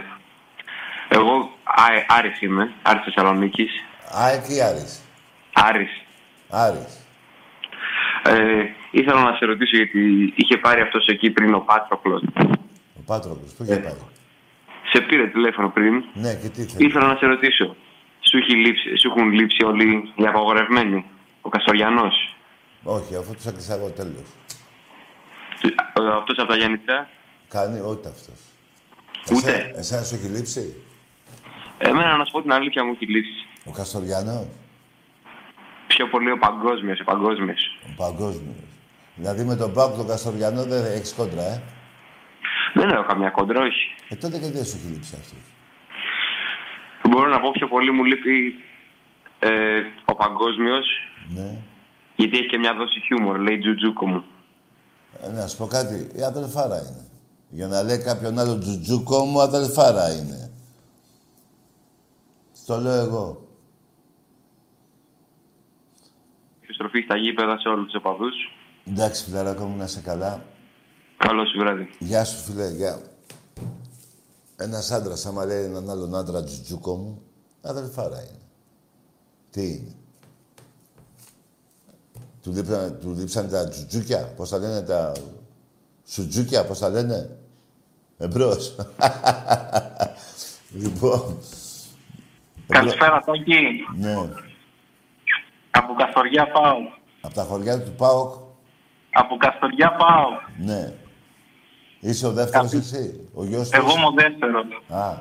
εγώ 1.10 1.52
Ά- 1.64 2.06
Άρης 2.08 2.42
είμαι, 2.42 2.74
Άρης 2.82 3.04
Θεσσαλονίκης. 3.04 3.72
ΑΕΚ 4.12 4.50
ή 4.50 4.62
Άρης. 4.62 5.02
Άρης. 5.54 5.90
Άρης. 6.50 6.98
Ε, 8.24 8.64
ήθελα 8.92 9.24
να 9.24 9.36
σε 9.36 9.46
ρωτήσω 9.46 9.76
γιατί 9.78 10.34
είχε 10.36 10.58
πάρει 10.58 10.82
αυτός 10.82 11.06
εκεί 11.08 11.32
πριν 11.32 11.54
ο 11.54 11.60
Πάτροκλος. 11.60 12.22
Ο 13.00 13.02
Πάτροκλος. 13.06 13.54
Πού 13.54 13.64
είχε 13.64 13.76
πάει. 13.76 13.94
Σε 14.92 15.02
πήρε 15.02 15.28
τηλέφωνο 15.28 15.70
πριν. 15.70 16.04
Ναι, 16.14 16.34
και 16.36 16.50
τι 16.50 16.64
θέλει. 16.64 16.88
Ήθελα 16.88 17.08
να 17.08 17.16
σε 17.16 17.26
ρωτήσω. 17.26 17.76
Σου, 18.20 18.38
έχει 18.38 18.56
λείψει, 18.56 18.98
σου 18.98 19.08
έχουν 19.16 19.32
λείψει 19.32 19.64
όλοι 19.64 20.12
οι 20.16 20.26
απαγορευμένοι. 20.26 21.06
Ο 21.42 21.50
Καστοριανός; 21.50 22.36
Όχι, 22.84 23.16
αφού 23.16 23.34
τους 23.36 23.46
έκλεισα 23.46 23.74
εγώ 23.74 23.90
τέλος. 23.90 24.28
Ο- 26.00 26.14
Αυτός 26.18 26.38
από 26.38 26.48
τα 26.48 26.56
Γιάννητσά. 26.56 27.10
Κάνει 27.50 27.80
ούτε 27.90 28.10
αυτός. 28.10 28.40
Ούτε. 29.32 29.52
Εσένα, 29.52 29.78
εσένα 29.80 30.04
σου 30.04 30.16
έχει 30.16 30.28
λείψει; 30.28 30.76
Εμένα 31.78 32.18
να 32.18 32.26
σου 32.26 32.32
πω 32.32 32.42
την 32.42 32.52
αλήθεια 32.52 32.84
μου 32.84 32.92
έχει 32.92 33.12
λείψει. 33.12 33.46
Ο 33.66 33.72
Καστοριανός; 33.72 34.48
Πιο 35.94 36.08
πολύ 36.08 36.32
ο 36.32 36.38
παγκόσμιος, 36.38 37.00
ο 37.00 37.04
παγκόσμιο. 37.04 37.56
Ο 37.90 37.94
παγκόσμιος. 37.96 38.56
Δηλαδή 39.16 39.44
με 39.44 39.56
τον 39.56 39.74
Πάκο 39.74 39.96
τον 39.98 40.08
Καστοριανό 40.08 40.64
δεν 40.64 40.86
έχεις 40.86 41.14
κόντρα, 41.14 41.44
ε; 41.44 41.62
Δεν 42.74 42.90
έχω 42.90 43.04
καμιά 43.04 43.30
κόντρα, 43.30 43.62
όχι. 43.62 43.84
Ε, 44.10 44.16
τότε 44.16 44.38
γιατί 44.38 44.54
δεν 44.54 44.66
σου 44.66 44.78
έχει 44.78 44.88
λείψει 44.94 45.16
αυτός; 45.20 45.40
Μπορώ 47.10 47.30
να 47.30 47.40
πω 47.40 47.52
πιο 47.52 47.68
πολύ 47.68 47.92
μου 47.92 48.04
λείπει 48.04 48.56
ε, 49.40 49.50
ο 50.06 50.16
παγκόσμιος, 50.16 50.86
Ναι. 51.36 51.58
γιατί 52.16 52.38
έχει 52.38 52.48
και 52.48 52.58
μια 52.58 52.74
δόση 52.74 53.00
χιούμορ, 53.00 53.38
λέει 53.40 53.58
Τζουτζούκο 53.60 54.08
μου. 54.08 54.24
Ε, 55.24 55.32
να 55.32 55.48
σου 55.48 55.58
πω 55.58 55.66
κάτι, 55.68 56.10
η 56.16 56.22
αδελφάρα 56.24 56.78
είναι. 56.78 57.04
Για 57.50 57.68
να 57.68 57.84
λέει 57.84 57.98
κάποιον 57.98 58.40
άλλο 58.40 58.58
τζουτζούκο 58.58 59.26
μου, 59.26 59.42
αδελφάρα 59.42 60.12
είναι. 60.14 60.52
Στο 62.54 62.78
λέω 62.78 63.02
εγώ. 63.06 63.48
Επιστροφή 66.82 67.06
στα 67.06 67.18
γήπεδα 67.18 67.60
σε 67.60 67.68
όλους 67.68 67.86
τους 67.86 67.96
οπαδούς. 67.96 68.34
Εντάξει, 68.86 69.24
φιλαράκο 69.24 69.66
μου, 69.66 69.78
να 69.78 69.84
είσαι 69.84 70.02
καλά. 70.02 70.44
Καλό 71.18 71.46
σου 71.46 71.58
βράδυ. 71.58 71.90
Γεια 72.00 72.26
σου, 72.26 72.38
φίλε, 72.38 72.68
γεια. 72.68 73.02
Ένας 74.56 74.92
άντρας, 74.92 75.26
άμα 75.26 75.46
λέει 75.46 75.64
έναν 75.64 75.90
άλλον 75.90 76.16
άντρα 76.16 76.44
τζουτζούκο 76.44 76.96
μου, 76.96 77.22
Αδελφάρα 77.62 78.22
είναι. 78.22 78.42
Τι 79.52 79.62
είναι; 79.62 79.96
Του, 82.42 82.52
λείψαν, 82.52 83.00
του 83.02 83.16
λείψαν 83.18 83.50
τα 83.50 83.68
τζουτζούκια, 83.68 84.34
πώς 84.36 84.50
τα 84.50 84.58
λένε 84.58 84.82
τα... 84.82 85.12
Σουτζούκια, 86.06 86.66
πώς 86.66 86.80
τα 86.80 86.90
λένε; 86.90 87.38
Εμπρός. 88.18 88.76
λοιπόν. 90.82 91.38
Καλησπέρα, 92.68 93.24
Τάκη. 93.26 93.86
Ναι. 93.98 94.16
Από 95.80 95.94
Καστοριά 95.94 96.46
πάω. 96.52 96.78
Από 97.22 97.34
τα 97.34 97.44
χωριά 97.44 97.82
του 97.84 97.92
ΠΑΟΚ. 97.98 98.34
Από 99.14 99.38
Καστοριά 99.38 99.90
πάω. 100.02 100.30
Ναι. 100.58 100.94
Είσαι 102.00 102.28
ο 102.28 102.32
δεύτερος 102.32 102.74
εσύ, 102.74 103.30
ο 103.34 103.46
γιος 103.46 103.68
σου. 103.68 103.72
Εγώ 103.76 103.92
είμαι 103.92 104.06
ο 104.06 104.12
δεύτερος. 104.16 104.66
Α. 104.90 105.18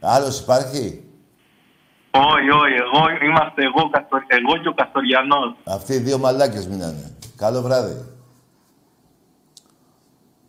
Άλλος 0.00 0.40
υπάρχει; 0.40 1.04
Όχι, 2.10 2.50
όχι. 2.50 2.74
Εγώ 2.84 3.24
είμαστε 3.24 3.62
εγώ, 3.64 3.90
Καστορ... 3.90 4.20
εγώ 4.26 4.56
και 4.62 4.68
ο 4.68 4.74
Καστοριανός. 4.74 5.54
Αυτοί 5.64 5.92
οι 5.92 5.98
δύο 5.98 6.18
μαλάκες 6.18 6.66
μείνανε. 6.66 7.16
Καλό 7.36 7.62
βράδυ. 7.62 8.04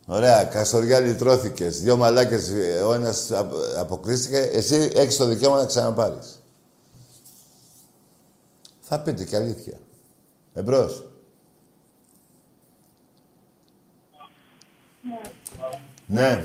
Ωραία, 0.06 0.44
Καστοριά 0.44 1.00
λυτρώθηκες. 1.00 1.82
Δύο 1.82 1.98
μαλάκες, 1.98 2.50
ε, 2.50 2.82
ο 2.82 2.94
ένας 2.94 3.32
απ- 3.32 3.54
αποκλείστηκε. 3.80 4.38
Εσύ 4.38 4.92
έχεις 4.96 5.18
το 5.18 5.26
δικαίωμα 5.26 5.58
να 5.58 5.66
ξαναπάρεις. 5.66 6.39
Θα 8.90 9.00
πείτε 9.00 9.24
και 9.24 9.36
αλήθεια. 9.36 9.78
Εμπρός. 10.54 11.04
Ναι. 16.06 16.44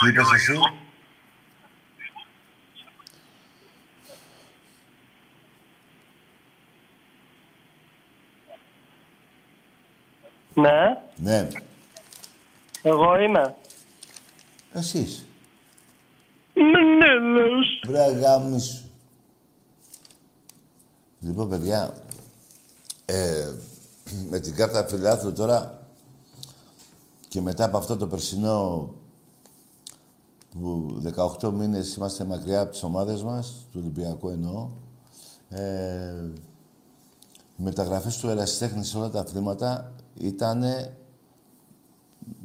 Τι 0.00 0.08
είπες 0.08 0.32
εσύ; 0.34 0.58
Ναι, 10.54 11.02
Ναι. 11.16 11.48
Εγώ 12.82 13.20
είμαι. 13.20 13.56
Εσείς. 14.72 15.24
Μενέλος. 16.54 17.82
Βρε 17.86 18.12
γάμισου. 18.12 18.84
Λοιπόν, 21.20 21.48
παιδιά, 21.48 21.94
ε, 23.04 23.52
με 24.30 24.38
την 24.38 24.54
κάρτα 24.54 24.86
φιλάθλου 24.86 25.32
τώρα 25.32 25.84
και 27.28 27.40
μετά 27.40 27.64
από 27.64 27.76
αυτό 27.76 27.96
το 27.96 28.06
περσινό 28.06 28.88
που 30.50 31.00
18 31.40 31.50
μήνες 31.52 31.94
είμαστε 31.94 32.24
μακριά 32.24 32.60
από 32.60 32.70
τις 32.70 32.82
ομάδες 32.82 33.22
μας, 33.22 33.54
του 33.72 33.78
Ολυμπιακού 33.82 34.28
εννοώ, 34.28 34.68
ε, 35.48 36.24
οι 37.56 37.62
μεταγραφές 37.62 38.16
του 38.16 38.28
Ερασιτέχνη 38.28 38.84
σε 38.84 38.96
όλα 38.96 39.10
τα 39.10 39.20
αθλήματα 39.20 39.92
ήταν 40.14 40.62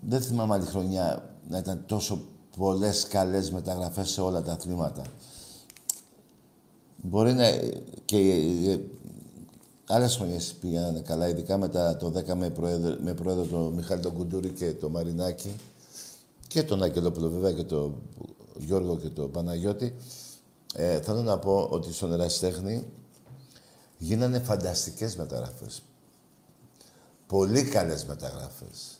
δεν 0.08 0.22
θυμάμαι 0.22 0.54
άλλη 0.54 0.66
χρονιά 0.66 1.36
να 1.50 1.58
ήταν 1.58 1.84
τόσο 1.86 2.22
πολλές 2.58 3.08
καλές 3.08 3.52
μεταγραφές 3.52 4.10
σε 4.10 4.22
όλα 4.22 4.42
τα 4.42 4.52
αθλήματα. 4.52 5.04
Μπορεί 6.96 7.34
να 7.34 7.50
και 8.06 8.18
ε, 8.68 8.80
άλλες 9.88 10.16
χρονιές 10.16 10.54
πήγαιναν 10.54 11.04
καλά, 11.04 11.30
ειδικά 11.30 11.58
μετά 11.58 11.98
το 11.98 12.14
10 12.28 12.34
με 12.34 12.50
πρόεδρο, 12.50 12.98
με 13.04 13.14
πρόεδρο 13.14 13.46
τον 13.46 13.74
Μιχάλη 13.74 14.02
τον 14.02 14.14
Κουντούρη 14.14 14.50
και 14.50 14.74
το 14.74 14.90
Μαρινάκη 14.90 15.56
και 16.48 16.64
τον 16.64 16.84
Αγγελόπουλο 16.84 17.30
βέβαια 17.30 17.52
και 17.52 17.64
τον 17.64 17.96
Γιώργο 18.58 18.98
και 18.98 19.10
τον 19.10 19.32
Παναγιώτη. 19.32 19.96
Ε, 20.76 21.02
θέλω 21.02 21.22
να 21.22 21.40
πω 21.40 21.68
ότι 21.72 21.94
στον 21.94 22.14
Ερασιτέχνη 22.14 22.86
γίνανε 23.98 24.40
φανταστικές 24.40 25.16
μεταγραφές. 25.16 25.82
Πολύ 27.28 27.64
καλές 27.64 28.06
μεταγραφές. 28.06 29.00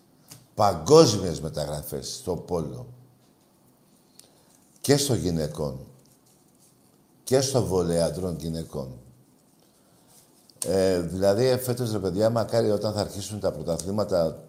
Παγκόσμιες 0.56 1.42
μεταγραφές 1.42 2.14
στο 2.14 2.36
πόλο. 2.36 2.88
Και 4.82 4.98
στο 4.98 5.16
γυναικών. 5.16 5.80
Και 7.24 7.42
στο 7.42 7.66
βολέ 7.66 8.04
αντρών 8.04 8.36
γυναικών. 8.40 9.00
Ε, 10.66 11.00
δηλαδή, 11.00 11.46
ε, 11.46 11.58
φέτος, 11.58 11.92
ρε 11.92 12.00
παιδιά, 12.00 12.30
μακάρι 12.30 12.72
όταν 12.72 12.94
θα 12.94 13.00
αρχίσουν 13.00 13.40
τα 13.40 13.52
πρωταθλήματα 13.52 14.46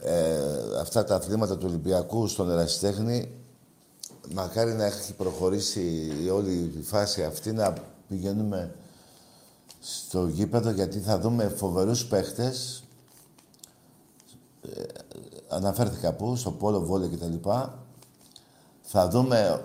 ε, 0.00 0.78
αυτά 0.80 1.04
τα 1.04 1.14
αθλήματα 1.14 1.56
του 1.56 1.66
Ολυμπιακού 1.68 2.26
στον 2.26 2.50
Ερασιτέχνη, 2.50 3.30
μακάρι 4.32 4.72
να 4.72 4.84
έχει 4.84 5.12
προχωρήσει 5.12 6.12
η 6.24 6.28
όλη 6.28 6.72
η 6.78 6.82
φάση 6.82 7.24
αυτή, 7.24 7.52
να 7.52 7.74
πηγαίνουμε 8.08 8.74
στο 9.80 10.26
γήπεδο, 10.26 10.70
γιατί 10.70 10.98
θα 10.98 11.18
δούμε 11.18 11.48
φοβερούς 11.48 12.06
παίχτες. 12.06 12.83
Ε, 14.72 14.82
αναφέρθηκα 15.48 16.12
πού, 16.12 16.36
στο 16.36 16.50
πόλο, 16.50 16.80
βόλε 16.80 17.08
κτλ. 17.08 17.50
Θα 18.82 19.08
δούμε 19.08 19.64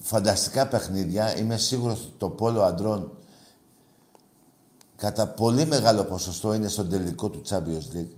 φανταστικά 0.00 0.68
παιχνίδια. 0.68 1.36
Είμαι 1.36 1.56
σίγουρος 1.56 2.00
ότι 2.00 2.14
το 2.18 2.30
πόλο 2.30 2.62
αντρών 2.62 3.12
κατά 4.96 5.28
πολύ 5.28 5.66
μεγάλο 5.66 6.04
ποσοστό 6.04 6.54
είναι 6.54 6.68
στον 6.68 6.88
τελικό 6.88 7.28
του 7.28 7.42
Champions 7.48 7.96
League. 7.96 8.14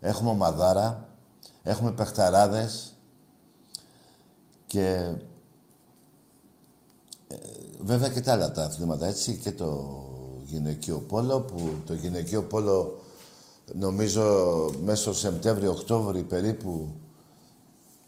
Έχουμε 0.00 0.30
ομαδάρα, 0.30 1.08
έχουμε 1.62 1.92
παιχταράδες 1.92 2.92
και 4.66 5.14
ε, 7.28 7.36
βέβαια 7.80 8.08
και 8.08 8.20
τα 8.20 8.32
άλλα 8.32 8.52
τα 8.52 8.64
αθλήματα, 8.64 9.06
έτσι, 9.06 9.36
και 9.36 9.52
το 9.52 10.00
γυναικείο 10.44 10.98
πόλο, 10.98 11.40
που 11.40 11.70
το 11.86 11.94
γυναικείο 11.94 12.42
πόλο 12.42 13.00
νομίζω 13.74 14.24
μέσω 14.84 15.12
Σεπτέμβριο-Οκτώβρη 15.14 16.22
περίπου, 16.22 16.94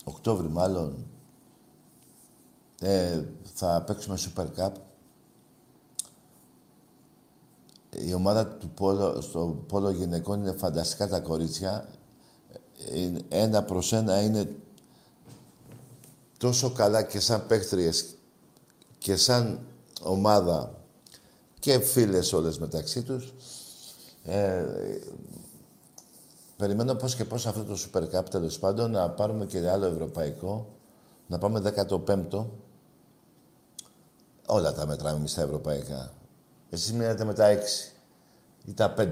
Οκτώβρη 0.04 0.48
μάλλον, 0.48 1.06
ε, 2.80 3.22
θα 3.54 3.82
παίξουμε 3.86 4.18
Super 4.34 4.46
Cup. 4.56 4.70
Η 7.90 8.14
ομάδα 8.14 8.46
του 8.46 8.68
πόλο, 8.70 9.20
στο 9.20 9.64
πόλο 9.68 9.90
γυναικών 9.90 10.40
είναι 10.40 10.52
φανταστικά 10.52 11.08
τα 11.08 11.20
κορίτσια. 11.20 11.88
Είναι- 12.94 13.20
Ένα 13.28 13.62
προς 13.62 13.92
ένα 13.92 14.22
είναι 14.22 14.56
τόσο 16.38 16.70
καλά 16.72 17.02
και 17.02 17.20
σαν 17.20 17.46
παίχτριες 17.46 18.14
και 18.98 19.16
σαν 19.16 19.66
ομάδα 20.02 20.74
και 21.58 21.78
φίλες 21.78 22.32
όλες 22.32 22.58
μεταξύ 22.58 23.02
τους. 23.02 23.32
Ε, 24.24 24.64
περιμένω 26.62 26.94
πώς 26.94 27.14
και 27.14 27.24
πώς 27.24 27.46
αυτό 27.46 27.64
το 27.64 27.78
Super 27.78 28.02
Cup 28.02 28.24
τέλος 28.30 28.58
πάντων 28.58 28.90
να 28.90 29.10
πάρουμε 29.10 29.46
και 29.46 29.68
άλλο 29.68 29.86
ευρωπαϊκό, 29.86 30.68
να 31.26 31.38
πάμε 31.38 31.60
15ο. 31.60 32.46
Όλα 34.46 34.72
τα 34.72 34.86
μετράμε 34.86 35.16
εμείς 35.16 35.34
τα 35.34 35.42
ευρωπαϊκά. 35.42 36.12
Εσείς 36.70 36.92
μείνατε 36.92 37.24
με 37.24 37.34
τα 37.34 37.46
6 37.46 37.92
ή 38.64 38.72
τα 38.72 38.94
5 38.98 39.08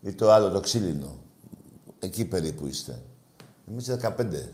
ή 0.00 0.14
το 0.14 0.32
άλλο 0.32 0.50
το 0.50 0.60
ξύλινο. 0.60 1.16
Εκεί 1.98 2.24
περίπου 2.24 2.66
είστε. 2.66 3.02
Εμείς 3.68 3.90
15 3.90 4.48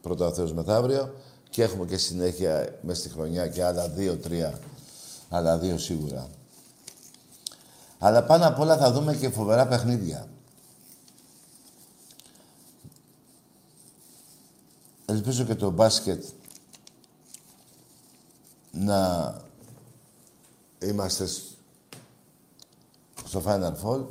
πρώτα 0.00 0.26
ο 0.26 0.32
Θεός 0.32 0.52
μεθαύριο 0.52 1.14
και 1.50 1.62
έχουμε 1.62 1.86
και 1.86 1.96
συνέχεια 1.96 2.78
μέσα 2.82 3.00
στη 3.00 3.08
χρονιά 3.08 3.48
και 3.48 3.64
άλλα 3.64 3.88
δύο-τρία. 3.88 4.58
Άλλα 5.28 5.58
δύο 5.58 5.78
σίγουρα. 5.78 6.28
Αλλά 7.98 8.24
πάνω 8.24 8.46
απ' 8.46 8.60
όλα 8.60 8.76
θα 8.76 8.92
δούμε 8.92 9.14
και 9.14 9.28
φοβερά 9.28 9.66
παιχνίδια. 9.66 10.29
Ελπίζω 15.10 15.44
και 15.44 15.54
το 15.54 15.70
μπάσκετ 15.70 16.24
να 18.72 19.34
είμαστε 20.78 21.26
σ- 21.26 21.42
στο 23.24 23.42
Final 23.46 23.72
Four. 23.84 24.04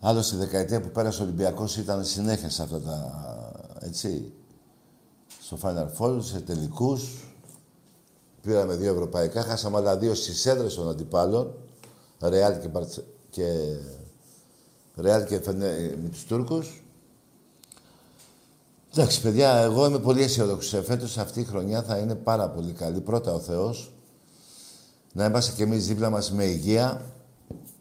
Άλλωστε, 0.00 0.36
η 0.36 0.38
δεκαετία 0.38 0.80
που 0.80 0.88
πέρασε 0.88 1.20
ο 1.22 1.24
Ολυμπιακός 1.24 1.76
ήταν 1.76 2.04
συνέχεια 2.04 2.50
σε 2.50 2.62
αυτά 2.62 2.80
τα... 2.80 3.76
έτσι, 3.80 4.32
στο 5.40 5.58
Final 5.62 5.88
Four, 5.98 6.18
σε 6.22 6.40
τελικούς. 6.40 7.24
Πήραμε 8.42 8.76
δύο 8.76 8.92
ευρωπαϊκά, 8.92 9.42
χάσαμε 9.42 9.76
άλλα 9.76 9.96
δύο 9.96 10.14
στις 10.14 10.46
έδρες 10.46 10.74
των 10.74 10.88
αντιπάλων. 10.88 11.54
Ρεάλ 12.20 12.60
και, 12.60 12.68
Μπαρτσε- 12.68 13.04
και... 13.30 13.76
Ρεάλ 14.96 15.24
και 15.24 15.40
Φενέ... 15.40 15.96
με 16.02 16.08
τους 16.08 16.24
Τούρκους. 16.24 16.82
Εντάξει, 18.92 19.20
παιδιά, 19.20 19.56
εγώ 19.56 19.86
είμαι 19.86 19.98
πολύ 19.98 20.22
αισιόδοξος. 20.22 20.84
Φέτος 20.86 21.18
αυτή 21.18 21.40
η 21.40 21.44
χρονιά 21.44 21.82
θα 21.82 21.96
είναι 21.98 22.14
πάρα 22.14 22.48
πολύ 22.50 22.72
καλή. 22.72 23.00
Πρώτα 23.00 23.32
ο 23.32 23.38
Θεός. 23.40 23.92
να 25.12 25.24
είμαστε 25.24 25.52
κι 25.56 25.62
εμείς 25.62 25.86
δίπλα 25.86 26.10
μας 26.10 26.32
με 26.32 26.44
υγεία, 26.44 27.12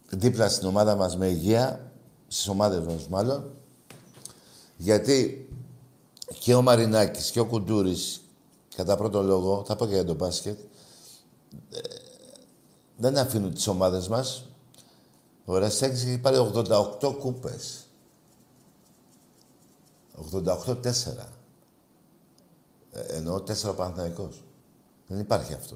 δίπλα 0.10 0.50
στην 0.50 0.68
ομάδα 0.68 0.96
μας 0.96 1.18
με 1.18 1.28
υγεία, 1.28 1.92
στις 2.28 2.48
ομάδες 2.48 2.86
μας 2.86 3.08
μάλλον, 3.08 3.52
γιατί 4.78 5.48
και 6.40 6.54
ο 6.54 6.62
Μαρινάκης 6.62 7.32
και 7.32 7.40
ο 7.40 7.46
Κουντούρης, 7.46 8.22
κατά 8.76 8.98
πρώτο 8.98 9.22
λόγο, 9.22 9.64
θα 9.68 9.76
πω 9.76 9.86
και 9.86 9.94
για 9.94 10.06
το 10.06 10.14
μπάσκετ, 10.14 10.60
ε, 11.70 11.80
δεν 12.98 13.18
αφήνουν 13.18 13.54
τις 13.54 13.68
ομάδες 13.68 14.08
μας. 14.08 14.46
Ο 15.46 15.58
Ραστέκης 15.58 16.04
έχει 16.04 16.18
πάρει 16.18 16.38
88 16.38 17.14
κούπες. 17.20 17.89
88-4. 20.32 21.32
Ε, 22.92 23.00
εννοώ 23.18 23.36
4 23.36 23.70
ο 23.70 23.74
Παναθηναϊκός. 23.74 24.44
Δεν 25.08 25.20
υπάρχει 25.20 25.54
αυτό. 25.54 25.76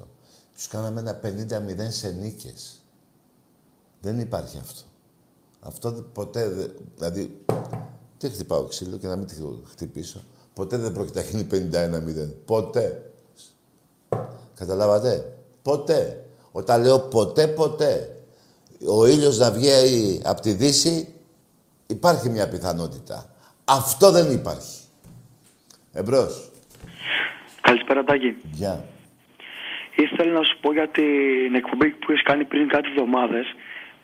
Τους 0.54 0.68
κάναμε 0.68 1.00
ένα 1.00 1.20
50-0 1.22 1.90
σε 1.90 2.08
νίκες. 2.10 2.82
Δεν 4.00 4.20
υπάρχει 4.20 4.58
αυτό. 4.58 4.80
Αυτό 5.60 5.90
δε- 5.90 6.00
ποτέ 6.00 6.48
δεν... 6.48 6.72
Δηλαδή, 6.96 7.44
τι 8.18 8.28
χτυπάω 8.28 8.64
ξύλο 8.64 8.96
και 8.96 9.06
να 9.06 9.16
μην 9.16 9.26
τη 9.26 9.34
χτυπήσω. 9.70 10.24
Ποτέ 10.54 10.76
δεν 10.76 10.92
πρόκειται 10.92 11.22
να 11.22 11.26
γίνει 11.28 11.70
51-0. 12.28 12.34
Ποτέ. 12.44 13.12
Καταλάβατε; 14.54 15.36
Ποτέ. 15.62 16.26
Όταν 16.52 16.82
λέω 16.82 17.00
ποτέ, 17.00 17.46
ποτέ. 17.48 18.22
Ο 18.88 19.06
ήλιος 19.06 19.38
να 19.38 19.50
βγει 19.50 20.20
από 20.24 20.40
τη 20.40 20.52
Δύση, 20.52 21.14
υπάρχει 21.86 22.28
μια 22.28 22.48
πιθανότητα. 22.48 23.33
Αυτό 23.64 24.10
δεν 24.10 24.32
υπάρχει. 24.32 24.78
Εμπρός. 25.92 26.50
Καλησπέρα, 27.60 28.04
Τάκη. 28.04 28.36
Γεια. 28.52 28.84
Ήθελα 29.96 30.32
να 30.32 30.42
σου 30.44 30.58
πω 30.60 30.72
για 30.72 30.88
την 30.88 31.54
εκπομπή 31.54 31.90
που 31.90 32.12
έχει 32.12 32.22
κάνει 32.22 32.44
πριν 32.44 32.68
κάτι 32.68 32.88
εβδομάδες 32.88 33.46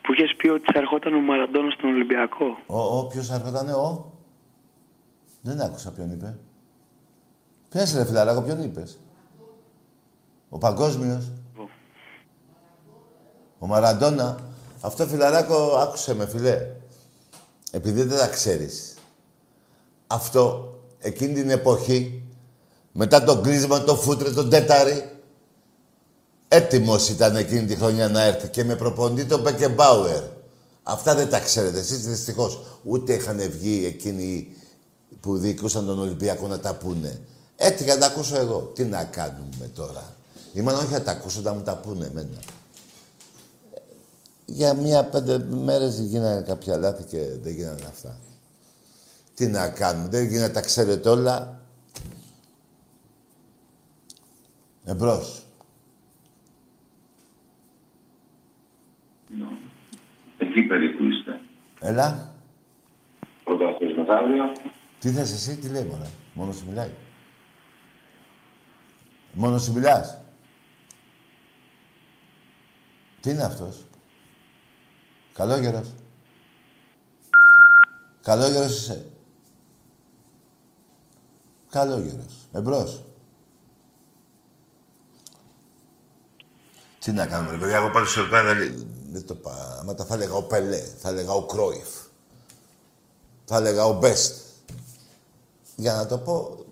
που 0.01 0.13
είχες 0.13 0.33
πει 0.37 0.47
ότι 0.47 0.71
θα 0.73 0.79
ερχόταν 0.79 1.13
ο 1.13 1.19
Μαραντόνα 1.19 1.71
στον 1.71 1.89
Ολυμπιακό. 1.89 2.57
Ο, 2.65 2.97
ο 2.97 3.05
ποιος 3.05 3.29
έρχονταν, 3.31 3.69
ο; 3.69 4.11
Δεν 5.41 5.61
άκουσα 5.61 5.91
ποιον 5.91 6.11
είπε. 6.11 6.37
Πες 7.69 7.95
ρε 7.95 8.05
φιλαράκο, 8.05 8.41
ποιον 8.41 8.63
είπες; 8.63 8.99
Ο 10.49 10.57
Παγκόσμιος. 10.57 11.31
Ο 13.59 13.67
Μαραντόνα. 13.67 14.39
Αυτό 14.81 15.07
φιλαράκο, 15.07 15.75
άκουσε 15.75 16.15
με 16.15 16.27
φιλέ. 16.27 16.57
Επειδή 17.71 18.03
δεν 18.03 18.17
τα 18.17 18.27
ξέρεις. 18.27 18.90
Αυτό, 20.11 20.73
εκείνη 20.99 21.33
την 21.33 21.49
εποχή, 21.49 22.23
μετά 22.91 23.23
τον 23.23 23.41
κλείσμα, 23.41 23.83
το 23.83 23.95
φούτρε, 23.95 24.31
τον 24.31 24.49
τέταρη, 24.49 25.09
έτοιμος 26.47 27.09
ήταν 27.09 27.35
εκείνη 27.35 27.65
τη 27.65 27.75
χρονιά 27.75 28.07
να 28.07 28.23
έρθει 28.23 28.47
και 28.47 28.63
με 28.63 28.75
προπονητή 28.75 29.25
τον 29.25 29.41
Μπεκεμπάουερ. 29.41 30.23
Αυτά 30.83 31.15
δεν 31.15 31.29
τα 31.29 31.39
ξέρετε 31.39 31.79
εσείς 31.79 32.07
δυστυχώς. 32.07 32.61
Ούτε 32.83 33.13
είχαν 33.13 33.37
βγει 33.51 33.85
εκείνοι 33.85 34.55
που 35.19 35.37
διοικούσαν 35.37 35.85
τον 35.85 35.99
Ολυμπιακό 35.99 36.47
να 36.47 36.59
τα 36.59 36.75
πούνε. 36.75 37.21
Έτυχα 37.55 37.93
να 37.93 37.99
τα 37.99 38.05
ακούσω 38.05 38.37
εγώ. 38.37 38.71
Τι 38.75 38.83
να 38.83 39.03
κάνουμε 39.03 39.69
τώρα; 39.75 40.15
Ή 40.53 40.61
μάλλον 40.61 40.81
όχι 40.81 40.91
να 40.91 41.01
τα 41.01 41.11
ακούσω, 41.11 41.41
να 41.41 41.53
μου 41.53 41.61
τα 41.61 41.75
πούνε 41.75 42.05
εμένα. 42.05 42.39
Για 44.45 44.73
μία 44.73 45.03
πέντε 45.03 45.37
μέρες 45.39 45.99
γίνανε 45.99 46.41
κάποια 46.41 46.77
λάθη 46.77 47.03
και 47.03 47.17
δεν 47.43 47.53
γίνανε 47.53 47.85
αυτά. 47.89 48.17
Τι 49.41 49.47
να 49.47 49.69
κάνουμε, 49.69 50.07
δεν 50.07 50.23
γίνεται 50.23 50.47
να 50.47 50.53
τα 50.53 50.61
ξέρετε 50.61 51.09
όλα. 51.09 51.61
Εμπρός. 54.85 55.43
Εκεί 60.37 60.61
περίπου 60.61 61.03
είστε. 61.03 61.39
Έλα. 61.79 62.33
Πρωταθλητής 63.43 63.97
μεθαύριο. 63.97 64.43
Τι 64.99 65.09
θες 65.09 65.31
εσύ, 65.31 65.57
τι 65.57 65.69
λέει 65.69 65.83
μωρέ. 65.83 66.09
Μόνος 66.33 66.55
σου 66.55 66.65
μιλάει. 66.67 66.91
Μόνος 69.33 69.63
σου 69.63 69.73
μιλάς. 69.73 70.21
Τι 73.19 73.29
είναι 73.29 73.43
αυτός; 73.43 73.85
Καλόγερος. 75.33 75.93
Καλόγερος 78.21 78.77
είσαι. 78.77 79.05
Καλόγερος. 81.71 82.47
Εμπρός. 82.51 83.03
Τι 86.99 87.11
να 87.11 87.25
κάνουμε, 87.25 87.51
ρε 87.51 87.57
παιδιά, 87.57 87.75
εγώ 87.75 87.89
πάνω 87.89 88.05
στο 88.05 88.23
πέρα 88.29 88.53
δεν 88.53 88.87
δεν 89.11 89.25
το 89.25 89.35
πάω. 89.35 89.79
Άμα 89.79 89.93
τα 89.93 90.05
θα 90.05 90.13
έλεγα 90.13 90.33
ο 90.33 90.43
Πελέ, 90.43 90.83
θα 90.97 91.09
έλεγα 91.09 91.31
ο 91.31 91.45
Κρόιφ. 91.45 91.89
Θα 93.45 93.57
έλεγα 93.57 93.85
ο 93.85 93.93
Μπέστ. 93.93 94.35
Για 95.75 95.93
να 95.93 96.05
το 96.05 96.17
πω, 96.17 96.65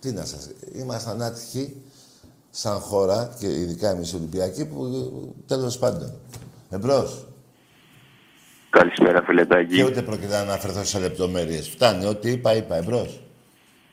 τι 0.00 0.12
να 0.12 0.24
σας... 0.24 0.50
Ήμασταν 0.72 1.22
άτυχοι 1.22 1.82
σαν 2.50 2.78
χώρα 2.78 3.34
και 3.38 3.46
ειδικά 3.46 3.90
εμείς 3.90 4.12
οι 4.12 4.16
Ολυμπιακοί 4.16 4.64
που 4.64 5.34
τέλος 5.46 5.78
πάντων. 5.78 6.12
Εμπρός. 6.70 7.26
Καλησπέρα, 8.70 9.22
φιλετάκι. 9.22 9.74
Και 9.74 9.84
ούτε 9.84 10.02
πρόκειται 10.02 10.32
να 10.32 10.40
αναφερθώ 10.40 10.84
σε 10.84 10.98
λεπτομέρειες. 10.98 11.68
Φτάνει, 11.68 12.06
ό,τι 12.06 12.30
είπα, 12.30 12.56
είπα. 12.56 12.76
Εμπρός. 12.76 13.22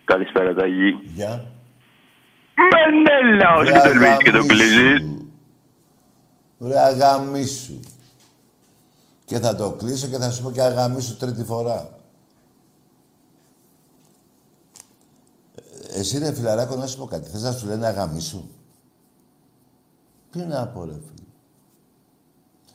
Καλησπέρα, 0.10 0.53
Ταγί. 0.53 0.91
Γεια. 1.14 1.51
Μενέλαος 2.72 3.72
και 3.72 3.80
τον 3.89 3.97
Μίτσι 3.97 4.24
και 4.24 4.32
τον 4.32 4.47
κλείζεις. 4.47 5.01
Ρε 6.60 6.80
αγαμίσου. 6.80 7.80
Και 9.26 9.39
θα 9.39 9.55
το 9.55 9.72
κλείσω 9.72 10.07
και 10.07 10.18
θα 10.18 10.32
σου 10.32 10.43
πω 10.43 10.51
και 10.51 10.62
αγαμίσου 10.62 11.18
τρίτη 11.18 11.43
φορά. 11.43 11.89
Ε, 15.55 15.99
Εσύ 15.99 16.18
ρε 16.18 16.34
φιλαράκο 16.34 16.76
να 16.76 16.88
σου 16.88 16.97
πω 16.97 17.05
κάτι. 17.05 17.30
Θες 17.30 17.41
να 17.41 17.51
σου 17.51 17.68
λένε 17.68 17.88
αγαμίσου; 17.88 18.49
Τι 20.32 20.39
να 20.39 20.68
πω 20.68 20.86
ρε 20.86 20.91
φίλε. 20.91 21.28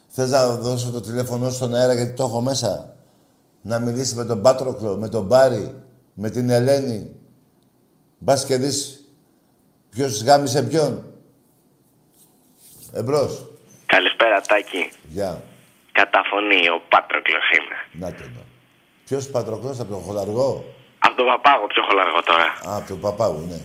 Θες 0.09 0.31
να 0.31 0.57
δώσω 0.57 0.91
το 0.91 1.01
τηλέφωνο 1.01 1.49
σου 1.49 1.55
στον 1.55 1.75
αέρα 1.75 1.95
γιατί 1.95 2.13
το 2.13 2.25
έχω 2.25 2.41
μέσα; 2.41 2.97
Να 3.63 3.79
μιλήσει 3.79 4.15
με 4.15 4.25
τον 4.25 4.43
Πάτροκλο, 4.43 4.97
με 4.97 5.09
τον 5.09 5.27
Μπάρι, 5.27 5.83
με 6.15 6.31
την 6.31 6.51
Ελένη; 6.51 7.11
Μπας 8.19 8.47
και 8.47 8.57
δεις 8.57 9.05
ποιος 9.91 10.23
γάμισε 10.23 10.63
ποιον. 10.63 11.05
Εμπρός. 12.93 13.47
Καλησπέρα, 13.87 14.41
Τάκη. 14.41 14.91
Γεια. 15.09 15.43
Καταφωνεί, 15.93 16.69
ο 16.69 16.83
Πάτροκλος 16.89 17.45
είμαι. 17.59 18.07
Να 18.07 18.15
το 18.17 18.25
δω. 18.35 18.43
Ποιος 19.05 19.31
Πατροκλός 19.31 19.81
από 19.81 19.91
τον 19.93 20.03
Χολαργό; 20.03 20.65
Από 20.99 21.17
τον 21.17 21.27
Παπάγο 21.27 21.67
πιο 21.67 21.83
χολαργό 21.89 22.23
τώρα. 22.23 22.45
Α, 22.69 22.77
από 22.77 22.89
τον 22.89 23.01
Παπάγου, 23.01 23.41
ναι. 23.41 23.55
Ναι, 23.57 23.61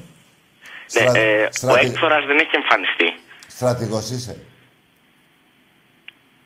Στρα- 0.85 1.15
ε, 1.17 1.43
Ο 1.45 1.47
στρατη- 1.51 1.85
έκφορας 1.89 2.25
δεν 2.25 2.37
έχει 2.37 2.55
εμφανιστεί. 2.55 3.19
Στρατηγός 3.47 4.09
είσαι. 4.09 4.45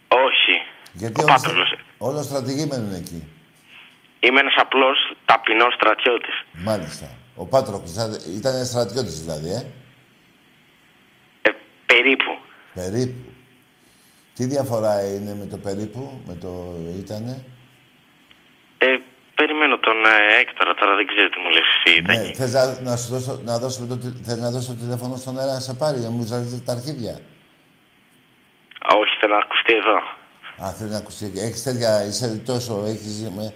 Όχι. 0.07 0.55
Γιατί 0.93 1.19
ο 1.19 1.23
όλοι, 1.23 1.31
Πάτροκλος. 1.33 1.73
όλο 1.97 2.21
στρατηγοί 2.23 2.65
μένουν 2.65 2.93
εκεί. 2.93 3.27
Είμαι 4.19 4.39
ένας 4.39 4.53
απλός 4.57 4.97
ταπεινός 5.25 5.73
στρατιώτης. 5.73 6.43
Μάλιστα. 6.53 7.07
Ο 7.35 7.45
Πάτροκλος 7.45 7.91
ήταν- 7.91 8.19
ήταν 8.37 8.65
στρατιώτης 8.65 9.21
δηλαδή, 9.21 9.49
ε; 9.49 9.61
Περίπου. 11.85 12.31
Περίπου. 12.73 13.29
Τι 14.33 14.45
διαφορά 14.45 15.05
είναι 15.15 15.35
με 15.39 15.45
το 15.45 15.57
περίπου, 15.57 16.21
με 16.27 16.35
το 16.35 16.75
ήτανε; 16.97 17.43
Ε, 18.77 18.85
περιμένω 19.35 19.77
τον 19.79 20.05
ε, 20.05 20.39
Έκτορα 20.41 20.73
τώρα, 20.73 20.95
δεν 20.95 21.07
ξέρω 21.07 21.29
τι 21.29 21.39
μου 21.39 21.49
λες 21.49 21.63
εσύ, 21.85 22.01
Τάκη. 22.01 22.27
Ναι, 22.27 22.33
θες 22.33 22.53
να, 22.53 22.79
να, 22.89 22.97
σου 22.97 23.07
δώσω, 23.13 23.41
να, 23.45 23.59
δώσουμε 23.59 23.87
το, 23.87 23.97
τι- 23.97 24.23
θες 24.23 24.37
να 24.37 24.51
δώσω 24.51 24.67
το 24.73 24.79
τηλέφωνο 24.79 25.15
στον 25.15 25.39
αέρα 25.39 25.53
να 25.53 25.59
σε 25.59 25.73
πάρει, 25.73 25.99
να 25.99 26.09
μου 26.09 26.23
ζαλίζεις 26.25 26.63
τα 26.63 26.71
αρχίδια. 26.71 27.13
Α, 28.87 28.95
Όχι, 29.01 29.13
θέλω 29.19 29.33
να 29.33 29.39
ακουστεί 29.41 29.73
εδώ. 29.73 29.97
Α, 30.67 30.73
θέλει 30.73 30.89
να 30.89 30.97
ακουστεί. 30.97 31.31
Έχεις 31.35 31.63
τέτοια, 31.63 32.05
είσαι 32.05 32.41
τόσο, 32.45 32.83
έχεις 32.87 33.29
με, 33.35 33.53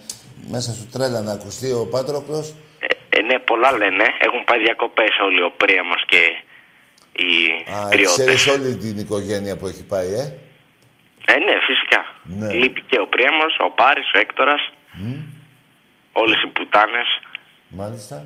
μέσα 0.49 0.71
σου 0.73 0.87
τρέλα 0.91 1.21
να 1.21 1.31
ακουστεί 1.31 1.71
ο 1.71 1.85
Πάτροκλος. 1.91 2.53
Ε, 3.17 3.21
ναι, 3.21 3.39
πολλά 3.39 3.71
λένε. 3.77 4.03
Έχουν 4.25 4.43
πάει 4.43 4.59
διακοπές 4.59 5.13
όλοι 5.27 5.41
ο 5.43 5.51
Πρίαμος 5.57 6.03
και 6.05 6.21
οι 7.23 7.31
Α, 7.73 7.87
τριώτες. 7.89 8.13
ξέρεις 8.13 8.47
όλη 8.47 8.75
την 8.75 8.97
οικογένεια 8.97 9.57
που 9.57 9.67
έχει 9.67 9.83
πάει, 9.85 10.07
ε; 10.13 10.25
Ε, 11.33 11.37
ναι, 11.37 11.55
φυσικά. 11.67 12.01
Ναι. 12.23 12.53
Λείπει 12.53 12.81
και 12.81 12.99
ο 12.99 13.07
Πρίαμος, 13.07 13.53
ο 13.67 13.69
Πάρης, 13.71 14.11
ο 14.15 14.19
Έκτορας, 14.19 14.61
Μμ, 14.93 15.13
όλες 16.11 16.41
οι 16.43 16.47
πουτάνες 16.47 17.07
μάλιστα. 17.69 18.25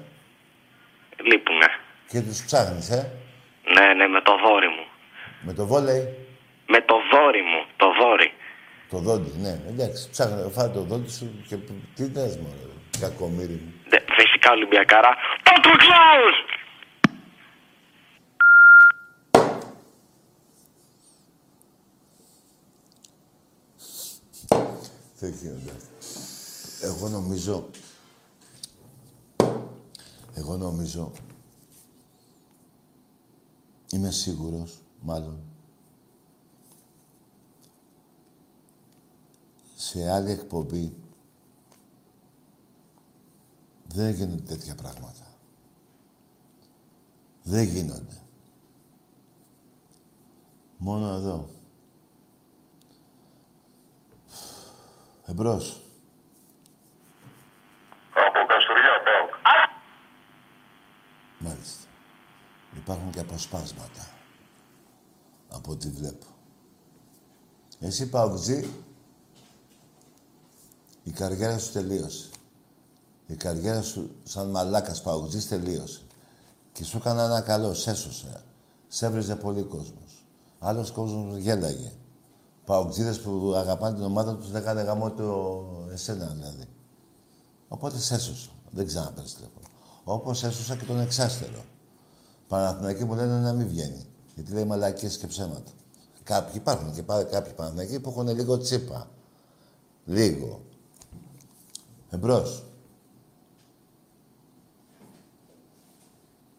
λείπουνε. 1.23 1.67
Και 2.11 2.21
τους 2.21 2.43
ψάχνεις, 2.45 2.89
ε; 2.89 3.11
Ναι, 3.75 3.93
ναι, 3.93 4.07
με 4.07 4.21
το 4.21 4.33
δόρι 4.43 4.67
μου. 4.67 4.85
Με 5.41 5.53
το 5.53 5.65
βόλεϊ; 5.65 6.03
Με 6.67 6.81
το 6.81 6.95
δόρι 7.11 7.41
μου, 7.41 7.61
το 7.75 7.87
δόρι. 8.01 8.33
Το 8.89 8.97
δόντι, 8.97 9.31
ναι. 9.37 9.53
Εντάξει, 9.69 10.09
ψάχνε, 10.09 10.49
φάει 10.55 10.69
το 10.69 10.81
δόντι 10.81 11.11
σου 11.11 11.43
και 11.47 11.55
τι 11.95 12.03
λες, 12.15 12.37
μωρέ, 12.37 12.65
κακομύρι 12.99 13.57
μου. 13.63 13.73
Ναι, 13.89 13.99
πραγματικά 14.41 14.51
Ολυμπιακάρα. 14.51 15.15
Πάτρο 15.43 15.71
Κλάους! 15.77 16.35
Εγώ 26.83 27.09
νομίζω... 27.09 27.69
Εγώ 30.35 30.57
νομίζω... 30.57 31.11
Είμαι 33.93 34.11
σίγουρος, 34.11 34.79
μάλλον, 35.01 35.39
σε 39.75 40.11
άλλη 40.11 40.31
εκπομπή 40.31 40.93
δεν 43.93 44.13
γίνονται 44.13 44.43
τέτοια 44.43 44.75
πράγματα. 44.75 45.25
Δεν 47.43 47.63
γίνονται. 47.63 48.21
Μόνο 50.77 51.07
εδώ. 51.07 51.49
Εμπρός. 55.25 55.81
Από 58.13 58.45
Καστοριά 58.47 59.01
πάω. 59.05 59.39
Μάλιστα. 61.39 61.87
Υπάρχουν 62.75 63.11
και 63.11 63.19
αποσπάσματα. 63.19 64.07
Από 65.49 65.71
ό,τι 65.71 65.89
βλέπω. 65.89 66.25
Εσύ, 67.79 68.09
Παουτζή, 68.09 68.69
η 71.03 71.11
καριέρα 71.11 71.57
σου 71.57 71.71
τελείωσε. 71.71 72.29
Η 73.31 73.35
καριέρα 73.35 73.81
σου 73.81 74.09
σαν 74.23 74.49
μαλάκας 74.49 75.01
Παουτζής 75.01 75.47
τελείωσε. 75.47 76.01
Και 76.71 76.83
σου 76.83 76.97
έκανα 76.97 77.23
ένα 77.23 77.41
καλό, 77.41 77.73
σε 77.73 77.89
έσωσε. 77.89 78.43
Σε 78.87 79.05
έβριζε 79.05 79.35
πολύ 79.35 79.63
κόσμος. 79.63 80.25
Άλλος 80.59 80.91
κόσμος 80.91 81.37
γέλαγε. 81.37 81.91
Παουτζίδες 82.65 83.19
που 83.19 83.53
αγαπάνε 83.55 83.95
την 83.95 84.03
ομάδα 84.03 84.35
τους 84.35 84.51
λέγανε 84.51 84.81
γαμό 84.81 85.11
το 85.11 85.63
εσένα 85.91 86.25
δηλαδή. 86.25 86.67
Οπότε 87.67 87.99
σε 87.99 88.15
έσωσα. 88.15 88.49
Δεν 88.69 88.85
ξαναπέρασε 88.85 89.35
τηλέφωνο. 89.35 89.65
Όπως 90.03 90.43
έσωσα 90.43 90.75
και 90.75 90.85
τον 90.85 90.99
εξάστερο. 90.99 91.63
Παναθηναϊκοί 92.47 93.03
μου 93.03 93.15
λένε 93.15 93.39
να 93.39 93.53
μην 93.53 93.67
βγαίνει. 93.67 94.05
Γιατί 94.35 94.53
λέει 94.53 94.65
μαλακίες 94.65 95.17
και 95.17 95.27
ψέματα. 95.27 95.71
Κάποιοι 96.23 96.53
υπάρχουν 96.55 96.93
και 96.93 97.03
πάλι 97.03 97.25
κάποιοι 97.25 97.53
Παναθηναϊκοί 97.53 97.99
που 97.99 98.09
έχουν 98.09 98.27
λίγο 98.27 98.57
τσίπα. 98.57 99.09
Λίγο. 100.05 100.61
Εμπρός. 102.09 102.63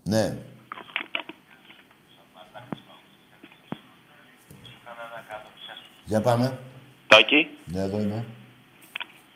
Ναι. 0.05 0.37
Για 6.05 6.21
πάμε. 6.21 6.59
Τάκη. 7.07 7.49
Ναι, 7.65 7.81
εδώ 7.81 8.01
είμαι. 8.01 8.25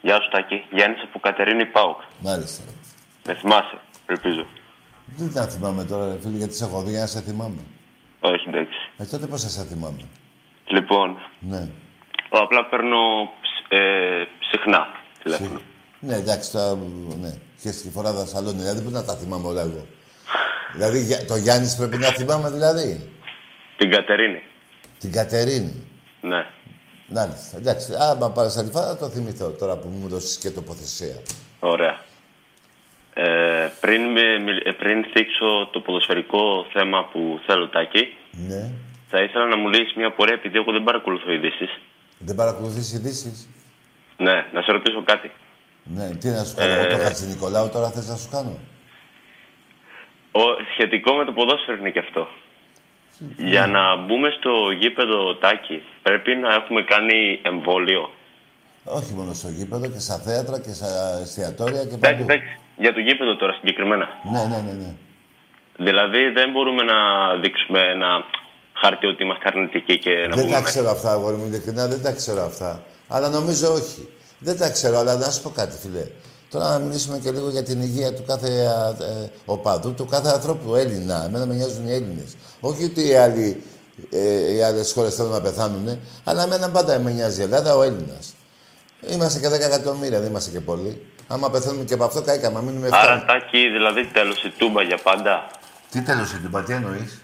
Γεια 0.02 0.20
σου 0.20 0.28
Τάκη. 0.30 0.64
Γιάννης 0.72 1.02
από 1.02 1.18
Κατερίνη 1.18 1.66
Πάουκ. 1.66 2.00
Μάλιστα. 2.20 2.62
Με 3.26 3.34
θυμάσαι, 3.34 3.78
ελπίζω. 4.06 4.46
Δεν 5.16 5.32
τα 5.32 5.48
θυμάμαι 5.48 5.84
τώρα, 5.84 6.12
ρε 6.12 6.18
φίλε, 6.20 6.36
γιατί 6.36 6.54
σε 6.54 6.64
έχω 6.64 6.82
δει 6.82 6.90
για 6.90 7.00
να 7.00 7.06
σε 7.06 7.20
θυμάμαι. 7.20 7.60
Όχι, 8.20 8.48
εντάξει. 8.48 8.78
Ε, 8.96 9.04
τότε 9.04 9.26
πώς 9.26 9.42
θα 9.42 9.48
σε 9.48 9.64
θυμάμαι. 9.64 10.02
Λοιπόν, 10.66 11.16
Ναι. 11.40 11.68
απλά 12.30 12.66
παίρνω 12.68 12.96
ε, 13.68 14.24
συχνά 14.50 14.86
τηλέφωνο. 15.22 15.60
Ναι, 16.00 16.14
εντάξει, 16.14 16.52
τώρα, 16.52 16.74
ναι. 17.20 17.34
Και 17.62 17.70
στη 17.72 17.90
φορά 17.90 18.12
δασαλόνι, 18.12 18.58
δηλαδή 18.58 18.82
πού 18.82 18.90
να 18.90 19.04
τα 19.04 19.14
θυμάμαι 19.16 19.46
όλα 19.46 19.60
εγώ. 19.60 19.86
Δηλαδή, 20.72 21.02
για- 21.02 21.24
το 21.24 21.36
Γιάννης 21.36 21.76
πρέπει 21.76 21.96
να 21.96 22.06
θυμάμαι, 22.06 22.50
δηλαδή. 22.50 23.10
Την 23.76 23.90
Κατερίνη. 23.90 24.42
Την 24.98 25.12
Κατερίνη. 25.12 25.86
Ναι. 26.20 26.46
Μάλιστα. 27.08 27.56
Εντάξει, 27.56 27.92
άμα 27.98 28.30
πάρεις 28.30 28.56
άλλη 28.56 28.70
φορά 28.70 28.86
θα 28.86 28.96
το 28.96 29.08
θυμηθώ 29.08 29.48
τώρα 29.50 29.76
που 29.76 29.88
μου 29.88 30.08
δώσεις 30.08 30.36
και 30.38 30.50
τοποθεσία. 30.50 31.14
Ωραία. 31.60 32.04
Ε, 33.14 33.68
πριν, 33.80 34.02
με, 34.02 34.38
μιλ- 34.38 34.66
ε, 34.66 34.72
πριν 34.72 35.04
θίξω 35.12 35.68
το 35.72 35.80
ποδοσφαιρικό 35.80 36.66
θέμα 36.72 37.04
που 37.12 37.40
θέλω, 37.46 37.68
Τάκη, 37.68 38.16
Ναι. 38.48 38.70
θα 39.10 39.22
ήθελα 39.22 39.46
να 39.46 39.56
μου 39.56 39.68
λύσεις 39.68 39.94
μια 39.96 40.12
πορεία 40.12 40.34
επειδή 40.34 40.56
εγώ 40.58 40.72
δεν 40.72 40.84
παρακολουθώ 40.84 41.32
ειδήσεις. 41.32 41.78
Δεν 42.18 42.34
παρακολουθείς 42.34 42.92
ειδήσεις; 42.92 43.48
Ναι, 44.16 44.46
να 44.52 44.62
σε 44.62 44.72
ρωτήσω 44.72 45.02
κάτι. 45.04 45.30
Ναι, 45.84 46.10
τι 46.20 46.28
να 46.28 46.44
σου 46.44 46.54
κάνω, 46.56 46.72
Ε. 46.72 46.78
εγώ 46.78 46.86
το 46.96 47.02
Χατζη 47.04 47.26
Νικολάου 47.26 47.68
τώρα 47.68 47.90
θες 47.90 48.08
να 48.08 48.16
σου 48.16 48.28
κάνω; 48.30 48.58
Ο, 50.40 50.42
σχετικό 50.72 51.12
με 51.14 51.24
το 51.24 51.32
ποδόσφαιρο 51.32 51.76
είναι 51.80 51.90
και 51.90 51.98
αυτό. 51.98 52.28
Για 53.36 53.66
να 53.66 53.96
μπούμε 53.96 54.28
στο 54.38 54.50
γήπεδο 54.80 55.34
Τάκη, 55.36 55.82
πρέπει 56.02 56.34
να 56.34 56.54
έχουμε 56.54 56.82
κάνει 56.82 57.40
εμβόλιο. 57.42 58.10
Όχι 58.84 59.12
μόνο 59.14 59.32
στο 59.34 59.48
γήπεδο 59.48 59.86
και 59.88 59.98
στα 59.98 60.16
θέατρα 60.18 60.60
και 60.60 60.72
στα 60.72 61.18
εστιατόρια 61.22 61.84
και 61.84 61.94
Εντάξει, 61.94 62.16
παντού. 62.16 62.22
εντάξει. 62.32 62.58
Για 62.76 62.92
το 62.94 63.00
γήπεδο 63.00 63.36
τώρα 63.36 63.52
συγκεκριμένα. 63.52 64.06
Ναι, 64.32 64.38
ναι, 64.50 64.60
ναι, 64.66 64.72
ναι. 64.82 64.90
Δηλαδή 65.86 66.28
δεν 66.30 66.50
μπορούμε 66.50 66.82
να 66.82 66.96
δείξουμε 67.42 67.80
ένα 67.80 68.24
χάρτη 68.72 69.06
ότι 69.06 69.22
είμαστε 69.22 69.44
αρνητικοί 69.46 69.98
και 69.98 70.10
να 70.28 70.34
Δεν 70.36 70.44
πούμε. 70.44 70.56
τα 70.56 70.62
ξέρω 70.62 70.90
αυτά, 70.90 71.10
αγόρι 71.12 71.36
μου, 71.36 71.46
ειλικρινά 71.46 71.86
δεν 71.88 72.02
τα 72.02 72.12
ξέρω 72.12 72.42
αυτά. 72.44 72.82
Αλλά 73.08 73.28
νομίζω 73.28 73.72
όχι. 73.72 74.08
Δεν 74.38 74.58
τα 74.58 74.70
ξέρω, 74.70 74.98
αλλά 74.98 75.16
να 75.16 75.30
σου 75.30 75.42
πω 75.42 75.50
κάτι, 75.50 75.76
φιλέ. 75.82 76.04
Τώρα 76.56 76.70
να 76.70 76.78
μιλήσουμε 76.78 77.18
και 77.18 77.30
λίγο 77.30 77.50
για 77.50 77.62
την 77.62 77.80
υγεία 77.80 78.14
του 78.14 78.24
κάθε 78.26 78.48
ε, 79.00 79.28
οπαδού, 79.44 79.94
του 79.94 80.06
κάθε 80.06 80.28
ανθρώπου 80.28 80.74
Έλληνα. 80.74 81.24
Εμένα 81.24 81.46
με 81.46 81.54
νοιάζουν 81.54 81.86
οι 81.88 81.92
Έλληνες. 81.92 82.36
Όχι 82.60 82.84
ότι 82.84 83.08
οι, 83.08 83.14
άλλοι, 83.14 83.62
ε, 84.10 84.54
οι 84.54 84.62
άλλες 84.62 84.92
χώρες 84.92 85.14
θέλουν 85.14 85.30
να 85.30 85.40
πεθάνουν, 85.40 85.98
αλλά 86.24 86.42
εμένα 86.42 86.70
πάντα 86.70 86.98
με 86.98 87.10
νοιάζει 87.10 87.40
η 87.40 87.42
Ελλάδα, 87.42 87.76
ο 87.76 87.82
Έλληνας. 87.82 88.34
Είμαστε 89.10 89.40
και 89.40 89.48
10 89.48 89.60
εκατομμύρια, 89.60 90.20
δεν 90.20 90.30
είμαστε 90.30 90.50
και 90.50 90.60
πολλοί. 90.60 91.06
Άμα 91.28 91.50
πεθαίνουμε 91.50 91.84
και 91.84 91.94
από 91.94 92.04
αυτό, 92.04 92.22
καήκαμε. 92.22 92.62
Μείνουμε 92.62 92.88
7. 92.88 92.90
Άρα 92.92 93.24
Τάκη, 93.24 93.68
δηλαδή 93.68 94.06
τέλος 94.06 94.44
η 94.44 94.52
τούμπα 94.58 94.82
για 94.82 94.98
πάντα; 95.02 95.46
Τι 95.90 96.00
τέλο 96.02 96.20
είναι, 96.20 96.62
τι 96.62 96.72
εννοείς; 96.72 97.20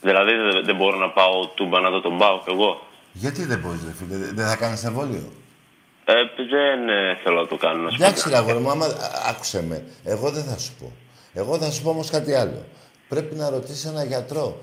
Δηλαδή 0.00 0.32
δεν, 0.32 0.64
δεν 0.64 0.76
μπορώ 0.76 0.96
να 0.98 1.10
πάω 1.10 1.46
τούμπα 1.46 1.80
να 1.80 1.90
δω 1.90 2.00
τον 2.00 2.18
πάω 2.18 2.38
κι 2.44 2.50
εγώ; 2.50 2.86
Γιατί 3.12 3.44
δεν 3.44 3.58
μπορείς, 3.58 3.80
φίλε, 3.98 4.16
δεν 4.16 4.46
θα 4.46 4.56
κάνεις 4.56 4.84
εμβόλιο; 4.84 5.32
Ε, 6.04 6.14
δεν 6.36 6.88
ε, 6.88 7.18
θέλω 7.22 7.40
να 7.40 7.46
το 7.46 7.56
κάνω. 7.56 7.82
να 7.82 7.90
σου 7.90 7.96
πω. 7.98 8.04
Εντάξει, 8.04 8.28
ρε 8.28 8.36
αγόρι 8.36 8.58
μου, 8.58 8.70
άμα 8.70 8.86
α, 8.86 8.90
άκουσε 9.28 9.62
με. 9.62 9.84
Εγώ 10.04 10.30
δεν 10.30 10.44
θα 10.44 10.58
σου 10.58 10.72
πω. 10.78 10.92
Εγώ 11.34 11.58
θα 11.58 11.70
σου 11.70 11.82
πω 11.82 11.90
όμως 11.90 12.10
κάτι 12.10 12.34
άλλο. 12.34 12.64
Πρέπει 13.08 13.34
να 13.34 13.50
ρωτήσει 13.50 13.88
έναν 13.88 14.06
γιατρό 14.06 14.60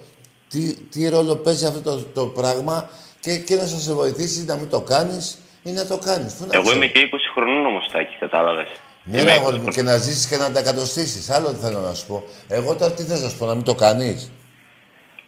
τι, 0.51 0.75
τι 0.75 1.09
ρόλο 1.09 1.35
παίζει 1.35 1.65
αυτό 1.65 1.81
το, 1.81 2.03
το 2.13 2.25
πράγμα 2.25 2.89
και 3.19 3.31
εκείνο 3.31 3.61
θα 3.61 3.77
σε 3.77 3.93
βοηθήσει 3.93 4.45
να 4.45 4.55
μην 4.55 4.69
το 4.69 4.81
κάνεις 4.81 5.37
ή 5.63 5.71
να 5.71 5.87
το 5.87 5.97
κάνεις. 5.97 6.47
Εγώ 6.51 6.73
είμαι 6.73 6.85
και 6.85 7.09
20 7.11 7.17
χρονών 7.33 7.65
όμως, 7.65 7.87
Τάκη, 7.91 8.15
κατάλαβες. 8.19 8.67
Ναι, 9.03 9.23
ρε 9.23 9.31
αγόρι 9.31 9.59
μου, 9.59 9.67
και 9.67 9.81
να 9.81 9.97
ζήσεις 9.97 10.27
και 10.29 10.37
να 10.37 10.51
τα 10.51 10.59
εκατοστήσει. 10.59 11.31
Άλλο 11.33 11.47
θέλω 11.47 11.79
να 11.79 11.93
σου 11.93 12.07
πω. 12.07 12.23
Εγώ 12.47 12.75
τώρα 12.75 12.93
τι 12.93 13.03
θες 13.03 13.21
να 13.21 13.29
σου 13.29 13.37
πω, 13.37 13.45
να 13.45 13.55
μην 13.55 13.63
το 13.63 13.75
κάνεις; 13.75 14.31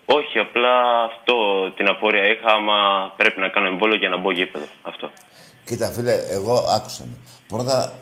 Όχι, 0.05 0.39
απλά 0.39 1.03
αυτό 1.03 1.35
την 1.75 1.87
απορία 1.87 2.25
είχα, 2.25 2.53
άμα 2.53 2.77
πρέπει 3.17 3.39
να 3.39 3.49
κάνω 3.49 3.67
εμβόλιο 3.67 3.95
για 3.95 4.09
να 4.09 4.17
μπω 4.17 4.31
γήπεδο. 4.31 4.65
Αυτό. 4.81 5.11
Κοίτα, 5.65 5.87
φίλε, 5.91 6.13
εγώ 6.29 6.53
άκουσα 6.75 7.03
με. 7.03 7.17
Πρώτα 7.47 7.93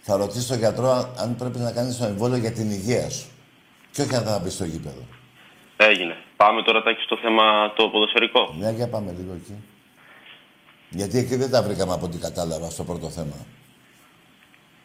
θα 0.00 0.16
ρωτήσω 0.16 0.48
τον 0.48 0.58
γιατρό 0.58 0.90
αν, 0.90 1.08
αν 1.16 1.36
πρέπει 1.36 1.58
να 1.58 1.72
κάνεις 1.72 1.96
το 1.96 2.04
εμβόλιο 2.04 2.36
για 2.36 2.52
την 2.52 2.70
υγεία 2.70 3.10
σου. 3.10 3.26
Και 3.90 4.02
όχι 4.02 4.14
αν 4.14 4.24
θα 4.24 4.38
μπεις 4.38 4.52
στο 4.52 4.64
γήπεδο. 4.64 5.02
Έγινε. 5.76 6.16
Πάμε 6.36 6.62
τώρα, 6.62 6.82
Τάκη, 6.82 7.02
στο 7.02 7.18
θέμα 7.22 7.72
το 7.76 7.88
ποδοσφαιρικό. 7.88 8.54
Ναι, 8.58 8.70
για 8.70 8.88
πάμε 8.88 9.14
λίγο 9.18 9.32
εκεί. 9.34 9.54
Γιατί 10.90 11.18
εκεί 11.18 11.36
δεν 11.36 11.50
τα 11.50 11.62
βρήκαμε 11.62 11.92
από 11.92 12.06
ό,τι 12.06 12.18
κατάλαβα 12.18 12.70
στο 12.70 12.84
πρώτο 12.84 13.08
θέμα. 13.08 13.36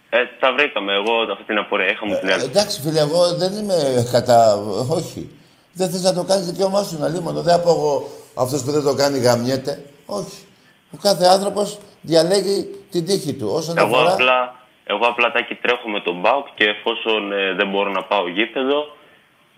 Ε, 0.10 0.18
τα 0.40 0.54
βρήκαμε. 0.54 0.94
Εγώ 0.94 1.12
αυτή 1.32 1.44
την 1.44 1.58
απορία 1.58 1.90
είχα 1.92 2.06
μου 2.06 2.20
την 2.20 2.28
Ε, 2.30 2.34
άλλη. 2.34 2.44
εντάξει, 2.44 2.82
φίλε, 2.82 3.00
εγώ 3.00 3.36
δεν 3.36 3.54
είμαι 3.54 4.08
κατά. 4.12 4.56
Όχι. 4.90 5.30
Δεν 5.74 5.90
θες 5.90 6.02
να 6.02 6.14
το 6.14 6.24
κάνεις 6.24 6.46
δικαίωμά 6.46 6.84
σου, 6.84 6.98
να 7.00 7.08
λίμωνο. 7.08 7.42
Δεν 7.42 7.54
από 7.54 7.70
εγώ 7.70 8.10
αυτός 8.34 8.64
που 8.64 8.72
δεν 8.72 8.84
το 8.84 8.94
κάνει 8.96 9.20
γαμιέται. 9.20 9.84
Όχι. 10.06 10.46
Ο 10.92 10.98
κάθε 11.02 11.26
άνθρωπος 11.26 11.78
διαλέγει 12.08 12.58
την 12.92 13.06
τύχη 13.06 13.34
του. 13.34 13.48
Όσον 13.60 13.78
Εγώ 13.78 13.96
αφορά. 13.96 14.14
απλά, 14.14 14.56
εγώ 14.94 15.06
απλά 15.12 15.32
Τάκη 15.32 15.56
τρέχω 15.56 15.88
με 15.90 16.02
τον 16.02 16.20
Μπάουκ 16.20 16.48
και 16.56 16.64
εφόσον 16.76 17.32
ε, 17.32 17.54
δεν 17.54 17.68
μπορώ 17.70 17.90
να 17.92 18.04
πάω 18.04 18.28
γήπεδο, 18.30 18.80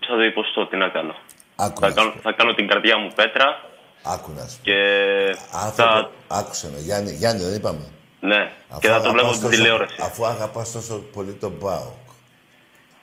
θα 0.06 0.14
το 0.16 0.22
υποστώ. 0.22 0.66
Τι 0.66 0.76
να 0.76 0.88
κάνω. 0.88 1.14
Άκου 1.56 1.80
Θα 1.80 1.88
να 1.88 1.94
κάνω, 1.94 2.12
θα 2.22 2.32
κάνω 2.32 2.52
την 2.54 2.66
καρδιά 2.68 2.98
μου 2.98 3.10
πέτρα 3.14 3.48
Άκου 4.02 4.30
να 4.36 4.42
σου 4.48 4.56
πω. 4.56 4.62
και 4.62 4.76
Άνθρωπο, 5.52 5.90
θα... 5.92 6.10
άκουσε 6.28 6.70
με. 6.72 6.78
Γιάννη, 6.80 7.12
Γιάννη 7.12 7.42
δεν 7.42 7.54
είπαμε. 7.54 7.84
Ναι, 8.20 8.52
Αφού 8.68 8.80
και 8.80 8.88
θα 8.88 9.00
το 9.02 9.10
βλέπω 9.10 9.16
αγαπάς 9.18 9.36
στην 9.36 9.48
τόσο- 9.48 9.62
τηλεόραση. 9.62 9.96
Αφού 10.00 10.26
αγαπάς 10.26 10.72
τόσο 10.72 10.94
πολύ 11.12 11.32
τον 11.32 11.52
Μπάουκ. 11.60 12.06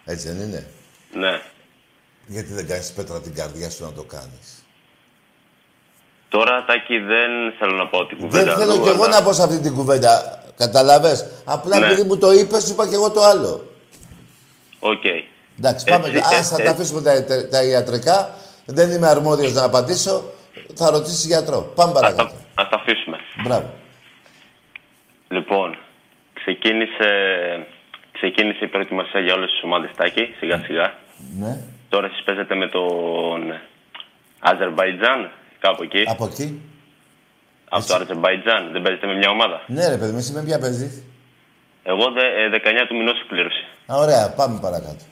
Έτσι 0.05 0.27
δεν 0.31 0.47
είναι; 0.47 0.67
Ναι. 1.13 1.41
Γιατί 2.27 2.53
δεν 2.53 2.67
κάνεις 2.67 2.91
πέτρα 2.93 3.21
την 3.21 3.35
καρδιά 3.35 3.69
σου 3.69 3.83
να 3.83 3.91
το 3.93 4.03
κάνεις; 4.03 4.65
Τώρα, 6.29 6.63
Τάκη, 6.67 6.97
δεν 6.99 7.29
θέλω 7.59 7.75
να 7.75 7.87
πω 7.87 8.05
την 8.05 8.17
κουβέντα. 8.17 8.43
Δεν 8.43 8.55
θέλω 8.57 8.73
εδώ, 8.73 8.83
κι 8.83 8.89
εγώ 8.89 9.03
αλλά- 9.03 9.19
να 9.19 9.23
πω 9.25 9.33
σε 9.33 9.43
αυτή 9.43 9.59
την 9.59 9.73
κουβέντα. 9.73 10.41
Κατάλαβες. 10.57 11.25
Απλά 11.45 11.79
Ναι. 11.79 11.85
επειδή 11.85 12.03
μου 12.03 12.17
το 12.17 12.31
είπες, 12.31 12.63
σου 12.63 12.71
είπα 12.71 12.87
κι 12.87 12.93
εγώ 12.93 13.11
το 13.11 13.21
άλλο. 13.23 13.67
Οκ. 14.79 15.03
Εντάξει, 15.59 15.85
πάμε. 15.85 16.07
Έτσι, 16.07 16.35
Ας 16.39 16.49
θα 16.49 16.55
ε, 16.59 16.63
τα 16.63 16.69
ε. 16.69 16.73
αφήσουμε 16.73 17.01
τα, 17.01 17.23
τα, 17.25 17.47
τα 17.49 17.63
ιατρικά. 17.63 18.29
Δεν 18.65 18.91
είμαι 18.91 19.07
αρμόδιος 19.07 19.53
να 19.53 19.63
απαντήσω. 19.63 20.23
Θα 20.75 20.89
ρωτήσει 20.89 21.27
γιατρό. 21.27 21.71
Πάμε 21.75 21.93
παρακάτω. 21.93 22.33
Ας 22.55 22.69
τα 22.69 22.75
αφήσουμε. 22.75 23.17
Μπράβο. 23.43 23.73
Λοιπόν, 25.29 25.77
ξεκίνησε, 26.33 27.09
ξεκίνησε 28.11 28.63
η 28.65 28.67
προετοιμασία 28.67 29.19
για 29.19 29.33
όλες 29.33 29.49
τις 29.51 29.63
ομάδες 29.63 29.89
Τάκη, 29.95 30.35
σιγά 30.39 30.61
σιγά. 30.65 30.93
Ναι. 31.39 31.57
Τώρα 31.89 32.05
εσείς 32.07 32.23
παίζετε 32.23 32.55
με 32.55 32.67
τον 32.67 33.59
Αζερβαϊτζάν, 34.39 35.31
κάπου 35.59 35.83
εκεί. 35.83 36.03
Από 36.07 36.25
εκεί. 36.25 36.61
Από 37.69 37.85
το 37.87 37.95
Αζερβαϊτζάν. 37.95 38.71
Δεν 38.71 38.81
παίζετε 38.81 39.07
με 39.07 39.13
μια 39.15 39.29
ομάδα; 39.29 39.61
Ναι, 39.67 39.87
ρε 39.87 39.97
παιδί 39.97 40.11
μου, 40.11 40.17
εσύ 40.17 40.31
με 40.33 40.43
ποια 40.43 40.59
παίζεις; 40.59 41.03
Εγώ 41.83 42.11
δε, 42.11 42.25
ε, 42.43 42.49
19 42.49 42.85
του 42.87 42.95
μηνός 42.95 43.19
εκπλήρωση. 43.21 43.63
Α, 43.91 43.95
ωραία, 43.95 44.33
πάμε 44.35 44.59
παρακάτω. 44.61 45.03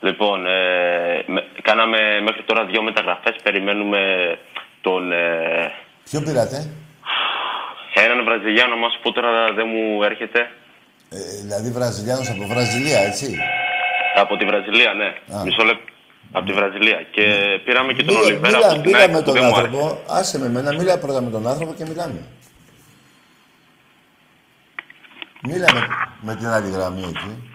Λοιπόν, 0.00 0.46
ε, 0.46 1.22
με- 1.26 1.46
κάναμε 1.62 1.98
μέχρι 2.20 2.42
τώρα 2.42 2.64
δύο 2.64 2.82
μεταγραφές. 2.82 3.34
Περιμένουμε 3.42 4.00
τον... 4.80 5.12
Ε, 5.12 5.72
Ποιο 6.10 6.20
πήρατε; 6.20 6.70
έναν 7.94 8.24
Βραζιλιάνο, 8.24 8.76
μας 8.76 8.98
πω 9.02 9.12
τώρα 9.12 9.52
δεν 9.52 9.66
μου 9.72 10.02
έρχεται. 10.02 10.40
Ε, 11.10 11.16
δηλαδή 11.42 11.70
Βραζιλιάνος 11.70 12.30
από 12.30 12.46
Βραζιλία, 12.46 12.98
έτσι; 12.98 13.36
Από 14.16 14.36
τη 14.36 14.44
Βραζιλία, 14.44 14.92
ναι. 14.94 15.06
Α. 15.36 15.42
Μισό 15.44 15.64
λεπτό. 15.64 15.92
Από 16.36 16.46
τη 16.46 16.52
Βραζιλία. 16.52 17.02
Και 17.10 17.24
πήραμε 17.64 17.92
και 17.92 18.02
τον 18.02 18.14
Μίλα, 18.14 18.26
Ολιβέρα 18.26 18.56
μίλα, 18.56 18.66
από 18.70 18.80
την 18.82 18.90
μίλα 18.90 18.98
ΑΕΚ 18.98 19.10
με 19.10 19.18
που 19.18 19.24
τον 19.24 19.34
δεν 19.34 19.42
μου 19.44 19.54
άρεσε. 19.56 19.76
άνθρωπο. 19.76 20.02
Άσε 20.08 20.38
με 20.38 20.46
εμένα, 20.46 20.72
μίλα 20.74 20.98
πρώτα 20.98 21.20
με 21.20 21.30
τον 21.30 21.46
άνθρωπο 21.46 21.74
και 21.74 21.84
μιλάμε. 21.88 22.20
Μίλα 25.48 25.66
με, 25.74 25.86
με 26.20 26.36
την 26.36 26.46
άλλη 26.46 26.70
γραμμή 26.70 27.02
εκεί. 27.02 27.50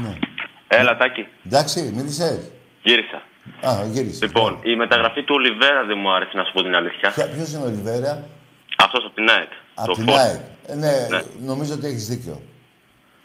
Ναι. 0.00 0.18
Έλα, 0.68 0.96
Τάκη. 0.96 1.26
Εντάξει, 1.46 1.92
μίλησες. 1.96 2.50
Γύρισα. 2.82 3.22
Α, 3.60 3.84
γύρισε. 3.92 4.24
Λοιπόν, 4.26 4.58
η 4.62 4.76
μεταγραφή 4.76 5.22
του 5.22 5.34
Ολιβέρα 5.34 5.84
δεν 5.84 5.98
μου 5.98 6.14
άρεσε, 6.14 6.30
να 6.34 6.44
σου 6.44 6.52
πω 6.52 6.62
την 6.62 6.74
αλήθεια. 6.74 7.10
Ποια- 7.10 7.28
Ποιος 7.28 7.52
είναι 7.52 7.62
ο 7.62 7.66
Ολιβέρα; 7.66 8.28
Αυτός 8.78 9.04
από 9.04 9.14
την 9.14 9.28
ΑΕΚ. 9.30 9.50
Από 9.74 9.88
το 9.88 9.92
την 9.94 10.04
Φως. 10.04 10.16
ΑΕΚ. 10.16 10.40
Ε, 10.66 10.74
ναι, 10.74 11.06
Ναι. 11.10 11.22
νομίζω 11.40 11.74
ότι 11.74 11.86
έχεις 11.86 12.06
δίκιο. 12.08 12.42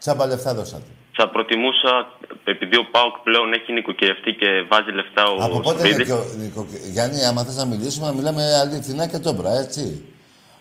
Τσάμπα 0.02 0.26
λεφτά 0.26 0.54
δώσατε. 0.54 0.90
Θα 1.18 1.28
προτιμούσα, 1.34 1.92
επειδή 2.44 2.76
ο 2.76 2.84
Πάουκ 2.90 3.14
πλέον 3.26 3.52
έχει 3.52 3.72
νοικοκυρευτεί 3.72 4.30
και 4.40 4.48
βάζει 4.70 4.90
λεφτά 4.98 5.22
ο 5.32 5.36
Από 5.46 5.60
πότε 5.60 5.78
Σπίδης. 5.78 5.98
νοικο, 6.08 6.18
νοικο, 6.42 6.66
Γιάννη, 6.94 7.24
άμα 7.28 7.44
θες 7.44 7.56
να 7.56 7.66
μιλήσουμε, 7.72 8.06
να 8.06 8.12
μιλάμε 8.12 8.42
αληθινά 8.62 9.04
και 9.08 9.18
τόμπρα, 9.18 9.50
έτσι. 9.64 9.82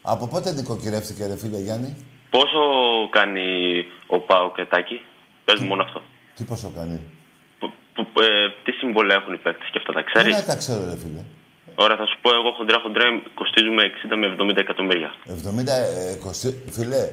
Από 0.02 0.28
πότε 0.28 0.52
νοικοκυρεύτηκε, 0.52 1.26
ρε 1.26 1.38
φίλε 1.38 1.58
Γιάννη; 1.58 1.90
Πόσο 2.30 2.62
κάνει 3.18 3.46
ο 4.08 4.18
Πάουκ, 4.20 4.56
Τάκη; 4.74 4.98
Πες 5.46 5.60
μου 5.60 5.68
μόνο 5.68 5.84
αυτό. 5.84 6.02
Τι 6.36 6.44
πόσο 6.44 6.72
κάνει; 6.78 6.98
Που- 7.60 7.74
που- 7.94 8.22
ε, 8.22 8.50
τι 8.64 8.72
συμβόλαια 8.72 9.16
έχουν 9.22 9.34
οι 9.34 9.38
παίκτες 9.38 9.70
και 9.72 9.78
αυτά 9.82 9.92
τα 9.94 10.02
ξέρεις; 10.10 10.36
Δεν 10.36 10.46
τα 10.46 10.56
ξέρω, 10.56 10.82
ρε 10.92 10.98
φίλε. 11.04 11.24
Ωραία, 11.76 11.98
θα 12.02 12.06
σου 12.06 12.18
πω 12.22 12.30
εγώ 12.40 12.52
χοντρά 12.58 12.80
χοντρά 12.84 13.06
κοστίζουμε 13.40 13.84
60 13.84 14.16
με 14.22 14.26
70 14.28 14.60
εκατομμύρια. 14.66 15.10
70, 15.26 15.74
ε, 15.74 16.16
κοστι- 16.24 16.60
φίλε, 16.76 17.04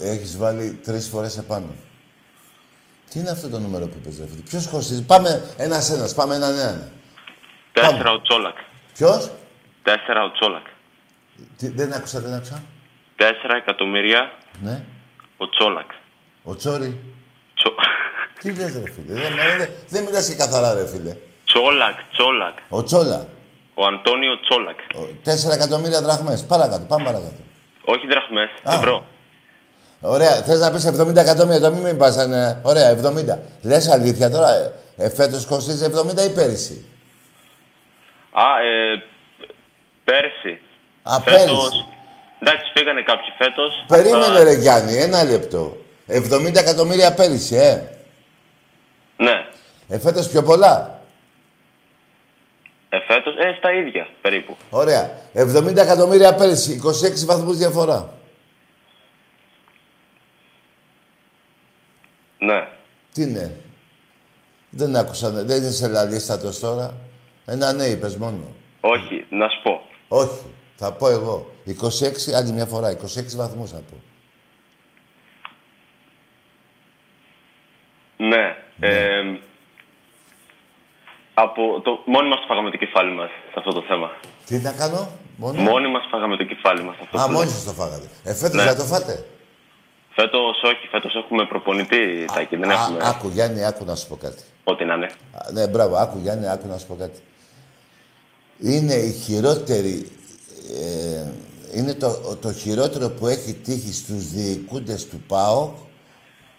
έχεις 0.00 0.36
βάλει 0.38 0.72
τρεις 0.84 1.08
φορές 1.08 1.38
επάνω. 1.38 1.66
Τι 3.10 3.18
είναι 3.20 3.30
αυτό 3.30 3.48
το 3.48 3.58
νούμερο 3.58 3.86
που 3.86 3.94
είπες, 3.98 4.18
ρε 4.18 4.26
φίλε. 4.26 4.40
Ποιος 4.40 4.68
κοστίζει. 4.68 5.02
Πάμε 5.04 5.42
ένας-ένας, 5.56 6.14
πάμε 6.14 6.34
έναν 6.34 6.52
έναν. 6.58 6.90
Τέσσερα 7.72 8.10
ο 8.10 8.20
Τσόλακ. 8.22 8.56
Ποιος; 8.94 9.30
Τέσσερα 9.82 10.24
ο 10.24 10.30
Τσόλακ. 10.32 10.66
Τι, 11.56 11.68
δεν 11.68 11.92
άκουσα, 11.92 12.20
δεν 12.20 12.32
άκουσα. 12.32 12.62
Τέσσερα 13.16 13.56
εκατομμύρια 13.56 14.32
Ναι. 14.62 14.84
ο 15.36 15.48
Τσόλακ. 15.48 15.90
Ο 16.42 16.56
Τσόρι. 16.56 17.00
Τσο... 17.54 17.74
Τι 18.40 18.52
λες, 18.52 18.72
ρε 18.74 18.90
φίλε; 18.90 19.12
Δεν, 19.20 19.32
δεν, 19.58 19.68
δεν 19.88 20.04
μιλάς 20.04 20.28
και 20.28 20.34
καθαρά, 20.34 20.74
ρε 20.74 20.86
φίλε. 20.86 21.16
Τσόλακ, 21.44 21.98
Τσόλακ. 22.12 22.56
Ο 22.68 22.82
Τσόλα. 22.82 23.26
Ο 23.74 23.86
Αντώνιο 23.86 24.40
Τσόλακ. 24.40 24.78
Τέσσερα 25.22 25.54
εκατομμύρια 25.54 26.00
δραχμές. 26.02 26.44
Παρακάτω, 26.44 26.84
πάμε 26.84 27.04
παρακάτω. 27.04 27.34
Όχι 27.84 28.06
δραχμές, 28.06 28.48
Α. 28.62 28.74
ευρώ. 28.74 29.06
Ωραία, 30.06 30.30
θες 30.42 30.60
να 30.60 30.70
πεις 30.70 30.84
70 30.86 31.16
εκατομμύρια, 31.16 31.60
το 31.60 31.70
μην 31.70 31.82
με 31.82 31.92
πας, 31.94 32.16
ε, 32.16 32.58
ωραία, 32.62 32.88
70. 32.90 33.38
Λες 33.62 33.88
αλήθεια 33.88 34.30
τώρα, 34.30 34.48
ε, 34.54 34.72
ε, 34.96 35.10
φέτος 35.10 35.46
κοστίζει 35.46 35.84
70 35.84 36.24
ή 36.24 36.28
πέρυσι; 36.30 36.84
Α, 38.32 38.42
ε, 38.64 39.02
πέρσι. 40.04 40.60
Α, 41.02 41.20
Φέτος- 41.20 41.34
πέρυσι. 41.46 41.84
Εντάξει, 42.40 42.70
φύγανε 42.74 43.02
κάποιοι 43.02 43.28
φέτος. 43.38 43.84
Περίμενε 43.88 44.24
Θα- 44.38 44.42
ρε 44.44 44.52
Γιάννη, 44.52 44.96
ένα 44.96 45.24
λεπτό. 45.24 45.76
70 46.06 46.60
εκατομμύρια 46.60 47.14
πέρυσι, 47.14 47.56
ε. 47.56 47.82
Ναι. 49.16 49.46
Ε, 49.88 49.98
φέτος 49.98 50.28
πιο 50.28 50.42
πολλά; 50.42 51.00
Ε, 52.88 53.00
φέτος, 53.00 53.34
ε, 53.36 53.54
στα 53.58 53.72
ίδια 53.72 54.06
περίπου. 54.22 54.56
Ωραία. 54.70 55.10
70 55.32 55.82
εκατομμύρια 55.82 56.34
πέρυσι, 56.34 56.72
26 56.72 57.24
βαθμούς 57.24 57.56
διαφορά. 57.56 58.12
Ναι. 62.38 62.68
Τι 63.12 63.22
είναι. 63.22 63.60
Δεν 64.70 64.96
άκουσα, 64.96 65.30
ναι. 65.30 65.42
δεν 65.42 65.62
είσαι 65.62 65.88
λαλίστατος 65.88 66.58
τώρα. 66.60 66.94
Ένα 67.46 67.72
ναι 67.72 67.84
είπες 67.84 68.16
μόνο. 68.16 68.54
Όχι, 68.80 69.26
να 69.30 69.48
σου 69.48 69.62
πω. 69.62 69.80
Όχι. 70.08 70.40
Θα 70.76 70.92
πω 70.92 71.08
εγώ. 71.10 71.50
26, 71.66 72.32
άλλη 72.36 72.52
μια 72.52 72.66
φορά, 72.66 72.92
26 72.92 72.96
βαθμούς 73.36 73.70
θα 73.70 73.76
πω. 73.90 73.96
Ναι. 78.16 78.56
Ε, 78.80 79.38
από 81.34 81.80
το, 81.80 82.02
μόνοι 82.04 82.28
μας 82.28 82.40
το 82.40 82.46
φάγαμε 82.48 82.70
το 82.70 82.76
κεφάλι 82.76 83.12
μας 83.14 83.28
σε 83.28 83.54
αυτό 83.58 83.72
το 83.72 83.82
θέμα. 83.88 84.10
Τι 84.46 84.58
να 84.58 84.72
κάνω, 84.72 85.08
μόνο. 85.36 85.60
Μόνοι 85.62 85.88
μας 85.90 86.02
φάγαμε 86.10 86.36
το 86.36 86.44
κεφάλι 86.44 86.82
μας 86.82 86.94
σε 86.96 87.00
αυτό 87.04 87.18
Α, 87.18 87.26
το 87.26 87.32
μόνοι 87.32 87.44
θέμα. 87.46 87.56
σας 87.58 87.64
το 87.64 87.72
φάγατε. 87.72 88.06
Ε, 88.24 88.34
φέτος 88.34 88.54
Ναι. 88.56 88.62
θα 88.70 88.76
το 88.76 88.82
φάτε; 88.84 89.24
Φέτος 90.14 90.62
όχι, 90.64 90.86
φέτος 90.90 91.14
έχουμε 91.14 91.46
προπονητή, 91.46 92.24
Τάκη, 92.34 92.56
δεν 92.56 92.70
Α, 92.70 92.72
έχουμε 92.72 92.98
άκου, 93.02 93.28
Γιάννη, 93.28 93.64
άκου 93.64 93.84
να 93.84 93.94
σου 93.94 94.08
πω 94.08 94.16
κάτι. 94.16 94.42
ό,τι 94.64 94.84
να 94.84 94.94
είναι. 94.94 95.10
Α, 95.32 95.52
ναι, 95.52 95.66
μπράβο, 95.68 95.96
άκου, 95.96 96.18
Γιάννη, 96.22 96.48
άκου 96.48 96.68
να 96.68 96.78
σου 96.78 96.86
πω 96.86 96.94
κάτι. 96.94 97.20
Είναι 98.58 98.94
η 98.94 99.12
χειρότερη... 99.12 100.10
ε, 100.80 101.26
είναι 101.78 101.94
το, 101.94 102.36
το 102.40 102.52
χειρότερο 102.52 103.10
που 103.10 103.26
έχει 103.26 103.52
τύχει 103.52 103.92
στους 103.92 104.30
διοικούντες 104.30 105.06
του 105.06 105.20
ΠΑΟΚ 105.26 105.76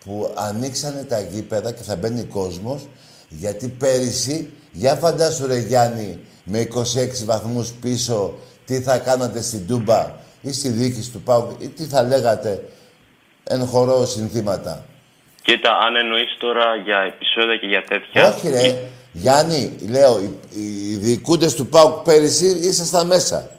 που 0.06 0.34
ανοίξανε 0.36 1.04
τα 1.04 1.20
γήπεδα 1.20 1.72
και 1.72 1.84
θα 1.84 1.96
μπαίνει 1.96 2.24
κόσμος 2.24 2.88
γιατί 3.30 3.68
πέρυσι, 3.68 4.54
για 4.72 4.96
φαντάσου 4.96 5.48
ρε 5.48 5.58
Γιάννη, 5.58 6.20
με 6.44 6.68
26 6.74 6.82
βαθμούς 7.26 7.72
πίσω, 7.72 8.34
τι 8.66 8.82
θα 8.82 8.98
κάνατε 8.98 9.42
στην 9.42 9.68
Τούμπα 9.68 10.16
ή 10.42 10.52
στη 10.54 10.70
διοίκηση 10.70 11.12
του 11.12 11.22
ΠΑΟΚ 11.22 11.62
ή 11.62 11.68
τι 11.68 11.84
θα 11.84 12.04
λέγατε 12.04 12.70
εν 13.48 13.66
χορό 13.66 14.06
συνθήματα. 14.06 14.86
Κοίτα, 15.42 15.78
αν 15.78 15.96
εννοείς 15.96 16.38
τώρα 16.40 16.76
για 16.76 16.98
επεισόδια 17.00 17.58
και 17.58 17.68
για 17.68 17.84
τέτοια... 17.84 18.28
Όχι 18.36 18.50
ρε, 18.50 18.80
Γιάννη, 19.12 19.76
λέω, 19.90 20.20
οι, 20.20 20.40
οι 20.92 20.96
διοικούντες 20.96 21.54
του 21.56 21.68
ΠΑΟΚ 21.68 22.04
πέρυσι 22.04 22.46
ήσασταν 22.46 23.08
μέσα. 23.08 23.50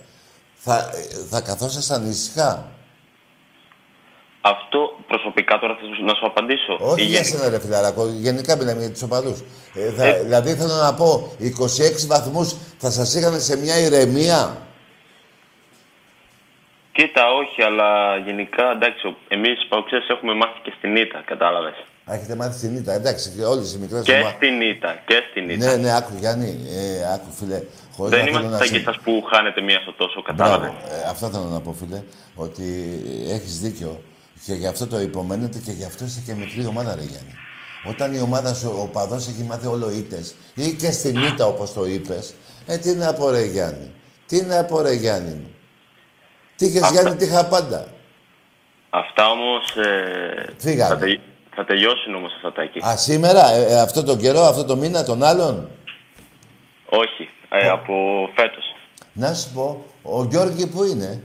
Θα, 0.56 0.76
ε, 0.94 1.16
θα 1.30 1.40
καθόσασταν 1.40 2.08
ησυχά. 2.10 2.70
Αυτό 4.40 4.78
προσωπικά 5.06 5.58
τώρα 5.58 5.74
θα 5.74 5.80
σου- 5.96 6.04
να 6.04 6.14
σου 6.14 6.26
απαντήσω. 6.26 6.76
Όχι 6.80 7.02
Ή 7.02 7.04
για 7.04 7.20
γεν- 7.20 7.26
σένα 7.26 7.48
ρε 7.48 7.60
φιλαράκο, 7.60 8.06
γενικά 8.06 8.56
μιλάμε 8.56 8.80
για 8.80 8.90
τους 8.90 9.02
οπαδούς. 9.02 9.38
Ε, 9.74 9.90
θα, 9.90 10.12
δηλαδή 10.22 10.54
θέλω 10.54 10.74
να 10.74 10.94
πω, 10.94 11.32
26 11.38 12.06
βαθμούς 12.06 12.54
θα 12.78 12.90
σας 12.90 13.14
είχαν 13.14 13.40
σε 13.40 13.56
μια 13.56 13.78
ηρεμία; 13.78 14.65
Κοίτα, 16.96 17.22
όχι, 17.40 17.58
αλλά 17.68 17.90
γενικά 18.28 18.64
εντάξει, 18.76 19.06
ο- 19.06 19.16
εμείς 19.36 19.56
οι 19.62 19.66
Παουξές 19.68 20.04
έχουμε 20.14 20.32
μάθει 20.40 20.58
και 20.66 20.72
στην 20.78 20.96
ήττα, 20.96 21.18
κατάλαβες. 21.32 21.76
Α, 22.08 22.14
έχετε 22.14 22.34
μάθει 22.40 22.56
στην 22.58 22.76
ήττα, 22.76 22.92
εντάξει, 23.00 23.24
και 23.36 23.44
όλες 23.52 23.66
οι 23.74 23.78
μικρές 23.82 24.02
Και 24.08 24.12
ομα- 24.20 24.30
στην 24.38 24.60
ήττα, 24.72 24.90
και 25.08 25.18
στην 25.30 25.44
ήττα. 25.50 25.66
Ναι, 25.66 25.76
ναι, 25.82 25.90
άκου 25.98 26.12
Γιάννη, 26.22 26.50
ε, 26.78 27.12
άκου 27.14 27.30
φίλε. 27.38 27.58
Χωρίς 27.96 28.10
Δεν 28.14 28.20
να 28.20 28.24
θέλω 28.24 28.30
είμαστε 28.30 28.50
να 28.50 28.56
σαν 28.58 28.66
σε- 28.66 28.72
και 28.72 28.78
εσάς 28.84 28.98
που 29.04 29.12
χάνετε 29.30 29.60
μία 29.60 29.78
στο 29.84 29.92
τόσο, 29.92 30.22
Μπράβο. 30.22 30.38
κατάλαβες. 30.38 30.70
Ε, 30.70 31.08
αυτό 31.12 31.24
θέλω 31.34 31.48
να 31.56 31.60
πω, 31.60 31.72
φίλε. 31.80 32.00
Ότι 32.34 32.66
έχεις 33.36 33.60
δίκιο. 33.60 33.92
Και 34.46 34.52
γι' 34.52 34.66
αυτό 34.66 34.86
το 34.86 35.00
υπομένετε 35.00 35.58
και 35.64 35.70
γι' 35.72 35.84
αυτό 35.84 36.04
είσαι 36.04 36.22
και 36.26 36.34
μικρή 36.34 36.66
ομάδα, 36.66 36.94
ρε 36.94 37.02
Γιάννη. 37.12 37.34
Όταν 37.92 38.14
η 38.14 38.20
ομάδα 38.20 38.54
σου, 38.54 38.68
ο 38.82 38.86
παδός 38.86 39.28
έχει 39.28 39.42
μάθει 39.48 39.66
όλο 39.66 39.90
ήττες 39.90 40.34
ή 40.54 40.72
και 40.80 40.90
στην 40.90 41.16
ήττα, 41.24 41.46
όπως 41.46 41.72
το 41.72 41.86
είπες, 41.86 42.34
ε, 42.66 42.76
τι 42.78 42.94
να 42.94 43.12
πω, 43.12 43.30
ρε 43.30 43.44
Γιάννη. 43.44 43.90
Τι 44.26 44.42
να 44.42 44.64
πω, 44.64 44.80
ρε 44.82 44.92
Γιάννη 44.92 45.30
μου. 45.30 45.50
Τι 46.56 46.66
είχες, 46.66 46.82
Αυτά- 46.82 46.92
Γιάννη, 47.00 47.16
τι 47.18 47.24
είχα 47.24 47.46
πάντα. 47.46 47.86
Αυτά 48.90 49.30
όμως 49.30 49.76
ε, 49.76 50.54
Φύγανε. 50.58 50.94
θα, 50.94 51.00
τελει- 51.00 51.20
θα 51.54 51.64
τελειώσουν 51.64 52.14
όμως 52.14 52.32
αυτά 52.34 52.52
τα 52.52 52.62
εκεί. 52.62 52.78
Α, 52.86 52.96
σήμερα, 52.96 53.50
ε, 53.52 53.62
ε, 53.72 53.80
αυτό 53.80 54.02
τον 54.02 54.18
καιρό, 54.18 54.40
αυτό 54.40 54.64
το 54.64 54.76
μήνα, 54.76 55.04
τον 55.04 55.22
άλλον; 55.22 55.68
Όχι, 56.88 57.28
ε, 57.48 57.68
από 57.68 57.94
φέτος. 58.34 58.64
Να 59.12 59.34
σου 59.34 59.52
πω, 59.54 59.84
ο 60.02 60.24
Γιώργη 60.24 60.66
που 60.66 60.84
είναι; 60.84 61.22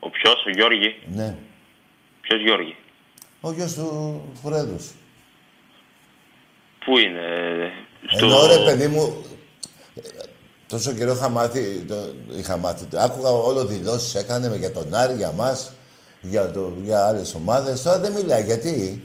Ο 0.00 0.10
ποιος, 0.10 0.44
ο 0.46 0.50
Γιώργη; 0.50 0.96
Ναι. 1.14 1.36
Ποιος 2.20 2.40
Γιώργη; 2.40 2.76
Ο 3.40 3.52
γιος 3.52 3.72
του 3.74 4.22
Πρόεδρου. 4.42 4.80
σου. 4.82 4.94
Πού 6.84 6.98
είναι, 6.98 7.20
ε, 7.20 7.70
στο... 8.16 8.26
Ενώ 8.26 8.46
ρε 8.46 8.64
παιδί 8.64 8.86
μου, 8.88 9.24
Τόσο 10.72 10.92
καιρό 10.92 11.12
είχα 11.12 11.28
μάθει, 11.28 11.84
το, 11.88 11.94
είχα 12.38 12.56
μάθει. 12.56 12.84
το- 12.84 12.98
Άκουγα 12.98 13.28
όλο 13.30 13.64
δηλώσεις 13.64 14.14
έκανε 14.14 14.48
με 14.48 14.56
για 14.56 14.72
τον 14.72 14.94
Άρη, 14.94 15.14
για 15.14 15.32
μας, 15.32 15.72
για, 16.20 16.50
το, 16.50 16.72
για 16.82 17.06
άλλες 17.06 17.34
ομάδες. 17.34 17.82
Τώρα 17.82 17.98
δεν 17.98 18.12
μιλάει. 18.12 18.42
Γιατί; 18.42 19.04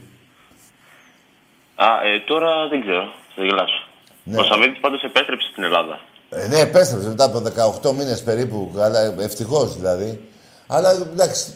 Α, 1.74 1.86
ε, 2.06 2.20
τώρα 2.26 2.68
δεν 2.68 2.80
ξέρω. 2.80 3.12
Θα 3.36 3.44
γελάσω. 3.44 3.82
Ναι. 4.24 4.38
Ο 4.40 4.44
Σαββίδης 4.44 4.80
πάντως 4.80 5.02
επέστρεψε 5.02 5.48
στην 5.50 5.62
Ελλάδα. 5.62 6.00
Ε, 6.30 6.46
ναι, 6.46 6.58
επέστρεψε 6.58 7.08
μετά 7.08 7.24
από 7.24 7.42
18 7.82 7.92
μήνες 7.92 8.22
περίπου. 8.22 8.72
Αλλά 8.78 9.00
ευτυχώς 9.20 9.76
δηλαδή. 9.76 10.28
Αλλά 10.66 10.90
εντάξει. 10.90 11.54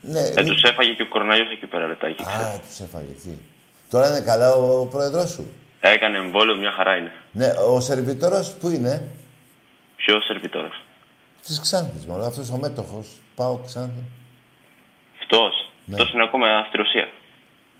Ναι, 0.00 0.20
Ε, 0.20 0.42
τους 0.44 0.62
έφαγε 0.62 0.92
και 0.92 1.02
ο 1.02 1.08
κοροναϊός 1.08 1.50
εκεί 1.50 1.66
πέρα, 1.66 1.86
ρετάκι. 1.86 2.22
Α, 2.22 2.60
τους 2.68 2.80
έφαγε 2.80 3.10
εκεί. 3.10 3.38
Τώρα 3.90 4.08
είναι 4.08 4.20
καλά 4.20 4.54
ο 4.54 4.86
πρόεδρός 4.86 5.30
σου; 5.30 5.46
Έκανε 5.80 6.18
εμβόλιο, 6.18 6.56
μια 6.56 6.70
χαρά 6.70 6.96
είναι. 6.96 7.12
Ναι, 7.32 7.52
ο 7.68 7.80
σερβιτόρος 7.80 8.50
που 8.60 8.68
είναι; 8.68 9.02
Ποιος 10.04 10.24
σερβιτόρος. 10.24 10.82
Της 11.42 11.60
Ξάνθης, 11.60 12.06
μόνο 12.06 12.24
αυτός 12.24 12.50
ο 12.50 12.56
μέτοχος. 12.56 13.08
Πάω 13.34 13.56
Ξάνθη. 13.56 14.02
Αυτός; 15.20 15.70
Ναι. 15.84 15.94
Αυτός 15.94 16.12
είναι 16.12 16.22
ακόμα 16.22 16.46
στη 16.68 16.76
Ρωσία. 16.76 17.08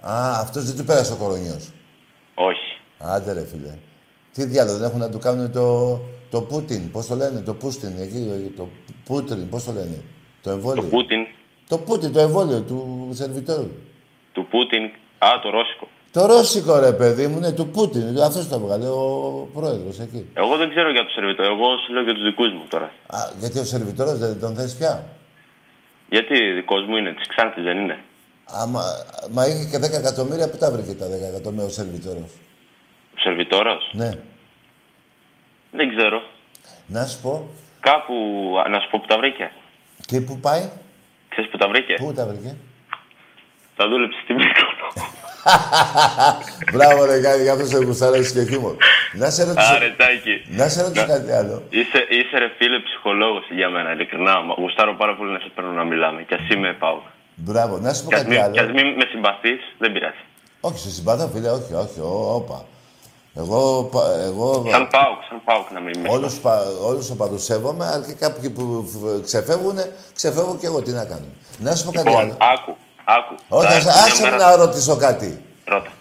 Α, 0.00 0.40
αυτός 0.40 0.64
δεν 0.64 0.76
του 0.76 0.84
πέρασε 0.84 1.12
ο 1.12 1.16
κορονιός. 1.16 1.72
Όχι. 2.34 2.78
Άντε 2.98 3.32
ρε 3.32 3.46
φίλε. 3.46 3.78
Τι 4.32 4.44
διάλογο 4.44 4.76
δεν 4.78 4.88
έχουν 4.88 5.00
να 5.00 5.10
του 5.10 5.18
κάνουν 5.18 5.52
το, 5.52 6.00
το 6.30 6.42
Πούτιν, 6.42 6.90
πώς 6.90 7.06
το 7.06 7.14
λένε, 7.14 7.40
το 7.40 7.54
Πούστιν, 7.54 7.98
εκεί, 7.98 8.52
το 8.56 8.68
Πούτριν, 9.04 9.48
πώς 9.48 9.64
το 9.64 9.72
λένε. 9.72 10.02
Το 10.42 10.50
εμβόλιο. 10.50 10.82
Το 10.82 10.88
Πούτιν. 10.88 11.26
Το 11.68 11.78
Πούτιν, 11.78 12.12
το 12.12 12.20
εμβόλιο 12.20 12.60
του 12.62 13.08
σερβιτόρου. 13.12 13.70
Του 14.32 14.46
Πούτιν. 14.50 14.84
Α, 15.18 15.28
το 15.42 15.50
Ρώσικο. 15.50 15.88
Το 16.16 16.26
ρώσικο 16.26 16.78
ρε 16.78 16.92
παιδί 16.92 17.26
μου, 17.26 17.38
ναι, 17.38 17.52
του 17.52 17.68
Πούτιν. 17.68 18.18
Αυτό 18.28 18.48
το 18.48 18.54
έβγαλε 18.62 18.88
ο 18.88 19.08
πρόεδρος 19.54 19.98
εκεί. 20.00 20.30
Εγώ 20.34 20.56
δεν 20.56 20.68
ξέρω 20.70 20.90
για 20.90 21.04
το 21.04 21.10
σερβιτόρο. 21.10 21.48
Εγώ 21.54 21.66
σου 21.84 21.92
λέω 21.92 22.02
για 22.02 22.14
τους 22.14 22.22
δικούς 22.22 22.52
μου 22.52 22.64
τώρα. 22.68 22.84
Α, 23.06 23.18
γιατί 23.38 23.58
ο 23.58 23.64
σερβιτόρος 23.64 24.18
δεν 24.18 24.40
τον 24.40 24.54
θες 24.56 24.74
πια; 24.78 25.04
Γιατί 26.08 26.52
δικός 26.52 26.84
μου 26.88 26.96
είναι, 26.96 27.12
της 27.12 27.26
Ξάνθης 27.28 27.62
δεν 27.64 27.78
είναι. 27.78 27.98
Άμα, 28.44 28.82
μα 29.30 29.46
είχε 29.46 29.64
και 29.70 29.78
10 29.78 29.92
εκατομμύρια, 30.02 30.50
πού 30.50 30.56
τα 30.56 30.70
βρήκε 30.70 30.92
τα 30.94 31.06
10 31.06 31.10
εκατομμύρια 31.32 31.64
ο 31.66 31.68
σερβιτόρος; 31.68 32.30
Ο 33.14 33.18
σερβιτόρος; 33.20 33.90
Ναι. 33.92 34.10
Δεν 35.70 35.96
ξέρω. 35.96 36.22
Να 36.86 37.06
σου 37.06 37.20
πω, 37.22 37.48
Κάπου, 37.80 38.14
α, 38.64 38.68
να 38.68 38.78
σου 38.80 38.88
πω 38.90 38.98
που 39.00 39.06
τα 39.06 39.16
βρήκε. 39.16 39.52
και 40.06 40.20
πού 40.20 40.38
πάει, 40.40 40.68
Ξέρεις 41.28 41.50
που 41.50 41.56
τα 41.56 41.68
βρήκε; 41.68 41.94
πού 41.98 42.12
τα 42.12 42.26
βρήκε; 42.26 42.56
Τα 43.76 43.88
δούλεψε 43.88 44.18
στην 44.24 44.34
Μύκονο. 44.36 44.88
Μπράβο, 46.72 47.04
ρε 47.04 47.18
Γιάννη, 47.18 47.42
για 47.42 47.52
αυτό 47.52 47.66
σε 47.66 47.78
γουστάρω 47.78 48.14
έχεις 48.14 48.32
και 48.32 48.44
χιούμορ. 48.44 48.74
Να 49.12 49.30
σε 49.30 49.44
ρωτήσω, 49.44 49.74
Άρε, 49.74 49.90
Τάκη. 49.96 50.34
να 50.48 50.68
σε 50.68 50.82
ρωτήσω 50.82 51.06
κάτι 51.06 51.32
άλλο. 51.32 51.62
Είσαι, 51.70 52.00
είσαι 52.16 52.38
ρε 52.38 52.48
φίλε 52.58 52.78
ψυχολόγος 52.86 53.44
για 53.50 53.68
μένα, 53.68 53.92
ειλικρινά. 53.92 54.40
Μα 54.40 54.54
Γουστάρω 54.58 54.94
πάρα 54.96 55.14
πολύ 55.16 55.30
να 55.32 55.38
σε 55.38 55.50
παίρνω 55.54 55.70
να 55.70 55.84
μιλάμε. 55.84 56.22
Κι 56.22 56.34
ας 56.34 56.48
είμαι 56.52 56.72
πάω. 56.78 56.98
Μπράβο, 57.34 57.78
να 57.78 57.92
σου 57.94 58.02
πω 58.04 58.08
Κι 58.08 58.14
ας 58.14 58.20
κάτι 58.22 58.30
μην, 58.34 58.52
κι 58.52 58.58
ας 58.58 58.64
άλλο. 58.64 58.72
μην 58.74 58.86
με 58.98 59.04
συμπαθείς, 59.10 59.60
δεν 59.78 59.92
πειράζει. 59.92 60.22
Όχι, 60.60 60.78
σε 60.78 60.90
συμπαθώ, 60.90 61.26
φίλε, 61.34 61.50
όχι, 61.50 61.74
όχι, 61.74 62.00
ό, 62.00 62.34
όπα. 62.34 62.64
Εγώ, 63.36 63.88
πα- 63.92 64.14
εγώ 64.24 64.66
Σαν 64.70 64.88
πάω, 64.88 65.12
σαν 65.28 65.40
πάω 65.44 65.64
να 65.74 65.80
μην 65.80 65.92
είμαι. 65.98 66.08
όλους, 66.10 66.34
πα- 66.38 66.66
όλους 66.84 67.10
οπαδούς 67.10 67.44
σέβομαι, 67.44 67.86
αλλά 67.86 68.04
και 68.06 68.12
κάποιοι 68.12 68.50
που 68.50 68.88
φ- 68.92 69.24
ξεφεύγουν, 69.24 69.78
ξεφεύγω 70.14 70.56
και 70.60 70.66
εγώ, 70.66 70.82
τι 70.82 70.90
να 70.90 71.04
κάνω. 71.04 71.26
Να 71.58 71.74
σου 71.74 71.84
πω 71.84 71.92
κάτι 71.92 72.08
Λοιπόν, 72.08 72.22
άλλο. 72.22 72.36
άκου, 72.38 72.76
άκου. 73.04 73.34
Όχι, 73.48 73.66
Θα 73.66 73.72
άσε 73.74 73.88
έρθει 73.88 73.92
μια 74.00 74.02
άσε 74.12 74.22
με 74.22 74.30
μέρα- 74.30 74.50
να 74.50 74.56
ρωτήσω 74.56 74.96
κάτι. 74.96 75.42
Ρώτα. 75.64 75.92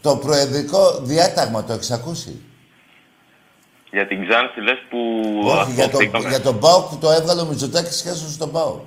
Το 0.00 0.16
προεδρικό 0.16 0.98
διάταγμα 1.00 1.64
το 1.64 1.72
έχεις 1.72 1.90
ακούσει; 1.90 2.40
Για 3.90 4.06
την 4.06 4.28
Ξάνθη 4.28 4.60
λες 4.60 4.78
που 4.90 4.98
Όχι, 5.44 5.72
για, 5.72 5.84
το, 5.84 5.88
ασχοληθήκαμε. 5.90 6.28
για 6.28 6.40
τον 6.40 6.58
ΠΑΟΚ 6.58 6.88
που 6.88 6.96
το 6.98 7.10
έβγαλε 7.10 7.40
ο 7.40 7.44
Μητσοτάκης 7.44 8.02
και 8.02 8.08
έσωσε 8.08 8.38
τον 8.38 8.50
ΠΑΟΚ. 8.52 8.80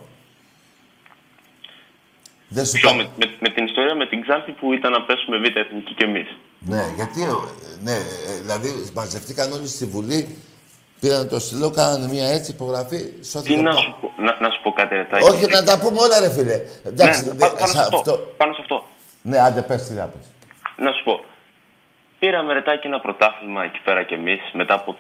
Δεν 2.48 2.66
σου 2.66 2.72
Ποιο, 2.72 2.90
πά- 2.90 2.98
με, 2.98 3.10
με, 3.18 3.26
με 3.40 3.50
την 3.50 3.66
ιστορία 3.66 3.96
με 3.96 4.08
την 4.08 4.22
Ξάνθη 4.22 4.52
που 4.52 4.74
ήταν 4.74 4.92
να 4.92 5.02
πέσουμε 5.02 5.38
β' 5.38 5.58
εθνική 5.58 5.94
κι 5.94 6.04
εμείς. 6.04 6.28
Ναι, 6.60 6.84
γιατί, 6.96 7.22
ε, 7.24 7.28
ναι, 7.84 7.92
ε, 7.92 8.40
δηλαδή 8.42 8.90
μαζευτήκαν 8.94 9.52
όλοι 9.52 9.68
στη 9.68 9.86
Βουλή, 9.86 10.38
πήραν 11.00 11.30
το 11.30 11.40
στυλό, 11.40 11.70
κάνανε 11.70 12.08
μια 12.08 12.28
έτσι 12.30 12.52
υπογραφή, 12.52 13.02
σώθηκε 13.32 13.54
Τι 13.54 13.60
ο 13.60 13.62
να 13.62 13.70
ΠΑΟΚ. 13.72 13.84
σου, 13.84 13.96
πω, 14.02 14.11
να, 14.26 14.32
να 14.44 14.50
σου 14.54 14.60
πω 14.64 14.72
κάτι 14.80 14.96
ρετάκι. 14.96 15.24
Όχι, 15.30 15.46
να 15.56 15.64
τα 15.64 15.80
πούμε 15.80 16.00
όλα, 16.06 16.20
ρε 16.20 16.30
φίλε. 16.36 16.58
Εντάξει, 16.90 17.20
ναι, 17.26 17.32
δε- 17.32 17.38
πά- 17.38 17.54
πάνω 17.54 17.68
σε 17.68 17.78
σε 17.78 17.80
αυτό. 17.82 17.98
αυτό. 17.98 18.14
Πάνω 18.38 18.54
σε 18.54 18.60
αυτό. 18.62 18.78
Ναι, 19.22 19.38
άντε, 19.40 19.62
πες 19.62 19.82
τι 19.88 19.94
να 19.94 20.06
πεις. 20.12 20.26
Να 20.86 20.92
σου 20.92 21.04
πω. 21.04 21.16
Πήραμε 22.20 22.54
ρετάκι 22.54 22.88
ένα 22.88 23.00
πρωτάθλημα 23.00 23.64
εκεί 23.64 23.80
πέρα 23.86 24.04
κι 24.04 24.14
εμείς 24.14 24.40
μετά 24.54 24.74
από 24.74 24.96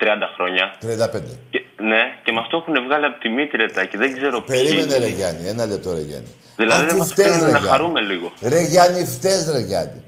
30 0.00 0.04
χρόνια. 0.36 0.64
35. 0.80 1.38
Και, 1.50 1.60
ναι, 1.90 2.02
και 2.24 2.32
μας 2.32 2.46
το 2.50 2.56
έχουν 2.56 2.84
βγάλει 2.86 3.04
από 3.04 3.18
τη 3.20 3.28
μύτη 3.28 3.56
ρετάκι. 3.56 3.96
Δεν 3.96 4.16
ξέρω 4.16 4.40
ποιοι. 4.40 4.62
Περίμενε, 4.62 4.96
ρε 4.98 5.06
Γιάννη, 5.06 5.48
ένα 5.48 5.66
λεπτό, 5.66 5.92
ρε 5.94 6.00
Γιάννη. 6.00 6.28
Δηλαδή 6.56 6.80
Αν 6.80 6.86
δεν 6.86 6.94
τι 6.94 7.00
μας 7.00 7.10
φταίς, 7.12 7.26
αφήνουν 7.26 7.46
ρε 7.46 7.52
να 7.52 7.58
Γιάννη. 7.58 7.68
χαρούμε 7.68 8.00
λίγο. 8.00 8.32
Ρε 8.42 8.60
Γιάννη, 8.60 9.04
φταίς, 9.04 9.50
ρε 9.52 9.58
Γιάννη. 9.58 10.02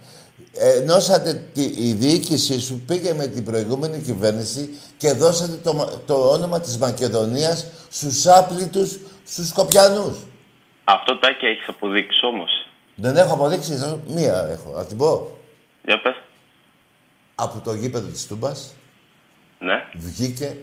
Ε, 0.58 0.76
Ενώσατε 0.78 1.34
τη, 1.54 1.62
η 1.62 1.92
διοίκησή 1.92 2.60
σου 2.60 2.80
πήγε 2.86 3.12
με 3.12 3.26
την 3.26 3.44
προηγούμενη 3.44 4.02
κυβέρνηση 4.02 4.78
και 4.96 5.12
δώσατε 5.12 5.56
το, 5.56 5.72
μα- 5.74 5.90
το 6.06 6.14
όνομα 6.14 6.60
της 6.60 6.78
Μακεδονίας 6.78 7.66
στους 7.90 8.26
άπλητους, 8.26 8.98
στους 9.24 9.48
Σκοπιανούς. 9.48 10.18
Αυτό 10.84 11.18
τάκι 11.18 11.46
έχεις 11.46 11.68
αποδείξεις 11.68 12.22
όμως. 12.22 12.50
Δεν 12.94 13.16
έχω 13.16 13.34
αποδείξει, 13.34 13.74
θα- 13.76 14.00
μία 14.06 14.46
έχω. 14.50 14.72
Να 14.76 14.84
την 14.84 14.96
πω. 14.96 15.38
Για 15.84 16.00
πες. 16.00 16.14
Από 17.34 17.60
το 17.60 17.74
γήπεδο 17.74 18.08
της 18.08 18.26
Τούμπας 18.26 18.74
Ναι. 19.58 19.84
βγήκε 19.94 20.56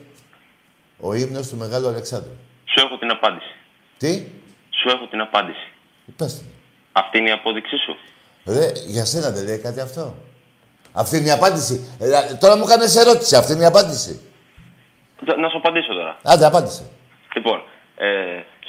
ο 1.00 1.14
ύμνος 1.14 1.48
του 1.48 1.56
Μεγάλου 1.58 1.88
Αλεξάνδρου. 1.88 2.32
Σου 2.66 2.86
έχω 2.86 2.98
την 2.98 3.12
απάντηση. 3.12 3.56
Τι, 3.98 4.26
Σου 4.70 4.90
έχω 4.90 5.08
την 5.08 5.22
απάντηση. 5.22 5.68
πες 6.16 6.38
την. 6.38 6.46
Αυτή 6.92 7.18
είναι 7.18 7.30
η 7.30 7.32
απόδειξή 7.32 7.78
σου. 7.78 7.96
Ρε, 8.46 8.72
για 8.88 9.06
σένα 9.06 9.30
δεν 9.32 9.44
λέει 9.44 9.58
κάτι 9.60 9.80
αυτό. 9.80 10.16
Αυτή 10.94 11.18
είναι 11.18 11.28
η 11.28 11.32
απάντηση. 11.32 11.96
Ε, 12.00 12.34
τώρα 12.36 12.58
μου 12.58 12.66
κάνεις 12.66 12.96
ερώτηση. 12.96 13.36
Αυτή 13.36 13.54
είναι 13.54 13.62
η 13.62 13.66
απάντηση. 13.66 14.22
Τε- 15.26 15.38
Να 15.38 15.50
σου 15.50 15.58
απαντήσω 15.58 15.94
τώρα. 15.94 16.18
Άντε, 16.24 16.46
απάντησε. 16.46 16.84
Λοιπόν, 17.36 17.64
ε, 17.98 18.08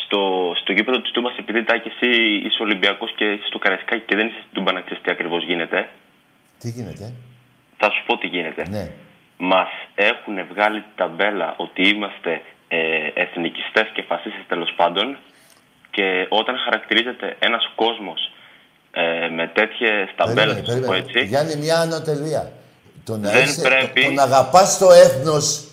στο, 0.04 0.52
στο 0.60 0.72
γήπεδο 0.72 1.00
της 1.00 1.10
Τούμπας, 1.10 1.36
επειδή 1.38 1.64
τάκι 1.64 1.88
εσύ 1.88 2.10
είσαι 2.46 2.62
Ολυμπιακός 2.62 3.14
και 3.16 3.24
είσαι 3.24 3.46
στο 3.46 3.58
Καραϊσκάκι 3.58 4.02
και 4.06 4.16
δεν 4.16 4.26
είσαι 4.26 4.38
στην 4.40 4.52
Τούμπα 4.52 4.72
να 4.72 4.80
ξέρεις 4.80 5.02
τι 5.02 5.10
ακριβώς 5.10 5.44
γίνεται, 5.44 5.88
Τι 6.58 6.70
γίνεται; 6.70 7.12
θα 7.76 7.90
σου 7.90 8.02
πω 8.06 8.18
τι 8.18 8.26
γίνεται. 8.26 8.66
Ναι. 8.68 8.90
Μας 9.36 9.68
έχουν 9.94 10.34
βγάλει 10.52 10.80
την 10.80 10.90
ταμπέλα 10.96 11.54
ότι 11.56 11.88
είμαστε 11.88 12.42
ε, 12.68 12.78
εθνικιστές 13.14 13.86
και 13.94 14.02
φασίστες 14.02 14.44
τέλος 14.48 14.72
πάντων 14.76 15.16
και 15.90 16.26
όταν 16.28 16.56
χαρακτηρίζεται 16.64 17.36
ένας 17.38 17.70
κόσμος 17.74 18.32
ε, 18.92 19.28
με 19.28 19.46
τέτοιες 19.54 20.08
ταμπέλες, 20.16 20.68
να 20.68 20.80
το 20.80 20.86
πω 20.86 20.92
έτσι, 20.94 21.24
Γιάννη, 21.24 21.56
μια 21.56 21.78
ανωτελεία. 21.80 22.52
Το 23.04 23.16
να, 23.16 23.30
Δεν 23.30 23.44
είσαι, 23.44 23.60
πρέπει- 23.60 24.00
το, 24.02 24.06
το 24.08 24.12
να 24.12 24.22
αγαπάς 24.22 24.78
το 24.78 24.90
έθνος 24.92 25.64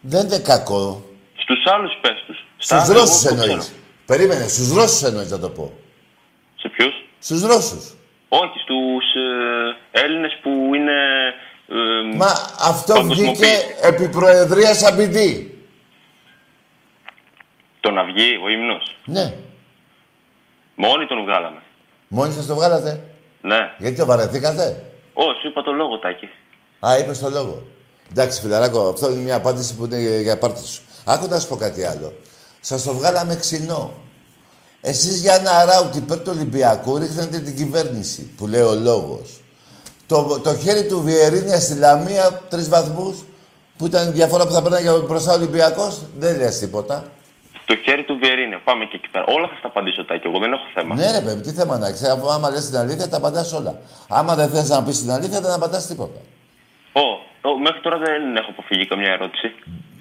δεν 0.00 0.26
είναι 0.26 0.38
κακό. 0.38 1.04
στους 1.36 1.64
άλλους 1.66 1.92
πες 2.00 2.22
τους. 2.26 2.44
Στα 2.56 2.78
Στους 2.78 2.90
άλλα, 2.90 3.00
Ρώσους 3.00 3.24
εγώ 3.24 3.34
το 3.36 3.42
εννοείς. 3.42 3.64
ξέρω. 3.64 3.78
Περίμενε, 4.06 4.48
στους 4.48 4.72
Ρώσους 4.72 5.02
εννοείς 5.02 5.30
να 5.30 5.38
το 5.38 5.48
πω. 5.50 5.72
Σε 6.56 6.68
ποιους; 6.68 6.94
Στους 7.18 7.42
Ρώσους. 7.42 7.94
Όχι, 8.28 8.58
στους 8.58 9.04
ε, 9.92 10.00
Έλληνες 10.00 10.38
που 10.42 10.50
είναι... 10.74 10.92
ε, 11.68 12.16
Μα 12.16 12.26
αυτό 12.60 12.92
παγκοσμιοποιη- 12.94 13.36
βγήκε 13.36 13.76
επί 13.82 14.08
προεδρίας 14.08 14.82
Αμπιντή. 14.84 15.58
Το 17.80 17.90
να 17.90 18.04
βγει 18.04 18.40
ο 18.44 18.48
ύμνος. 18.48 18.96
Ναι. 19.04 19.34
Μόνοι 20.74 21.06
τον 21.06 21.22
βγάλαμε. 21.24 21.62
Μόνοι 22.08 22.32
σας 22.32 22.46
το 22.46 22.54
βγάλατε. 22.54 23.04
Ναι. 23.40 23.56
Γιατί 23.78 23.96
το 23.96 24.06
βαρεθήκατε; 24.06 24.84
Ω, 25.12 25.22
σου 25.22 25.48
είπα 25.48 25.62
το 25.62 25.72
λόγο, 25.72 25.98
Τάκη. 25.98 26.28
Α, 26.86 26.98
είπες 26.98 27.18
το 27.18 27.30
λόγο. 27.30 27.62
Εντάξει, 28.10 28.40
φιλαράκο, 28.40 28.88
αυτό 28.88 29.10
είναι 29.10 29.20
μια 29.20 29.34
απάντηση 29.34 29.74
που 29.74 29.84
είναι 29.84 30.20
για 30.20 30.38
πάρτι 30.38 30.66
σου. 30.66 30.82
Άκου 31.04 31.26
να 31.28 31.38
σου 31.40 31.48
πω 31.48 31.56
κάτι 31.56 31.84
άλλο. 31.84 32.12
Σας 32.60 32.82
το 32.82 32.94
βγάλαμε 32.94 33.36
ξινό. 33.36 33.92
Εσείς 34.80 35.20
για 35.20 35.34
ένα 35.34 35.50
αράουτ 35.50 35.94
υπέρ 35.94 36.18
του 36.18 36.32
Ολυμπιακού 36.34 36.98
ρίχνετε 36.98 37.38
την 37.38 37.56
κυβέρνηση, 37.56 38.22
που 38.36 38.46
λέει 38.46 38.60
ο 38.60 38.74
λόγος. 38.74 39.40
Το, 40.06 40.40
το 40.42 40.56
χέρι 40.56 40.86
του 40.86 41.02
Βιερίνια 41.02 41.60
στη 41.60 41.74
Λαμία, 41.74 42.40
τρεις 42.48 42.68
βαθμούς, 42.68 43.24
που 43.76 43.86
ήταν 43.86 44.08
η 44.08 44.10
διαφορά 44.10 44.46
που 44.46 44.52
θα 44.52 44.62
παίρνει 44.62 45.04
μπροστά 45.06 45.32
ο 45.32 45.34
Ολυμπιακός, 45.34 46.00
δεν 46.18 46.36
λες 46.36 46.58
τίποτα. 46.58 47.04
Το 47.64 47.76
χέρι 47.76 48.04
του 48.04 48.18
Βιερίνε. 48.20 48.60
Πάμε 48.64 48.84
και 48.84 48.96
εκεί 48.96 49.08
πέρα. 49.08 49.24
Όλα 49.28 49.48
θα 49.48 49.54
στα 49.58 49.68
απαντήσω, 49.68 50.04
Τάκη. 50.04 50.26
Εγώ 50.26 50.38
δεν 50.38 50.52
έχω 50.52 50.66
θέμα. 50.74 50.94
Ναι, 50.94 51.10
ρε 51.10 51.20
παιδί, 51.24 51.40
τι 51.40 51.52
θέμα 51.52 51.78
να 51.78 51.92
ξέρει. 51.92 52.12
Αφού 52.12 52.30
άμα 52.30 52.50
λες 52.50 52.68
την 52.68 52.78
αλήθεια, 52.78 53.08
τα 53.08 53.16
απαντάς 53.16 53.52
όλα. 53.52 53.78
Άμα 54.08 54.34
δεν 54.34 54.48
θες 54.48 54.68
να 54.68 54.82
πεις 54.82 55.00
την 55.00 55.10
αλήθεια, 55.10 55.40
δεν 55.40 55.50
απαντάς 55.50 55.86
τίποτα. 55.86 56.20
Ω, 56.92 57.04
ω, 57.48 57.58
μέχρι 57.58 57.80
τώρα 57.80 57.98
δεν 57.98 58.36
έχω 58.36 58.50
αποφύγει 58.50 58.86
καμιά 58.86 59.10
ερώτηση. 59.10 59.54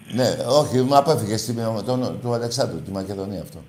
Ναι, 0.08 0.28
όχι, 0.60 0.82
μου 0.82 0.98
απέφυγες 0.98 1.42
στη, 1.42 1.54
τον, 1.86 2.20
του 2.22 2.34
Αλεξάνδρου, 2.34 2.82
τη 2.82 2.92
Μακεδονία 2.92 3.42
αυτό. 3.42 3.60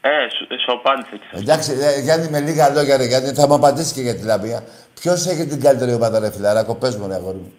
Ε, 0.00 0.08
σου, 0.36 0.46
ε, 0.54 0.58
σου 0.58 0.72
απάντησα 0.72 1.16
και 1.16 1.24
σας. 1.30 1.40
Εντάξει, 1.40 1.72
ε, 1.72 2.00
Γιάννη, 2.00 2.28
με 2.28 2.40
λίγα 2.40 2.68
λόγια, 2.70 2.96
ρε 2.96 3.04
Γιάννη, 3.04 3.32
θα 3.32 3.46
μου 3.46 3.54
απαντήσεις 3.54 3.92
και 3.92 4.00
για 4.00 4.14
τη 4.14 4.24
Λαμία. 4.24 4.64
Ποιος 5.00 5.26
έχει 5.26 5.46
την 5.46 5.60
καλύτερη 5.60 5.92
ομάδα, 5.92 6.18
ρε 6.18 6.30
φιλαράκο, 6.30 6.74
πες 6.74 6.96
μου, 6.96 7.06
ρε 7.08 7.14
αγόρι 7.14 7.36
μου. 7.36 7.52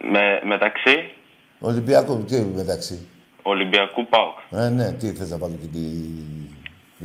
Με, 0.00 0.40
μεταξύ 0.44 1.12
Ολυμπιακού, 1.60 2.24
τι 2.24 2.40
μεταξύ. 2.40 3.08
Ολυμπιακού 3.52 4.06
ΠΑΟΚ. 4.12 4.36
Ε, 4.64 4.68
ναι, 4.68 4.92
τι 4.92 5.06
θες 5.12 5.30
να 5.30 5.36
βάλω 5.38 5.56
και 5.60 5.66
τη 5.76 5.84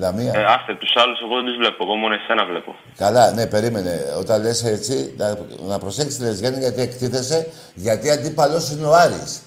Λαμία; 0.01 0.33
Ε, 0.35 0.43
άστε 0.45 0.75
τους 0.79 0.93
άλλους, 0.95 1.19
εγώ 1.25 1.35
δεν 1.35 1.45
τους 1.45 1.55
βλέπω. 1.55 1.83
Εγώ 1.83 1.95
μόνο 1.95 2.13
εσένα 2.13 2.45
βλέπω. 2.45 2.75
Καλά, 2.97 3.31
ναι, 3.31 3.47
περίμενε. 3.47 3.93
Όταν 4.19 4.41
λες 4.41 4.63
έτσι, 4.63 5.13
να, 5.17 5.37
να 5.67 5.79
προσέξεις, 5.79 6.19
λες 6.19 6.39
Γιάννη, 6.39 6.59
γιατί 6.59 6.81
εκτίθεσαι, 6.81 7.47
γιατί 7.73 8.09
αντίπαλος 8.11 8.71
είναι 8.71 8.85
ο 8.85 8.93
Άρης. 8.93 9.41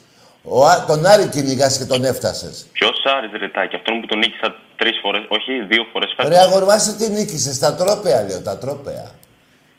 Ο, 0.45 0.67
Ά- 0.67 0.85
τον 0.87 1.07
Άρη 1.07 1.27
κυνηγάς 1.29 1.79
και 1.79 1.85
τον 1.85 2.05
έφτασες. 2.05 2.67
Ποιος 2.73 2.97
Άρης 3.17 3.31
ρετάκι, 3.41 3.77
αυτόν 3.77 4.01
που 4.01 4.07
τον 4.07 4.19
νίκησα 4.19 4.55
τρεις 4.77 4.99
φορές, 5.03 5.23
όχι 5.29 5.63
δύο 5.69 5.85
φορές 5.93 6.13
φέτο. 6.17 6.29
Ρε 6.29 6.39
αγορμάσαι 6.39 6.97
τι 6.97 7.09
νίκησες, 7.11 7.59
τα 7.59 7.75
τρόπαια 7.75 8.23
λέω, 8.23 8.41
τα 8.43 8.59
τρόπαια. 8.59 9.11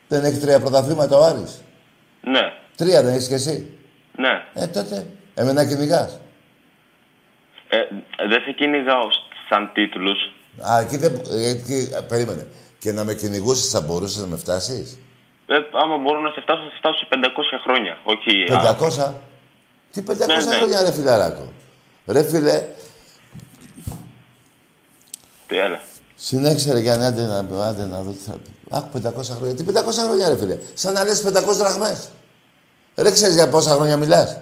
Δεν 0.08 0.24
έχει 0.24 0.38
τρία 0.40 0.60
πρωταθλήματα 0.60 1.18
ο 1.18 1.24
Άρης. 1.24 1.62
Ναι, 2.22 2.42
Τρία 2.76 3.04
δεν 3.04 3.14
έχεις 3.14 3.28
κι 3.28 3.34
εσύ. 3.34 3.78
ναι. 4.18 4.64
Ε, 4.64 4.68
τότε, 4.68 5.06
εμένα 5.36 5.66
κυνηγάς. 5.66 6.20
Ε, 7.74 7.78
δεν 8.30 8.42
σε 8.46 8.52
κυνηγάω 8.52 9.08
σαν 9.50 9.70
τίτλους. 9.74 10.20
Α, 10.72 10.80
εκεί 10.80 10.98
δεν... 10.98 11.22
ε, 11.32 11.50
Εκεί, 11.50 11.90
ε, 11.98 12.00
περίμενε. 12.02 12.48
Και 12.80 12.92
να 12.92 13.04
με 13.04 13.14
κυνηγούσες 13.14 13.70
θα 13.70 13.82
μπορούσες 13.82 14.22
να 14.22 14.28
με 14.28 14.38
φτάσεις; 14.38 14.98
Ε, 15.48 15.56
άμα 15.84 15.98
μπορώ 15.98 16.20
να 16.20 16.30
σε 16.32 16.42
φτάσω, 16.42 16.62
θα 16.64 16.70
σε 16.70 16.78
φτάσω 16.78 16.98
σε 16.98 17.08
500 17.10 17.60
χρόνια. 17.64 17.98
Όχι. 18.04 18.32
500. 19.10 19.14
Τι 19.92 20.02
500 20.08 20.16
Ναι, 20.28 20.36
ναι. 20.36 20.56
χρόνια 20.56 20.82
ρε 20.82 20.92
φιλαράκο; 20.92 21.52
Ρε 22.08 22.24
φίλε, 22.24 22.68
Τι 25.48 25.58
έλα. 25.58 25.80
συνέχισε 26.16 26.74
ρε 26.74 26.80
Γιάννη, 26.80 27.06
άντε 27.06 27.26
να, 27.26 27.66
άντε 27.68 27.86
να 27.86 28.02
δω 28.02 28.12
τι 28.12 28.18
θα 28.30 28.32
πει. 28.34 28.50
Άκου 28.70 29.02
500 29.20 29.22
χρόνια. 29.38 29.56
Τι 29.56 29.64
500 29.68 29.74
χρόνια 30.08 30.30
ρε 30.30 30.38
φίλε; 30.38 30.58
Σαν 30.74 30.94
να 30.94 31.04
λες 31.04 31.24
500 31.28 31.32
δραχμές. 31.58 32.10
Ρε 32.96 33.12
ξέρεις 33.12 33.36
για 33.36 33.50
πόσα 33.50 33.72
χρόνια 33.76 33.98
μιλάς; 33.98 34.38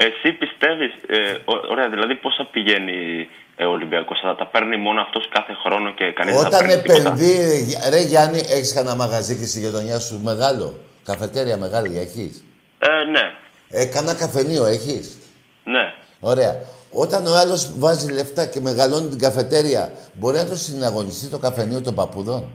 Εσύ 0.00 0.32
πιστεύεις, 0.32 0.92
ε, 1.06 1.32
ω- 1.44 1.66
ωραία, 1.70 1.88
δηλαδή 1.88 2.14
πόσα 2.14 2.48
πηγαίνει 2.52 3.28
ε, 3.56 3.64
ο 3.64 3.70
Ολυμπιακός, 3.70 4.20
θα 4.20 4.34
τα 4.36 4.46
παίρνει 4.46 4.76
μόνο 4.76 5.00
αυτός 5.00 5.28
κάθε 5.28 5.52
χρόνο 5.64 5.92
και 5.94 6.12
κανείς 6.12 6.34
δεν 6.34 6.42
θα 6.42 6.48
Όταν 6.48 6.66
παίρνει 6.66 6.82
τίποτα; 6.82 7.00
επενδύει... 7.00 7.78
Ρε 7.90 8.00
Γιάννη, 8.00 8.38
έχεις 8.38 8.72
κανένα 8.72 8.94
μαγαζί 8.96 9.36
και 9.38 9.46
στη 9.46 9.58
γειτονιά 9.60 9.98
σου 9.98 10.20
μεγάλο; 10.22 10.78
Καφετέρια 11.04 11.56
μεγάλη 11.56 11.98
έχεις; 11.98 12.44
Ε, 12.78 13.04
ναι, 13.10 13.32
Ε, 13.70 13.84
κανένα 13.86 14.14
καφενείο 14.14 14.64
έχεις; 14.64 15.18
ναι. 15.64 15.94
Ωραία. 16.20 16.60
Όταν 16.92 17.26
ο 17.26 17.34
άλλος 17.36 17.78
βάζει 17.78 18.12
λεφτά 18.12 18.46
και 18.46 18.60
μεγαλώνει 18.60 19.08
την 19.08 19.18
καφετέρια, 19.18 19.92
μπορεί 20.12 20.36
να 20.36 20.46
το 20.46 20.56
συναγωνιστεί 20.56 21.26
το 21.28 21.38
καφενείο 21.38 21.80
των 21.80 21.94
παππούδων; 21.94 22.50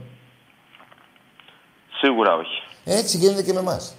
Σίγουρα 2.00 2.34
όχι. 2.34 2.62
Έτσι 2.84 3.16
γίνεται 3.16 3.42
και 3.42 3.52
με 3.52 3.60
εμάς. 3.60 3.94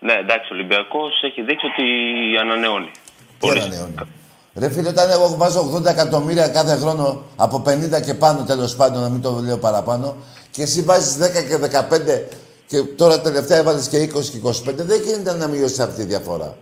Ναι, 0.00 0.12
εντάξει, 0.12 0.52
ο 0.52 0.54
Ολυμπιακός 0.54 1.22
έχει 1.22 1.42
δείξει 1.42 1.66
ότι 1.66 1.84
ανανεώνει. 2.40 2.90
Τι 3.38 3.48
ανανεώνει; 3.48 3.94
Ρε 4.54 4.70
φίλε, 4.70 4.88
όταν 4.88 5.10
εγώ 5.10 5.34
βάζω 5.36 5.72
80 5.74 5.84
εκατομμύρια 5.84 6.48
κάθε 6.48 6.76
χρόνο 6.76 7.22
από 7.36 7.62
50 7.66 8.00
και 8.04 8.14
πάνω 8.14 8.44
τέλος 8.44 8.76
πάντων, 8.76 9.02
να 9.02 9.08
μην 9.08 9.20
το 9.20 9.40
λέω 9.44 9.58
παραπάνω, 9.58 10.16
και 10.50 10.62
εσύ 10.62 10.82
βάζεις 10.82 11.16
10 11.16 11.30
και 11.48 11.56
15 11.56 12.22
και 12.66 12.82
τώρα 12.82 13.20
τελευταία 13.20 13.58
έβαλες 13.58 13.88
και 13.88 13.98
20 14.02 14.24
και 14.24 14.38
25, 14.70 14.74
δεν 14.76 15.00
γίνεται 15.02 15.34
να 15.34 15.46
μειώσεις 15.48 15.80
αυτή 15.80 16.00
τη 16.00 16.06
διαφορά. 16.06 16.56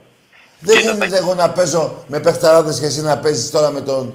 Δεν 0.60 0.80
γίνεται 0.80 1.16
εγώ 1.16 1.34
να 1.34 1.50
παίζω 1.50 1.94
με 2.06 2.20
παιχταράδες 2.20 2.80
και 2.80 2.86
εσύ 2.86 3.02
να 3.02 3.18
παίζεις 3.18 3.50
τώρα 3.50 3.70
με 3.70 3.80
τον. 3.80 4.14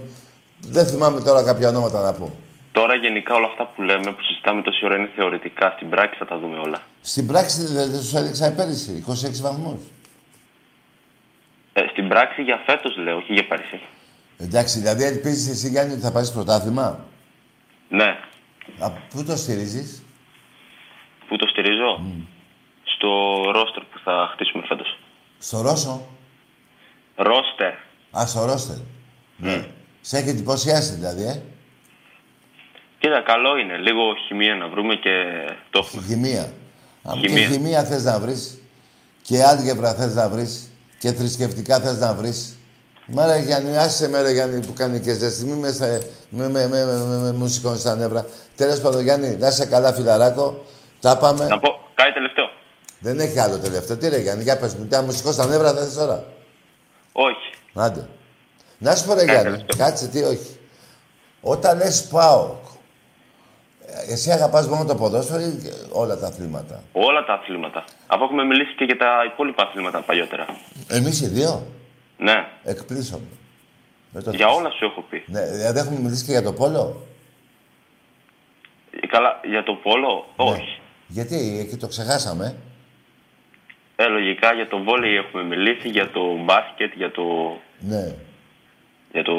Δεν 0.68 0.86
θυμάμαι 0.86 1.22
τώρα 1.22 1.44
κάποια 1.44 1.70
ονόματα 1.70 2.02
να 2.02 2.14
πω. 2.14 2.32
Τώρα 2.72 2.96
γενικά 2.96 3.34
όλα 3.36 3.48
αυτά 3.48 3.66
που 3.66 3.82
λέμε, 3.82 4.12
που 4.12 4.22
συζητάμε 4.22 4.62
τόση 4.62 4.86
ώρα 4.86 4.96
είναι 4.96 5.10
θεωρητικά. 5.16 5.74
Στην 5.76 5.90
πράξη 5.90 6.18
θα 6.20 6.26
τα 6.26 6.38
δούμε 6.38 6.58
όλα. 6.58 6.82
Στην 7.02 7.28
πράξη 7.28 7.66
δεν 7.66 7.92
δεν 7.92 8.02
σου 8.02 8.18
έδειξα 8.18 8.54
πέρυσι, 8.54 9.04
26 9.08 9.42
βαθμούς. 9.42 9.82
Ε, 11.74 11.88
στην 11.92 12.08
πράξη 12.08 12.42
για 12.42 12.64
φέτος 12.66 12.98
λέω, 12.98 13.18
όχι 13.18 13.34
για 13.34 13.48
πέρυσι. 13.48 13.80
Εντάξει, 14.38 14.80
δηλαδή 14.80 15.04
ελπίζεις 15.04 15.50
εσύ 15.50 15.70
Γιάννη 15.70 15.94
ότι 15.94 16.02
θα 16.02 16.12
πάρει 16.12 16.30
πρωτάθλημα; 16.34 17.06
Ναι. 17.90 18.20
Α, 18.80 18.92
πού 19.10 19.24
το 19.24 19.36
στηρίζεις, 19.36 20.04
Πού 21.28 21.36
το 21.36 21.48
στηρίζω; 21.48 22.02
Στο 22.84 23.10
ρόστερ 23.52 23.84
που 23.84 24.00
θα 24.04 24.30
χτίσουμε 24.34 24.64
φέτος. 24.68 25.00
Στο 25.40 25.62
Ρώσο; 25.62 26.08
Ρόστερ. 27.16 27.74
Α, 28.18 28.26
στο 28.28 28.46
Ρώστερ. 28.46 28.78
Ναι. 29.38 29.68
Σε 30.02 30.18
έχει 30.18 30.30
εντυπωσιάσει 30.30 30.94
δηλαδή, 30.94 31.24
ε. 31.24 31.42
Κοίτα, 33.00 33.22
καλό 33.26 33.58
είναι. 33.58 33.78
Λίγο 33.78 34.02
χημεία 34.28 34.56
να 34.56 34.68
βρούμε 34.68 34.96
και 34.96 35.12
το 35.70 35.80
έχουμε. 35.80 36.04
Χημεία. 36.08 36.52
Αν 37.04 37.20
και 37.22 37.28
Χημεία. 37.28 37.48
χημεία 37.48 37.84
θες 37.84 38.04
να 38.04 38.20
βρεις 38.20 38.62
και 39.22 39.44
άλγευρα 39.44 39.94
θες 39.94 40.14
να 40.16 40.30
βρεις 40.30 40.72
και 41.00 41.12
θρησκευτικά 41.12 41.80
θες 41.80 41.98
να 42.00 42.14
βρεις. 42.14 42.54
Μα 43.06 43.26
ρε 43.26 43.38
Γιάννη, 43.40 43.78
άσε 43.78 44.10
με 44.10 44.22
ρε 44.22 44.32
Γιάννη 44.32 44.66
που 44.66 44.74
κάνει 44.74 45.00
και 45.00 45.14
ζέστη. 45.14 45.46
Μη 45.46 45.54
με, 45.54 45.72
στα- 45.72 46.00
με, 46.30 46.50
με, 46.50 46.68
με, 46.68 46.86
με, 46.86 47.06
με, 47.06 47.18
με 47.18 47.32
μουσικών 47.32 47.78
στα 47.78 47.96
νεύρα. 47.96 48.26
Τέλος 48.56 48.80
πάντων 48.82 49.02
Γιάννη, 49.04 49.36
να 49.36 49.48
είσαι 49.48 49.66
καλά 49.66 49.94
φιλαράκο. 49.94 50.66
Τα 51.00 51.18
πάμε. 51.18 51.46
Να 51.48 51.60
πω, 51.60 51.80
κάτι 51.94 52.14
τελευταίο. 52.14 52.50
Δεν 53.00 53.20
έχει 53.20 53.40
άλλο 53.40 53.58
τελευταίο. 53.60 53.98
Τι 53.98 54.10
ρε 54.10 54.18
Γιάννη, 54.20 54.44
για 54.44 54.58
πες 54.58 54.76
μου. 54.76 54.86
Τι 54.86 54.98
μουσικό 55.00 55.32
στα 55.32 55.46
νεύρα 55.46 55.74
θες 55.74 55.94
τώρα. 55.94 56.24
Όχι. 57.12 57.50
Άντε. 57.74 58.08
Να 58.78 58.96
σου 58.96 59.06
πω 59.06 59.14
ρε 59.14 59.20
Κάτι 59.26 59.32
Γιάννη, 59.32 59.50
τελευταίο. 59.58 59.86
κάτσε 59.86 60.08
τι 60.08 60.22
όχι. 60.24 60.58
Όταν 61.42 61.78
λες 61.78 62.08
πάω, 62.08 62.56
εσύ 64.10 64.32
αγαπάς 64.32 64.68
μόνο 64.68 64.86
το 64.86 64.96
ποδόσφαιρο 64.96 65.40
ή 65.42 65.60
όλα 65.92 66.18
τα 66.18 66.28
αθλήματα; 66.28 66.84
Όλα 66.92 67.24
τα 67.26 67.34
αθλήματα. 67.34 67.84
Αφού 68.08 68.24
έχουμε 68.24 68.44
μιλήσει 68.44 68.76
και 68.76 68.84
για 68.84 68.98
τα 68.98 69.24
υπόλοιπα 69.34 69.64
αθλήματα 69.64 70.02
παλιότερα. 70.02 70.46
Εμείς 70.88 71.22
οι 71.22 71.28
δύο; 71.28 71.66
Ναι. 72.18 72.48
Εκπλήσωμαι. 72.64 73.26
Δεν 74.12 74.24
το 74.24 74.30
Για 74.32 74.48
θες. 74.48 74.56
όλα 74.56 74.70
σου 74.70 74.86
έχω 74.86 75.02
πει. 75.10 75.24
Ναι, 75.28 75.46
δηλαδή 75.46 75.80
έχουμε 75.80 76.00
μιλήσει 76.00 76.26
και 76.26 76.32
για 76.32 76.44
το 76.44 76.54
πόλο; 76.54 77.02
Ε, 79.02 79.08
Καλά, 79.08 79.40
για 79.44 79.64
το 79.64 79.74
πόλο, 79.74 80.26
Ναι. 80.38 80.50
όχι. 80.50 80.80
Γιατί 81.08 81.58
εκεί 81.60 81.76
το 81.78 81.88
ξεχάσαμε; 81.88 82.56
Ε, 83.96 84.06
λογικά 84.08 84.54
για 84.54 84.68
το 84.68 84.84
βόλεϊ 84.84 85.16
έχουμε 85.16 85.44
μιλήσει, 85.44 85.90
για 85.90 86.10
το 86.12 86.22
μπάσκετ, 86.44 86.94
για 86.96 87.12
το, 87.12 87.24
Ναι, 87.80 88.16
για 89.12 89.24
το 89.24 89.34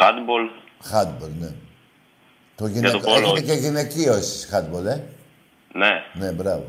handball. 0.00 0.50
handball, 0.92 1.30
ναι. 1.40 1.50
Το 2.58 2.66
Για 2.66 2.74
γυναικ... 2.74 2.92
το 2.92 2.98
πόλο, 2.98 3.16
Έχετε 3.16 3.30
όχι. 3.32 3.42
και 3.44 3.52
γυναικείο 3.52 4.12
εσείς 4.14 4.48
handball, 4.52 4.84
ε; 4.94 4.96
Ναι. 5.82 5.92
Ναι, 6.20 6.28
μπράβο. 6.32 6.64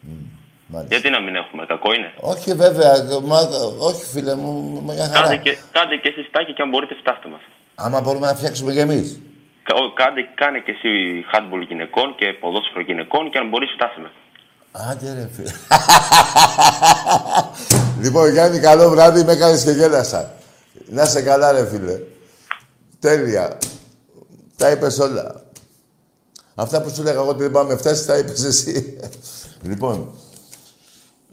Μμ, 0.00 0.10
Μάλιστα. 0.66 0.94
Γιατί 0.94 1.10
να 1.16 1.20
μην 1.20 1.34
έχουμε, 1.42 1.62
κακό 1.66 1.92
είναι. 1.96 2.10
Όχι 2.20 2.54
βέβαια, 2.54 2.92
μα, 3.22 3.38
όχι 3.78 4.04
φίλε 4.12 4.34
μου, 4.34 4.82
μια 4.86 5.06
χαρά. 5.08 5.20
Κάντε 5.20 5.36
και, 5.36 5.56
κάντε 5.72 5.96
και 6.02 6.08
εσείς 6.08 6.26
τάκι 6.30 6.52
και 6.52 6.62
αν 6.62 6.68
μπορείτε 6.68 6.94
φτάστε 7.02 7.28
μας. 7.28 7.40
Άμα 7.74 8.00
μπορούμε 8.00 8.26
να 8.26 8.34
φτιάξουμε 8.34 8.72
κι 8.72 8.78
εμείς. 8.78 9.20
Κα- 9.62 9.74
ο- 9.74 9.92
Κάντε, 10.00 10.20
κάνε 10.34 10.58
και 10.58 10.70
εσύ 10.76 10.90
handball 11.32 11.62
γυναικών 11.68 12.14
και 12.18 12.26
ποδόσφαιρο 12.40 12.80
γυναικών 12.80 13.30
και 13.30 13.38
αν 13.38 13.48
μπορείς 13.48 13.70
φτάστε 13.76 14.00
με. 14.00 14.10
Άντε 14.90 15.12
ρε 15.18 15.28
φίλε. 15.34 15.52
λοιπόν, 18.04 18.30
Γιάννη, 18.32 18.58
καλό 18.60 18.88
βράδυ, 18.90 19.24
με 19.24 19.32
έκανες 19.32 19.64
και 19.64 19.70
γέλασα. 19.70 20.34
Να 20.88 21.04
σε 21.04 21.22
καλά 21.22 21.52
ρε 21.52 21.66
φίλε. 21.66 21.98
Τέλεια. 23.00 23.58
Τα 24.62 24.70
είπες 24.70 24.98
όλα. 24.98 25.44
Αυτά 26.54 26.82
που 26.82 26.90
σου 26.90 27.02
λέγα 27.02 27.20
εγώ 27.20 27.28
ότι 27.28 27.42
δεν 27.42 27.50
πάμε 27.50 27.76
φτάσεις, 27.76 28.06
τα 28.06 28.18
είπες 28.18 28.44
εσύ. 28.44 28.98
λοιπόν, 29.68 30.14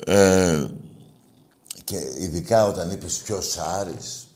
ε, 0.06 0.68
και 1.84 1.98
ειδικά 2.18 2.66
όταν 2.66 2.92
είπες 2.92 3.18
ποιος 3.18 3.58
Άρης, 3.58 4.28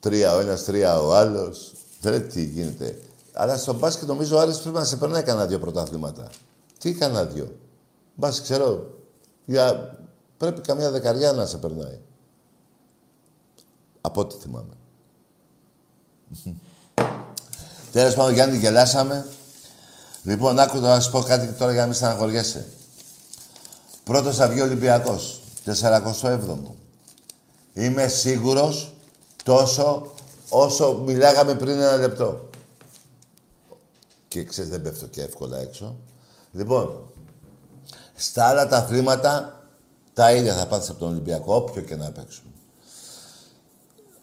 τρία 0.00 0.34
ο 0.34 0.40
ένας, 0.40 0.64
τρία 0.64 1.00
ο 1.00 1.14
άλλος, 1.14 1.72
δεν 2.00 2.28
τι 2.28 2.44
γίνεται. 2.44 2.98
Αλλά 3.32 3.56
στο 3.56 3.74
μπάσκετ 3.74 4.08
νομίζω 4.08 4.36
ο 4.36 4.40
Άρης 4.40 4.58
πρέπει 4.58 4.76
να 4.76 4.84
σε 4.84 4.96
περνάει 4.96 5.22
κανένα 5.22 5.46
δύο 5.46 5.58
πρωταθλήματα. 5.58 6.30
Τι 6.78 6.94
κανένα 6.94 7.24
δύο. 7.24 7.56
Μπας, 8.14 8.40
ξέρω, 8.40 8.94
για... 9.44 9.98
πρέπει 10.36 10.60
καμιά 10.60 10.90
δεκαριά 10.90 11.32
να 11.32 11.46
σε 11.46 11.56
περνάει. 11.58 11.98
Από 14.00 14.20
ό,τι 14.20 14.36
θυμάμαι. 14.38 14.74
Τέλος 17.96 18.14
πάντων, 18.14 18.32
Γιάννη, 18.32 18.56
γελάσαμε. 18.56 19.26
Λοιπόν, 20.22 20.58
άκου 20.58 20.78
να 20.78 21.00
σου 21.00 21.10
πω 21.10 21.20
κάτι 21.20 21.52
τώρα 21.52 21.72
για 21.72 21.80
να 21.80 21.86
μην 21.86 21.96
στεναχωριέσαι. 21.96 22.68
Πρώτος 24.04 24.36
θα 24.36 24.48
βγει 24.48 24.60
ο 24.60 24.64
Ολυμπιακός, 24.64 25.40
47ο. 25.64 26.74
Είμαι 27.72 28.08
σίγουρος 28.08 28.94
τόσο 29.44 30.12
όσο 30.48 31.02
μιλάγαμε 31.06 31.54
πριν 31.54 31.80
ένα 31.80 31.96
λεπτό. 31.96 32.48
Και 34.28 34.44
ξέρεις, 34.44 34.70
δεν 34.70 34.82
πέφτω 34.82 35.06
και 35.06 35.22
εύκολα 35.22 35.58
έξω. 35.58 35.96
Λοιπόν, 36.52 37.12
στα 38.14 38.46
άλλα 38.46 38.68
τα 38.68 38.76
αθλήματα 38.76 39.62
τα 40.12 40.32
ίδια 40.32 40.54
θα 40.54 40.66
πάθεις 40.66 40.88
από 40.88 40.98
τον 40.98 41.08
Ολυμπιακό, 41.08 41.54
όποιο 41.54 41.82
και 41.82 41.96
να 41.96 42.10
παίξουμε. 42.10 42.50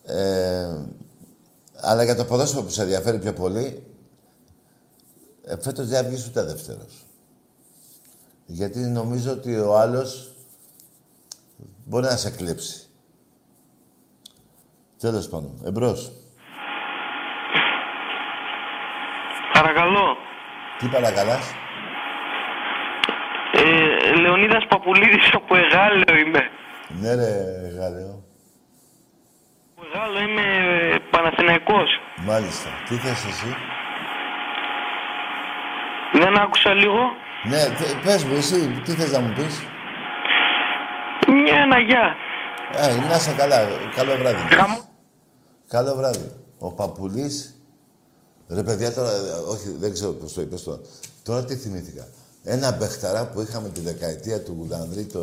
Ε, 0.03 0.67
αλλά 1.83 2.03
για 2.03 2.15
το 2.15 2.25
ποδόσφαιρο 2.25 2.63
που 2.63 2.69
σε 2.69 2.81
ενδιαφέρει 2.81 3.19
πιο 3.19 3.33
πολύ, 3.33 3.83
ε, 5.45 5.57
φέτος 5.61 5.87
δεν 5.87 6.03
θα 6.03 6.09
βγεις 6.09 6.27
ούτε 6.27 6.43
δεύτερος. 6.43 7.05
Γιατί 8.45 8.79
νομίζω 8.79 9.31
ότι 9.31 9.55
ο 9.57 9.77
άλλος 9.77 10.31
μπορεί 11.85 12.05
να 12.05 12.15
σε 12.17 12.31
κλέψει. 12.31 12.87
Τέλος 14.99 15.29
πάντων. 15.29 15.61
Εμπρός. 15.65 16.11
Παρακαλώ. 19.53 20.17
Τι 20.79 20.87
παρακαλάς; 20.87 21.51
Ε, 23.53 24.15
Λεωνίδας 24.19 24.65
Παπουλίδης 24.69 25.33
από 25.33 25.55
Εγάλεο 25.55 26.15
είμαι. 26.25 26.49
Ναι 27.01 27.15
ρε, 27.15 27.31
Γαλέο. 27.77 28.23
Από 29.75 29.85
Εγάλεο 29.87 30.23
είμαι 30.23 30.41
ε, 30.93 30.99
Παναθηναϊκός. 31.13 31.89
Μάλιστα. 32.29 32.69
Τι 32.87 32.95
θες 32.95 33.25
εσύ; 33.31 33.51
Δεν 36.21 36.37
άκουσα 36.43 36.73
λίγο. 36.73 37.01
Ναι, 37.49 37.57
θε- 37.57 38.03
πες 38.03 38.23
μου 38.23 38.35
εσύ, 38.35 38.81
τι 38.83 38.91
θες 38.91 39.11
να 39.11 39.19
μου 39.19 39.33
πεις; 39.33 39.55
Μια 41.43 41.57
ένα 41.65 41.79
γεια. 41.79 42.15
Ε, 42.75 43.07
να 43.09 43.15
είσαι 43.15 43.33
καλά. 43.37 43.57
Καλό 43.95 44.15
βράδυ. 44.17 44.41
Καλό 45.67 45.95
βράδυ. 45.95 46.31
Ο 46.59 46.71
Παπουλής... 46.73 47.57
Ρε 48.49 48.63
παιδιά 48.63 48.93
τώρα, 48.93 49.09
ε, 49.09 49.51
όχι, 49.51 49.75
δεν 49.79 49.93
ξέρω 49.93 50.11
πώς 50.11 50.33
το 50.33 50.41
είπες 50.41 50.63
τώρα. 50.63 50.79
Τώρα 51.23 51.45
τι 51.45 51.55
θυμήθηκα. 51.55 52.07
Ένα 52.43 52.71
μπεχταρά 52.71 53.27
που 53.29 53.41
είχαμε 53.41 53.69
τη 53.69 53.79
δεκαετία 53.81 54.43
του 54.43 54.55
Γουδανδρή 54.59 55.05
το 55.05 55.19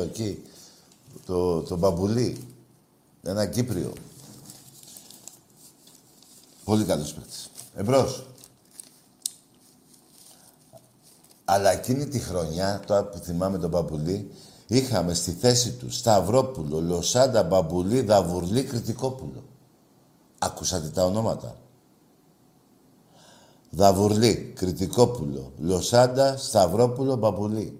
72 0.00 0.02
εκεί. 0.02 0.42
Το, 1.26 1.60
το 1.62 1.76
Μπαμπουλή. 1.76 2.44
Ένα 3.26 3.46
Κύπριο. 3.46 3.92
Πολύ 6.64 6.84
καλός 6.84 7.14
παίκτης. 7.14 7.50
Εμπρός. 7.74 8.26
Αλλά 11.44 11.72
εκείνη 11.72 12.06
τη 12.06 12.18
χρονιά, 12.18 12.82
τώρα 12.86 13.04
που 13.04 13.18
θυμάμαι 13.18 13.58
τον 13.58 13.70
Μπαμπουλή, 13.70 14.30
είχαμε 14.66 15.14
στη 15.14 15.30
θέση 15.32 15.72
του 15.72 15.90
Σταυρόπουλο, 15.90 16.80
Λοσάντα, 16.80 17.42
Μπαμπουλή, 17.42 18.00
Δαβουρλή, 18.00 18.62
Κρητικόπουλο. 18.62 19.44
Ακούσατε 20.38 20.88
τα 20.88 21.04
ονόματα; 21.04 21.56
Δαβουρλή, 23.70 24.52
Κρητικόπουλο, 24.56 25.52
Λοσάντα, 25.58 26.36
Σταυρόπουλο, 26.36 27.16
Μπαμπουλή. 27.16 27.78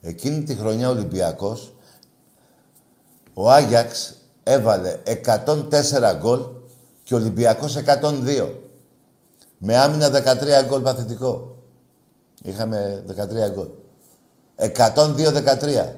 Εκείνη 0.00 0.42
τη 0.42 0.54
χρονιά 0.54 0.88
ο 0.88 0.90
Ολυμπιακός, 0.90 1.72
ο 3.34 3.50
Άγιαξ 3.50 4.14
έβαλε 4.42 5.02
104 5.04 6.16
γκολ 6.18 6.40
και 7.10 7.16
ο 7.16 7.18
Ολυμπιακός 7.18 7.76
102. 7.76 8.54
Με 9.58 9.76
άμυνα 9.76 10.10
13 10.10 10.66
γκολ 10.66 10.82
παθητικό. 10.82 11.56
Είχαμε 12.42 13.04
13 13.08 13.52
γκολ. 13.54 13.68
102-13. 14.56 15.94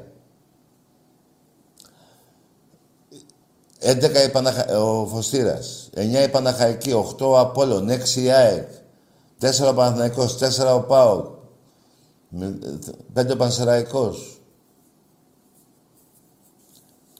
11 3.80 4.26
η 4.26 4.30
Παναχα... 4.32 4.78
ο 4.78 5.06
Φωστήρας, 5.06 5.90
9 5.94 5.98
η 6.24 6.28
Παναχαϊκή, 6.28 6.92
8 7.18 7.20
ο 7.20 7.38
Απόλλων, 7.38 7.88
6 7.90 8.16
η 8.16 8.30
ΑΕΚ, 8.30 8.68
4 9.40 9.68
ο 9.68 9.74
Παναθηναϊκός, 9.74 10.38
4 10.38 10.74
ο 10.74 10.80
ΠΑΟΚ, 10.80 11.26
5 13.14 13.30
ο 13.32 13.36
Πανσεραϊκός. 13.36 14.42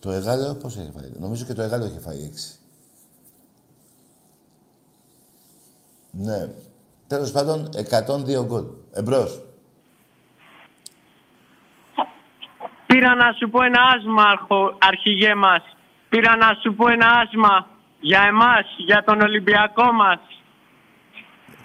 Το 0.00 0.10
Εγάλεο 0.10 0.54
πώς 0.54 0.76
έχει 0.76 0.90
φάει; 0.94 1.10
Νομίζω 1.18 1.44
και 1.44 1.52
το 1.52 1.62
Εγάλεο 1.62 1.86
έχει 1.86 2.00
φάει 2.00 2.30
6. 2.34 2.61
Ναι. 6.12 6.48
Τέλος 7.06 7.30
πάντων, 7.30 7.68
102 7.74 8.44
γκολ. 8.44 8.64
Εμπρός. 8.92 9.40
Πήρα 12.86 13.14
να 13.14 13.32
σου 13.38 13.50
πω 13.50 13.62
ένα 13.62 13.80
άσμα, 13.96 14.22
αρχο- 14.22 14.76
αρχηγέ 14.78 15.34
μας. 15.34 15.62
Πήρα 16.08 16.36
να 16.36 16.58
σου 16.62 16.74
πω 16.74 16.88
ένα 16.88 17.06
άσμα 17.06 17.66
για 18.00 18.22
εμάς, 18.22 18.66
για 18.76 19.04
τον 19.06 19.20
Ολυμπιακό 19.20 19.92
μας. 19.92 20.18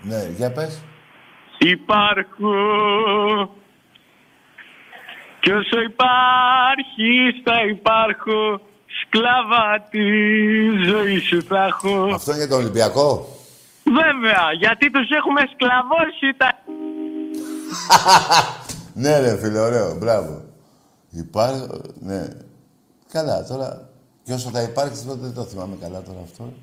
Ναι, 0.02 0.30
για 0.38 0.52
πες. 0.52 0.82
Υπάρχω 1.58 2.54
κι 5.40 5.52
όσο 5.52 5.82
υπάρχεις 5.82 7.42
θα 7.44 7.62
υπάρχω 7.70 8.62
σκλάβα 9.02 9.88
τη 9.90 10.08
ζωή 10.86 11.20
σου 11.20 11.44
θα 11.44 11.66
έχω. 11.66 12.04
Αυτό 12.14 12.32
είναι 12.32 12.40
για 12.40 12.50
τον 12.50 12.60
Ολυμπιακό. 12.60 13.28
Βέβαια, 13.92 14.52
γιατί 14.58 14.92
τους 14.92 15.10
έχουμε 15.10 15.42
σκλαβώσει 15.54 16.34
τα... 16.38 16.50
ναι, 19.02 19.20
ρε 19.20 19.38
φίλε, 19.38 19.60
ωραίο, 19.60 19.96
μπράβο. 19.96 20.42
Υπάρχει, 21.12 21.68
ναι. 22.00 22.28
Καλά, 23.12 23.44
τώρα. 23.44 23.90
Και 24.24 24.34
όσο 24.34 24.50
θα 24.50 24.62
υπάρχει, 24.62 25.06
τότε 25.06 25.20
δεν 25.22 25.34
το 25.34 25.44
θυμάμαι 25.44 25.76
καλά 25.82 26.02
τώρα 26.02 26.20
αυτό. 26.24 26.54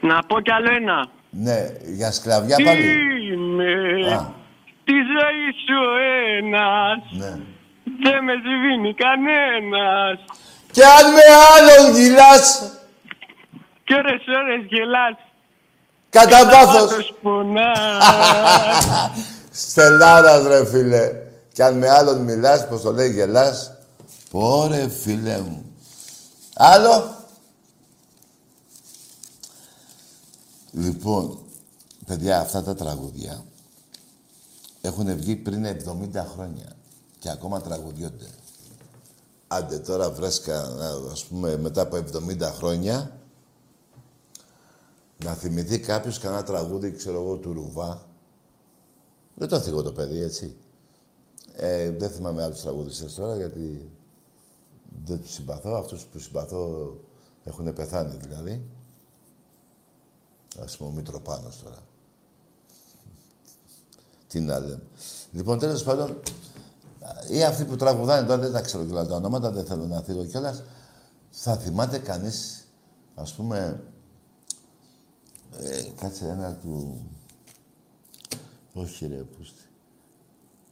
Να 0.00 0.22
πω 0.22 0.40
κι 0.40 0.52
άλλο 0.52 0.70
ένα. 0.74 1.06
Ναι, 1.30 1.58
για 1.84 2.12
σκλαβιά 2.12 2.56
πάλι. 2.64 2.84
Είμαι 3.32 4.12
Α. 4.12 4.34
τη 4.84 4.92
ζωή 4.92 5.48
σου 5.64 5.76
ο 5.90 5.96
ένας. 6.38 6.98
Ναι. 7.10 7.40
Δεν 8.02 8.24
με 8.24 8.32
σβήνει 8.44 8.94
κανένας. 8.94 10.18
Και 10.70 10.84
αν 10.84 11.12
με 11.12 11.24
άλλον 11.54 11.96
γυλάς, 11.96 12.72
Κι 13.84 13.94
ώρες 13.94 14.22
ώρες 14.40 14.64
γελάς. 14.68 15.16
Κατά 16.20 16.44
βάθος. 16.44 16.90
Βάθος 16.90 17.14
πονάς. 17.22 18.04
Στελάρας, 19.50 20.46
ρε 20.46 20.66
φίλε. 20.66 21.12
Και 21.52 21.64
αν 21.64 21.78
με 21.78 21.88
άλλον 21.88 22.20
μιλάς, 22.20 22.68
πως 22.68 22.80
το 22.80 22.92
λέει, 22.92 23.10
γελάς. 23.10 23.72
Πόρε, 24.30 24.88
φίλε 24.88 25.40
μου. 25.40 25.64
Άλλο. 26.54 27.14
Λοιπόν, 30.70 31.38
παιδιά, 32.06 32.40
αυτά 32.40 32.62
τα 32.62 32.74
τραγούδια 32.74 33.44
έχουν 34.80 35.16
βγει 35.16 35.36
πριν 35.36 35.66
70 35.66 36.24
χρόνια 36.34 36.76
και 37.18 37.30
ακόμα 37.30 37.60
τραγουδιώνται. 37.60 38.28
Άντε 39.48 39.78
τώρα 39.78 40.10
βρέσκα, 40.10 40.68
ας 41.12 41.24
πούμε, 41.24 41.56
μετά 41.56 41.82
από 41.82 41.96
70 41.96 42.52
χρόνια, 42.58 43.10
να 45.24 45.32
θυμηθεί 45.32 45.78
κάποιος 45.78 46.18
κανένα 46.18 46.42
τραγούδι, 46.42 46.92
ξέρω 46.92 47.22
εγώ, 47.22 47.36
του 47.36 47.52
Ρουβά. 47.52 48.06
Δεν 49.34 49.48
το 49.48 49.60
θίγω 49.60 49.82
το 49.82 49.92
παιδί, 49.92 50.20
έτσι. 50.20 50.56
Ε, 51.56 51.90
δεν 51.90 52.10
θυμάμαι 52.10 52.42
άλλους 52.42 52.60
τραγουδιστές 52.60 53.14
τώρα, 53.14 53.36
γιατί 53.36 53.90
δεν 55.04 55.20
τους 55.20 55.32
συμπαθώ. 55.32 55.74
Αυτούς 55.74 56.04
που 56.04 56.18
συμπαθώ 56.18 56.94
έχουν 57.44 57.72
πεθάνει, 57.72 58.16
δηλαδή. 58.16 58.64
Ας 60.62 60.76
πούμε, 60.76 60.90
ο 60.90 60.92
Μητροπάνος 60.92 61.62
τώρα. 61.62 61.76
Τι 64.28 64.40
να 64.40 64.58
λέμε. 64.58 64.82
Λοιπόν, 65.32 65.58
τέλος 65.58 65.82
πάντων, 65.82 66.20
ή 67.30 67.44
αυτοί 67.44 67.64
που 67.64 67.76
τραγουδάνε 67.76 68.26
τώρα, 68.26 68.40
δεν 68.40 68.52
τα 68.52 68.60
ξέρω 68.60 68.84
κιόλας 68.84 69.08
τα 69.08 69.14
ονόματα, 69.14 69.50
δεν 69.50 69.64
θέλω 69.64 69.86
να 69.86 70.00
θίγω 70.00 70.24
κιόλας. 70.24 70.62
Θα 71.30 71.56
θυμάται 71.56 71.98
κανείς, 71.98 72.66
ας 73.14 73.34
πούμε, 73.34 73.82
ε, 75.62 75.82
κάτσε 76.00 76.24
ένα 76.24 76.54
του... 76.62 77.00
Όχι 78.72 79.06
ρε, 79.06 79.14
πούστη. 79.14 79.60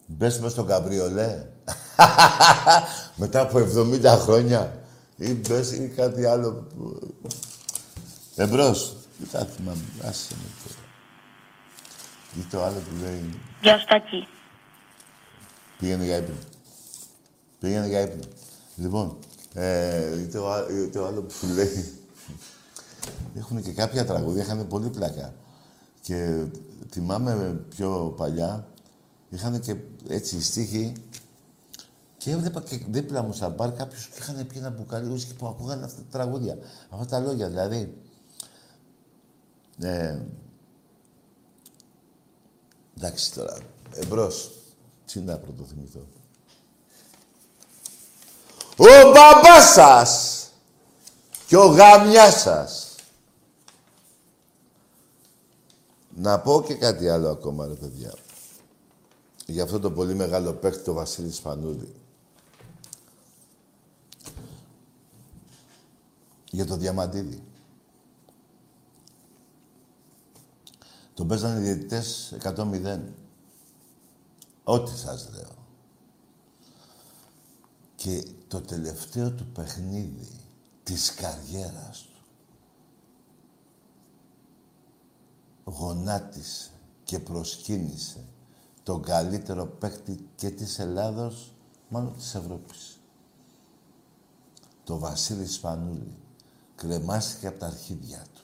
Μπες 0.06 0.38
μες 0.40 0.52
στον 0.52 0.66
καμπριολέ. 0.66 1.46
Μετά 3.16 3.40
από 3.40 3.58
70 3.58 4.04
χρόνια. 4.04 4.78
Ή 5.16 5.32
μπες 5.32 5.72
ή 5.72 5.88
κάτι 5.96 6.24
άλλο. 6.26 6.52
που- 6.52 7.14
Εμπρός. 8.36 8.96
Τι 9.18 9.24
θα 9.24 9.44
θυμάμαι. 9.44 9.82
Άσε 10.02 10.34
με 10.34 10.48
τώρα. 10.64 10.78
Ή 12.38 12.50
το 12.50 12.62
άλλο 12.64 12.76
που 12.78 12.96
λέει... 13.02 13.38
Γεια 13.62 13.78
Στάκη. 13.78 14.26
Πήγαινε 15.78 16.04
για 16.04 16.16
ύπνο. 16.16 16.34
Πήγαινε 17.60 17.86
για 17.86 18.00
ύπνο. 18.00 18.24
Λοιπόν, 18.76 19.16
ε, 19.54 20.20
ή 20.20 20.26
το, 20.26 20.50
α- 20.50 20.66
ή 20.70 20.88
το 20.88 21.06
άλλο 21.06 21.22
που 21.22 21.46
λέει... 21.54 21.98
Έχουν 23.36 23.62
και 23.62 23.72
κάποια 23.72 24.06
τραγούδια, 24.06 24.42
είχαν 24.42 24.66
πολύ 24.68 24.88
πλάκα. 24.88 25.34
Και 26.00 26.44
θυμάμαι 26.90 27.64
πιο 27.68 28.14
παλιά, 28.16 28.66
είχαν 29.28 29.60
και 29.60 29.76
έτσι 30.08 30.42
στίχοι 30.42 30.92
και 32.16 32.30
έβλεπα 32.30 32.60
και 32.60 32.80
δίπλα 32.88 33.22
μου 33.22 33.32
στα 33.32 33.48
μπαρ 33.48 33.72
κάποιους 33.72 34.08
που 34.08 34.14
είχαν 34.18 34.46
πει 34.46 34.58
ένα 34.58 34.70
μπουκάλι 34.70 35.12
ουίσκι 35.12 35.34
που 35.34 35.46
ακούγανε 35.46 35.84
αυτά 35.84 36.00
τα 36.00 36.18
τραγούδια. 36.18 36.58
Αυτά 36.90 37.06
τα 37.06 37.18
λόγια, 37.18 37.48
δηλαδή. 37.48 37.94
Ε, 39.80 40.18
εντάξει 42.96 43.34
τώρα, 43.34 43.56
εμπρός. 43.94 44.50
Τι 45.06 45.20
να 45.20 45.36
πρωτοθυμηθώ. 45.36 46.06
Ο 48.76 49.10
μπαμπάς 49.12 49.72
σας 49.72 50.42
και 51.46 51.56
ο 51.56 51.66
γαμιάς 51.66 52.40
σας. 52.40 52.83
Να 56.16 56.40
πω 56.40 56.62
και 56.66 56.74
κάτι 56.74 57.08
άλλο 57.08 57.28
ακόμα, 57.28 57.66
ρε 57.66 57.74
παιδιά. 57.74 58.14
για 59.46 59.62
αυτό 59.62 59.80
το 59.80 59.90
πολύ 59.90 60.14
μεγάλο 60.14 60.52
παίκτη, 60.52 60.82
το 60.82 60.92
Βασίλη 60.92 61.32
Σπανούλη. 61.32 61.94
Για 66.50 66.66
το 66.66 66.76
Διαμαντίδη. 66.76 67.42
Τον 71.14 71.28
παίζανε 71.28 71.60
οι 71.60 71.62
διαιτητές 71.62 72.36
100-0. 72.42 73.00
Ό,τι 74.64 74.98
σας 74.98 75.30
λέω. 75.34 75.56
Και 77.94 78.24
το 78.48 78.60
τελευταίο 78.60 79.32
του 79.32 79.46
παιχνίδι 79.46 80.28
της 80.82 81.14
καριέρας 81.14 82.02
του 82.02 82.13
γονάτισε 85.64 86.70
και 87.04 87.18
προσκύνησε 87.18 88.24
τον 88.82 89.02
καλύτερο 89.02 89.66
παίκτη 89.66 90.28
και 90.36 90.50
της 90.50 90.78
Ελλάδος, 90.78 91.52
μάλλον 91.88 92.14
της 92.14 92.34
Ευρώπης. 92.34 92.98
Το 94.84 94.98
Βασίλη 94.98 95.46
Σπανούλη. 95.46 96.16
Κρεμάστηκε 96.74 97.46
από 97.46 97.58
τα 97.58 97.66
αρχίδια 97.66 98.24
του. 98.34 98.42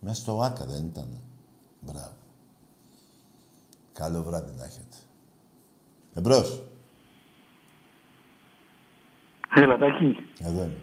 Μέσα 0.00 0.20
στο 0.20 0.40
Άκα 0.42 0.64
δεν 0.64 0.84
ήταν. 0.84 1.20
Μπράβο. 1.80 2.16
Καλό 3.92 4.22
βράδυ 4.22 4.52
να 4.56 4.64
έχετε. 4.64 4.96
Εμπρός. 6.14 6.62
Έλα, 9.54 9.78
Τάκη. 9.78 10.16
Εδώ 10.38 10.62
είμαι. 10.62 10.80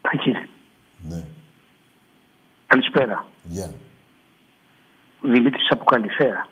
Τάκη. 0.00 0.32
Ναι. 1.08 1.24
Καλησπέρα. 2.74 3.26
Γεια. 3.42 3.70
Δημήτρης 5.22 5.66
από 5.70 5.84
Καλυθέα. 5.84 6.46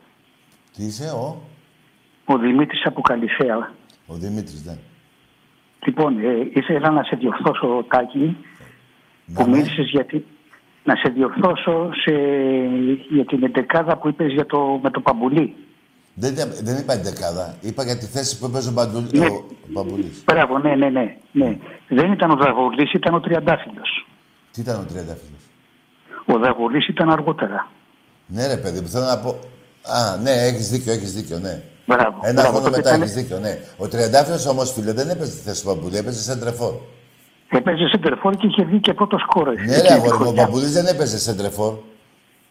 Τι 0.76 0.84
είσαι, 0.84 1.10
ο; 1.10 1.42
Ο 2.24 2.38
Δημήτρης 2.38 2.84
από 2.84 3.00
Καλυθέα. 3.00 3.72
Ο 4.06 4.14
Δημήτρης, 4.14 4.64
ναι. 4.64 4.76
Λοιπόν, 5.86 6.18
ε, 6.18 6.50
ήθελα 6.54 6.90
να 6.90 7.02
σε 7.02 7.16
διορθώσω, 7.16 7.84
Τάκη, 7.88 8.36
που 9.34 9.42
ναι. 9.42 9.48
μίλησες 9.56 9.90
για 9.90 10.04
τη- 10.04 10.22
να 10.84 10.94
σε 10.96 11.08
διορθώσω 11.08 11.90
σε, 11.94 12.12
για 13.10 13.24
την 13.24 13.42
εντεκάδα 13.42 13.96
που 13.96 14.08
είπες 14.08 14.32
για 14.32 14.46
το, 14.46 14.80
με 14.82 14.90
το 14.90 15.00
Παμπουλί. 15.00 15.54
Δεν, 16.14 16.32
ήταν- 16.32 16.54
δεν 16.62 16.76
είπα 16.76 16.92
εντεκάδα. 16.92 17.56
Είπα 17.60 17.84
για 17.84 17.98
τη 17.98 18.06
θέση 18.06 18.38
που 18.38 18.46
έπαιζε 18.46 18.68
ο, 18.68 18.72
Μπαντουλ... 18.72 19.04
Ναι. 19.12 19.26
ο, 19.26 19.34
ο 19.34 19.68
Μπαμπουλής. 19.68 20.22
Μπράβο, 20.24 20.58
ναι, 20.58 20.74
ναι, 20.74 20.88
ναι. 20.88 21.16
ναι. 21.32 21.58
Δεν 21.88 22.12
ήταν 22.12 22.30
ο 22.30 22.36
Δαγωλής, 22.36 22.92
ήταν 22.92 23.14
ο 23.14 23.20
Τριαντάφυλλος. 23.20 24.06
Τι 24.52 24.60
ήταν 24.60 24.80
ο 24.80 24.84
Τριαντάφυλλος; 24.84 25.37
Ο 26.34 26.38
Δαγωλής 26.38 26.88
ήταν 26.88 27.10
αργότερα. 27.10 27.68
Ναι, 28.26 28.46
ρε 28.46 28.56
παιδί 28.56 28.80
μου, 28.80 28.88
θέλω 28.88 29.04
να 29.04 29.18
πω. 29.18 29.28
Α, 29.82 30.16
ναι, 30.22 30.30
έχεις 30.30 30.68
δίκιο, 30.68 30.92
έχεις 30.92 31.12
δίκιο, 31.12 31.38
ναι. 31.38 31.62
Μπράβο. 31.86 32.18
Ένα 32.22 32.32
μπράβο, 32.32 32.48
χρόνο 32.48 32.64
τότε 32.64 32.76
μετά 32.76 32.88
ήταν- 32.88 33.02
έχεις 33.02 33.14
δίκιο, 33.14 33.38
ναι. 33.38 33.58
Ο 33.76 33.88
Τριαντάφυλλος 33.88 34.46
όμως, 34.46 34.72
φίλε, 34.72 34.92
δεν 34.92 35.08
έπαιζε 35.10 35.30
τη 35.30 35.36
θέση 35.38 35.62
του 35.62 35.68
Μπαμπουλή, 35.68 35.96
έπαιζε 35.96 36.22
σεντρεφόρ. 36.22 36.74
Έπαιζε 37.50 37.88
σε 37.88 37.98
τερφόρ 37.98 38.34
και 38.36 38.46
είχε 38.46 38.64
βγει 38.64 38.80
και 38.80 38.92
πρώτος 38.94 39.20
σκόρ. 39.20 39.48
Ναι, 39.48 39.80
ρε 39.80 39.92
αγόρι 39.92 40.18
μου, 40.18 40.26
ο 40.28 40.32
Μπαμπουλής 40.32 40.72
δεν 40.72 40.86
έπαιζε 40.86 41.18
σεντρεφόρ. 41.18 41.74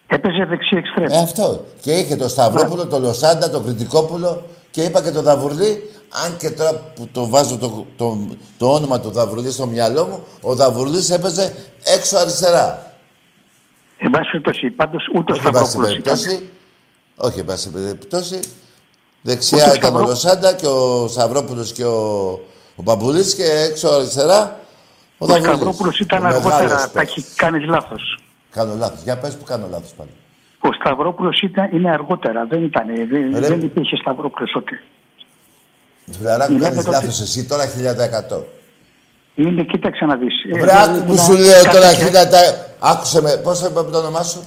Έπαιζε 0.07 0.45
δεξί 0.45 0.75
εξτρέμ. 0.75 1.11
Ε, 1.11 1.17
αυτό. 1.23 1.65
Και 1.81 1.91
είχε 1.91 2.15
το 2.15 2.27
Σταυρόπουλο, 2.27 2.87
το 2.87 2.99
Λοσάντα, 2.99 3.49
το 3.49 3.59
Κρητικόπουλο 3.59 4.45
και 4.71 4.81
είπα 4.83 5.01
και 5.01 5.11
το 5.11 5.21
Δαβουρλή. 5.21 5.89
Αν 6.25 6.37
και 6.37 6.49
τώρα 6.49 6.71
που 6.95 7.07
το 7.11 7.27
βάζω 7.27 7.57
το, 7.57 7.85
το, 7.95 8.17
το 8.57 8.73
όνομα 8.73 8.99
του 8.99 9.11
Δαβουρλή 9.11 9.51
στο 9.51 9.65
μυαλό 9.65 10.05
μου, 10.05 10.23
ο 10.41 10.55
Δαβουρλής 10.55 11.09
έπαιζε 11.09 11.53
έξω 11.95 12.17
αριστερά. 12.17 12.86
Εν 13.97 14.09
πάση 14.11 14.29
περιπτώσει, 14.31 14.69
πάντως 14.69 15.09
ούτε 15.15 15.31
ο 15.31 15.35
Όχι, 15.35 15.45
εν 15.47 15.51
πάση 15.53 15.65
Σταυρόπουλο 15.71 15.87
ήταν. 15.97 16.03
περιπτώσει. 16.03 16.49
Όχι, 17.15 17.39
εν 17.39 17.45
πάση 17.45 17.69
περιπτώσει. 17.69 18.35
Ούτε 18.35 18.47
Δεξιά 19.21 19.57
ο 19.57 19.73
ήταν 19.73 19.75
ο 19.75 19.97
Σταυρό- 19.97 20.07
Λοσάντα 20.07 20.53
και 20.53 20.67
ο 20.67 21.07
Σταυρόπουλος 21.07 21.71
και 21.71 21.85
ο, 21.85 22.31
ο 22.75 22.81
Μπαμπουλής 22.83 23.35
και 23.35 23.43
έξω 23.43 23.87
αριστερά 23.87 24.59
ο, 25.17 25.25
Ο 25.25 25.25
Δαβουρλής. 25.25 25.55
Σταυρόπουλο 25.55 25.93
ήταν 25.99 26.19
Ο 26.19 26.23
μεγάλος 26.23 26.53
αργότερα. 26.53 26.89
παίκτης. 26.93 26.93
Τα 26.93 27.01
έχει 27.01 27.35
κάνει 27.35 27.65
λάθος. 27.65 28.19
Κάνω 28.51 28.75
λάθος. 28.75 29.01
Για 29.03 29.17
πες 29.17 29.35
που 29.37 29.43
κάνω 29.43 29.67
λάθος 29.71 29.91
πάλι. 29.97 30.09
Ο 30.59 30.73
Σταυρόπουλος 30.73 31.41
είναι 31.71 31.91
αργότερα. 31.91 32.45
Δεν, 32.45 32.63
ήταν, 32.63 32.85
δεν, 33.09 33.39
Ρε. 33.39 33.47
δεν 33.47 33.61
υπήρχε 33.61 33.95
Σταυρόπουλος 33.95 34.51
τότε. 34.51 34.81
Φιλαράκου, 36.17 36.53
Μιλάμε 36.53 36.69
κάνεις 36.69 36.85
τότε- 36.85 36.97
λάθος 36.97 37.21
εσύ 37.21 37.45
τώρα 37.45 37.63
1100. 37.67 38.43
Είναι, 39.35 39.63
κοίταξε 39.63 40.05
να 40.05 40.15
δεις. 40.15 40.33
Βρε, 40.59 40.71
άκου 40.83 41.03
που 41.05 41.17
σου 41.17 41.31
λέω 41.33 41.63
τώρα 41.71 41.93
χίλιατα... 41.93 42.39
Άκουσε 42.79 43.21
με, 43.21 43.37
πώς 43.43 43.61
είπα 43.61 43.85
το 43.85 43.97
όνομά 43.97 44.23
σου; 44.23 44.43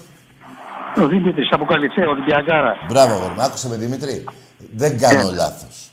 Ο 1.02 1.06
Δημήτρης 1.06 1.48
από 1.50 1.64
Καλυθέα, 1.64 2.08
Ολυμπιακάρα. 2.08 2.76
Μπράβο, 2.88 3.12
αγόρι 3.14 3.34
μου. 3.34 3.42
Άκουσε 3.42 3.68
με, 3.68 3.76
Δημήτρη. 3.76 4.24
Δεν 4.72 4.98
κάνω 4.98 5.30
λάθος. 5.30 5.90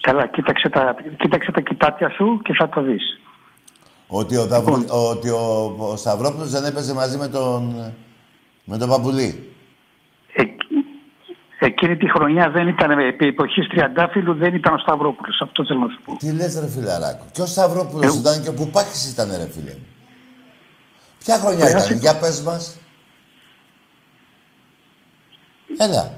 Καλά, 0.00 0.26
κοίταξε 0.26 0.68
τα, 0.68 0.96
κοίταξε 1.16 1.50
τα 1.50 1.60
κοιτάτια 1.60 2.10
σου 2.10 2.40
και 2.44 2.54
θα 2.58 2.68
το 2.68 2.82
δεις. 2.82 3.20
Ότι 4.06 4.36
ο, 4.36 4.46
Δαβου... 4.46 4.84
ότι 5.10 5.28
ο, 5.28 5.74
ο 5.78 5.96
Σταυρόπουλος 5.96 6.50
δεν 6.50 6.64
έπαιζε 6.64 6.94
μαζί 6.94 7.16
με 7.16 7.28
τον, 7.28 7.92
με 8.64 8.78
τον 8.78 8.88
Παπουλή. 8.88 9.48
Εκείνη 11.58 11.96
τη 11.96 12.10
χρονιά 12.10 12.50
δεν 12.50 12.68
ήταν, 12.68 12.90
επί 12.98 13.26
εποχής 13.26 13.68
Τριαντάφυλλου 13.68 14.34
δεν 14.34 14.54
ήταν 14.54 14.74
ο 14.74 14.78
Σταυρόπουλος. 14.78 15.40
Αυτό 15.40 15.64
θέλω 15.64 15.78
να 15.78 15.88
σου 15.88 16.00
πω. 16.04 16.16
Τι 16.16 16.32
λες 16.32 16.58
ρε 16.60 16.68
φιλαράκο. 16.68 17.24
Και 17.32 17.42
ο 17.42 17.46
Σταυρόπουλος 17.46 18.14
ήταν 18.14 18.42
και 18.42 18.48
ο 18.48 18.54
Πουπάκης 18.54 19.10
ήταν 19.12 19.28
ρε 19.28 19.48
φίλε 19.50 19.70
μου. 19.70 19.86
Ποια 21.24 21.38
χρονιά 21.38 21.64
Πέρασε 21.64 21.86
ήταν, 21.86 21.88
το- 21.88 22.02
για 22.02 22.14
πες 22.16 22.40
μας. 22.40 22.76
Έλα. 25.78 26.12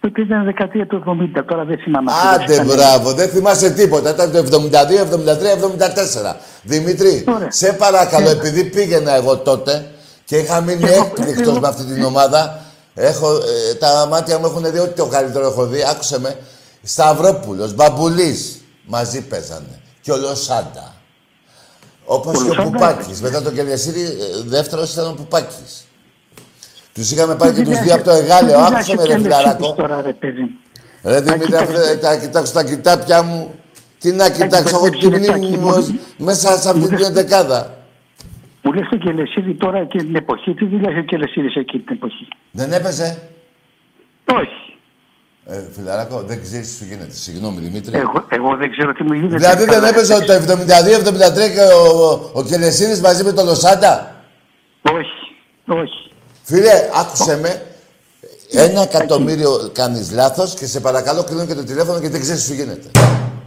Τότε 0.00 0.20
ήταν 0.20 0.44
δεκαετία 0.44 0.86
του 0.86 0.96
70, 1.06 1.44
τώρα 1.48 1.64
δεν 1.64 1.78
θυμάμαι. 1.78 2.12
Άντε 2.34 2.42
ακριβώς. 2.54 2.74
μπράβο, 2.74 3.12
δεν 3.12 3.28
θυμάσαι 3.28 3.70
τίποτα. 3.70 4.10
Ήταν 4.10 4.32
το 4.32 4.38
72, 4.38 5.00
73, 5.00 5.50
74. 5.50 6.36
Δημήτρη, 6.62 7.24
σε 7.48 7.72
παρακαλώ, 7.72 8.28
επειδή 8.28 8.64
πήγαινα 8.64 9.14
εγώ 9.14 9.36
τότε 9.36 9.90
και 10.24 10.36
είχα 10.36 10.60
μείνει 10.60 10.88
έκπληκτος 10.90 11.58
με 11.58 11.68
αυτή 11.68 11.84
την 11.84 12.02
ομάδα, 12.04 12.60
έχω, 12.94 13.36
ε, 13.36 13.74
τα 13.74 14.06
μάτια 14.10 14.38
μου 14.38 14.46
έχουν 14.46 14.70
δει 14.72 14.78
ό,τι 14.78 14.94
το 14.94 15.06
καλύτερο 15.06 15.46
έχω 15.46 15.66
δει. 15.66 15.82
Άκουσε 15.90 16.20
με. 16.20 16.36
Σταυρόπουλος, 16.82 17.74
Μπαμπουλής, 17.74 18.60
μαζί 18.86 19.20
παίζανε. 19.22 19.80
Και 20.00 20.12
ο 20.12 20.16
Λοσάντα. 20.16 20.94
Όπως 22.06 22.34
Ο 22.34 22.42
και 22.44 22.50
ο 22.50 22.54
Λοσάντα 22.54 22.70
Πουπάκης. 22.70 23.20
Μετά 23.20 23.42
τον 23.42 23.54
Κελιασίδη, 23.54 24.00
ε, 24.02 24.08
δεύτερος 24.44 24.92
ήταν 24.92 25.06
ο 25.06 25.12
Πουπάκης. 25.16 25.86
Τους 26.94 27.10
είχαμε 27.10 27.34
πάρει 27.36 27.54
και 27.54 27.62
τους 27.62 27.78
δύο 27.78 27.94
από 27.94 28.04
το 28.04 28.10
Εγάλεο. 28.10 28.58
Άκουσε 28.58 28.94
με 28.96 29.04
ρε 29.04 29.18
φιλαράκο. 29.18 29.72
Τώρα, 29.72 30.02
ρε 30.02 30.12
παιδί. 30.12 30.40
μου. 30.40 30.50
Ρε 31.02 31.20
Δημήτρη, 31.20 31.54
αφού 31.56 31.72
τα 32.00 32.18
κοιτάξω 32.18 32.52
τα 32.52 32.64
κοιτάπια 32.64 33.22
μου. 33.22 33.54
Τι 33.98 34.12
να 34.12 34.30
κοιτάξω, 34.30 34.76
εγώ 34.76 34.90
τη 34.90 35.06
μνήμη 35.06 35.56
μου 35.56 35.68
ως- 35.68 35.94
μέσα 36.16 36.58
σε 36.58 36.68
αυτή 36.70 36.94
την 36.94 37.12
δεκάδα. 37.12 37.74
Μου 38.62 38.72
λες 38.72 38.88
το 38.90 38.96
Κελεσίδη 38.96 39.54
τώρα 39.54 39.78
εκείνη 39.78 40.02
την 40.04 40.16
εποχή, 40.16 40.54
τι 40.54 40.66
δουλειά 40.66 40.90
είχε 40.90 40.98
ο 40.98 41.02
Κελεσίδης 41.02 41.54
εκείνη 41.56 41.82
την 41.82 41.96
εποχή; 41.96 42.28
Δεν 42.50 42.72
έπαιζε; 42.72 43.18
Όχι. 44.34 44.75
Ε, 45.48 45.62
φιλαράκο, 45.76 46.22
δεν 46.26 46.42
ξέρεις 46.42 46.68
τι 46.68 46.74
σου 46.76 46.84
γίνεται. 46.84 47.14
Συγγνώμη, 47.14 47.60
Δημήτρη. 47.60 47.98
Εγώ, 47.98 48.24
εγώ 48.28 48.56
δεν 48.56 48.70
ξέρω 48.70 48.92
τι 48.92 49.02
μου 49.02 49.12
γίνεται. 49.12 49.36
Δηλαδή 49.36 49.64
δεν 49.64 49.74
Καλά, 49.74 49.88
έπαιζε 49.88 50.18
το 50.20 50.32
72-73 50.32 51.52
και 51.54 51.60
ο, 51.60 52.30
ο 52.32 52.42
Κελεσίδης 52.42 53.00
μαζί 53.00 53.24
με 53.24 53.32
τον 53.32 53.46
Λοσάντα. 53.46 54.14
Όχι, 54.82 55.36
όχι. 55.66 56.10
Φίλε, 56.42 56.72
άκουσε 57.00 57.38
με. 57.38 57.62
Ένα 58.50 58.82
εκατομμύριο 58.82 59.70
κάνεις 59.72 60.12
λάθος 60.12 60.54
και 60.54 60.66
σε 60.66 60.80
παρακαλώ 60.80 61.24
κλείνω 61.24 61.44
και 61.46 61.54
το 61.54 61.64
τηλέφωνο 61.64 62.00
και 62.00 62.08
δεν 62.08 62.20
ξέρεις 62.20 62.40
τι 62.40 62.46
σου 62.46 62.54
γίνεται. 62.54 62.90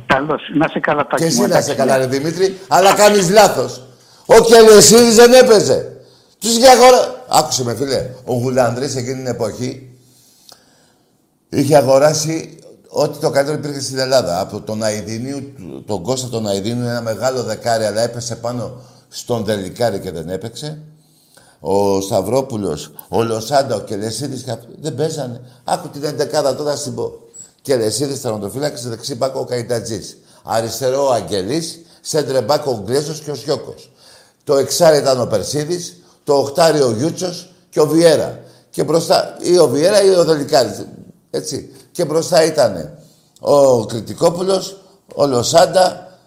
Καλώς. 0.05 0.41
Να 0.57 0.67
σε 0.67 0.80
καλά 0.80 1.07
τα 1.07 1.15
Και 1.15 1.26
εσύ 1.26 1.35
μου, 1.41 1.47
να 1.47 1.47
σε 1.47 1.71
εντάξει. 1.71 1.76
καλά, 1.76 1.97
ρε 1.97 2.07
Δημήτρη, 2.07 2.57
αλλά 2.67 2.93
κάνεις 2.93 3.30
λάθος. 3.30 3.81
Ο 4.26 4.35
Κελεσίδης 4.41 5.15
δεν 5.15 5.34
έπαιζε. 5.34 5.91
Τους 6.39 6.57
είχε 6.57 6.67
αγοράσει. 6.67 7.09
Άκουσε 7.27 7.63
με, 7.63 7.76
φίλε. 7.76 8.09
Ο 8.26 8.34
Γουλανδρής 8.34 8.95
εκείνη 8.95 9.15
την 9.15 9.27
εποχή 9.27 9.89
είχε 11.49 11.76
αγοράσει 11.76 12.59
ό,τι 12.88 13.19
το 13.19 13.30
καλύτερο 13.30 13.57
υπήρχε 13.57 13.80
στην 13.80 13.97
Ελλάδα. 13.97 14.39
Από 14.39 14.61
τον 14.61 14.84
Αιδίνιο, 14.84 15.53
τον 15.85 16.03
Κώστα 16.03 16.27
τον 16.27 16.47
Αιδίνιο, 16.47 16.89
ένα 16.89 17.01
μεγάλο 17.01 17.43
δεκάρι, 17.43 17.84
αλλά 17.84 18.01
έπεσε 18.01 18.35
πάνω 18.35 18.81
στον 19.09 19.43
Δελικάρι 19.43 19.99
και 19.99 20.11
δεν 20.11 20.30
έπαιξε. 20.30 20.81
Ο 21.59 22.01
Σταυρόπουλος, 22.01 22.91
ο 23.07 23.23
Λοσάντα, 23.23 23.76
ο 23.76 23.80
Κελεσίδης, 23.80 24.43
και 24.43 24.51
αυτοί 24.51 24.67
δεν 24.81 24.95
παίζανε. 24.95 25.41
Άκου 25.63 25.89
την 25.89 26.03
εντεκάδα 26.03 26.55
τώρα 26.55 26.76
στην 26.76 26.95
πω. 26.95 27.11
Κελεσίδης, 27.61 28.21
τερματοφύλακας, 28.21 28.88
δεξί 28.88 29.15
μπάκο 29.15 29.39
ο 29.39 29.45
Καϊτατζής. 29.45 30.17
Αριστερό 30.43 31.07
ο 31.07 31.11
Αγγελής, 31.11 31.80
σέντρε 32.01 32.41
μπάκο 32.41 32.71
ο 32.71 32.84
Γκλέσος 32.85 33.19
και 33.19 33.31
ο 33.31 33.35
Σιώκος. 33.35 33.91
Το 34.43 34.57
εξάρι 34.57 34.97
ήταν 34.97 35.21
ο 35.21 35.26
Περσίδης, 35.26 35.95
το 36.23 36.34
οχτάρι 36.34 36.81
ο 36.81 36.91
Γιούτσος 36.91 37.51
και 37.69 37.80
ο 37.80 37.88
Βιέρα. 37.88 38.39
Και 38.69 38.84
μπροστά, 38.84 39.38
ή 39.41 39.57
ο 39.57 39.67
Βιέρα 39.67 40.03
ή 40.03 40.09
ο 40.09 40.23
Δελικάρης. 40.23 40.85
Έτσι. 41.30 41.76
Και 41.91 42.06
μπροστά 42.06 42.43
ήταν 42.43 42.97
ο 43.39 43.85
Κρητικόπουλος, 43.85 44.81
ο 45.15 45.27
Λοσάντα, 45.27 46.18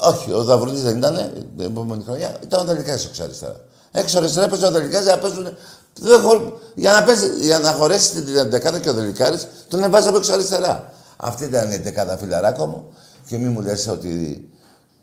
όχι, 0.00 0.32
ο 0.32 0.44
Δαβρουδής 0.44 0.82
δεν 0.82 0.96
ήταν, 0.96 1.32
την 1.56 1.66
επόμενη 1.66 2.02
χρονιά, 2.02 2.36
ήταν 2.42 2.60
ο 2.60 2.64
Δελικάρης 2.64 3.04
εξ 3.04 3.20
αριστερά. 3.20 3.60
Έξω 3.92 4.18
αριστερά 4.18 4.48
παίζει 4.48 4.64
ο 4.64 4.70
Δελικάρης 4.70 5.06
για 5.06 5.14
να 5.14 5.20
παίζουν... 5.20 5.56
Δεν 6.00 6.20
χω... 6.20 6.58
για, 6.74 6.92
να 6.92 7.02
παίζει... 7.02 7.28
για 7.44 7.58
να 7.58 7.72
χωρέσει 7.72 8.22
την 8.22 8.50
δεκάδα 8.50 8.78
και 8.78 8.88
ο 8.88 8.92
Δελικάρης, 8.92 9.46
τον 9.68 9.82
εβάζει 9.82 10.08
από 10.08 10.16
έξω 10.16 10.32
αριστερά. 10.32 10.92
Αυτή 11.16 11.44
ήταν 11.44 11.70
η 11.70 11.76
δεκάδα 11.76 12.16
φιλαράκο 12.16 12.66
μου. 12.66 12.92
Και 13.28 13.38
μη 13.38 13.48
μου 13.48 13.60
λες 13.60 13.88
ότι... 13.88 14.48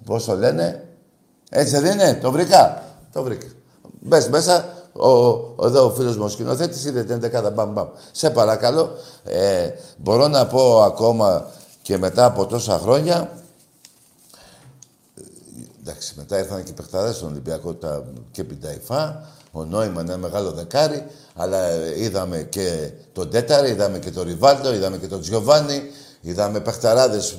Πώς 0.06 0.26
το 0.26 0.36
λένε. 0.38 0.88
Έτσι 1.50 1.78
δεν 1.78 2.00
είναι. 2.00 2.20
Το 2.22 2.32
βρήκα. 2.32 2.84
Το 3.14 3.24
βρήκα. 3.24 3.48
Μπες 4.00 4.30
μέσα, 4.30 4.66
ο, 4.94 5.10
ο, 5.10 5.56
εδώ 5.64 5.86
ο 5.86 5.90
φίλος 5.90 6.18
μου 6.18 6.24
ο 6.24 6.30
σκηνοθέτης 6.30 6.86
είδε 6.86 7.04
την 7.04 7.20
δεκάδα 7.20 7.50
μπαμ 7.50 7.72
μπαμ. 7.72 7.88
Σε 8.12 8.30
παρακαλώ, 8.30 8.92
ε, 9.24 9.70
μπορώ 9.98 10.28
να 10.28 10.48
πω 10.48 10.82
ακόμα 10.82 11.48
και 11.82 11.98
μετά 11.98 12.26
από 12.26 12.46
τόσα 12.46 12.80
χρόνια, 12.80 13.32
εντάξει, 15.82 16.14
μετά 16.18 16.38
ήρθαν 16.38 16.64
και 16.64 16.72
οι 16.72 16.74
παιχταρές 16.74 17.16
στον 17.16 17.30
Ολυμπιακό 17.30 17.74
τα, 17.74 18.04
και 18.32 18.44
Πινταϊφά, 18.44 19.22
ο 19.52 19.64
Νόημα 19.64 20.02
ένα 20.02 20.18
μεγάλο 20.18 20.52
δεκάρι, 20.52 21.06
αλλά 21.36 21.86
είδαμε 21.96 22.42
και 22.44 22.92
τον 23.14 23.30
Τέταρη, 23.30 23.70
είδαμε 23.70 24.00
και 24.00 24.12
τον 24.12 24.24
Ριβάλτο, 24.24 24.74
είδαμε 24.74 24.98
και 24.98 25.08
τον 25.08 25.22
Τζιοβάνι, 25.22 25.82
είδαμε 26.22 26.60
παιχταράδες 26.60 27.36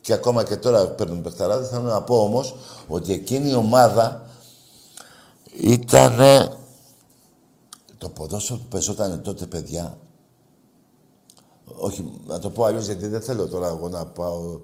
και 0.00 0.12
ακόμα 0.12 0.44
και 0.44 0.56
τώρα 0.56 0.86
παίρνουν 0.86 1.22
παιχταράδες. 1.22 1.68
Θέλω 1.68 1.82
να 1.82 2.02
πω 2.02 2.22
όμως 2.22 2.56
ότι 2.88 3.12
εκείνη 3.12 3.50
η 3.50 3.54
ομάδα 3.54 4.22
ήταν 5.60 6.20
το 7.98 8.08
ποδόσφαιρο 8.08 8.58
που 8.58 8.68
παίζονταν 8.68 9.22
τότε, 9.22 9.46
παιδιά. 9.46 9.98
Όχι, 11.64 12.20
να 12.26 12.38
το 12.38 12.50
πω 12.50 12.64
αλλιώς 12.64 12.86
γιατί 12.86 13.06
δεν 13.06 13.20
θέλω 13.20 13.48
τώρα 13.48 13.68
εγώ 13.68 13.88
να 13.88 14.06
πάω 14.06 14.60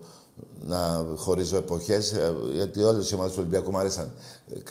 να 0.60 1.06
χωρίζω 1.16 1.56
εποχές, 1.56 2.12
ε, 2.12 2.34
γιατί 2.52 2.82
όλες 2.82 3.10
οι 3.10 3.14
ομάδες 3.14 3.32
του 3.32 3.38
Ολυμπιακού 3.40 3.70
μου 3.70 3.78
αρέσαν. 3.78 4.12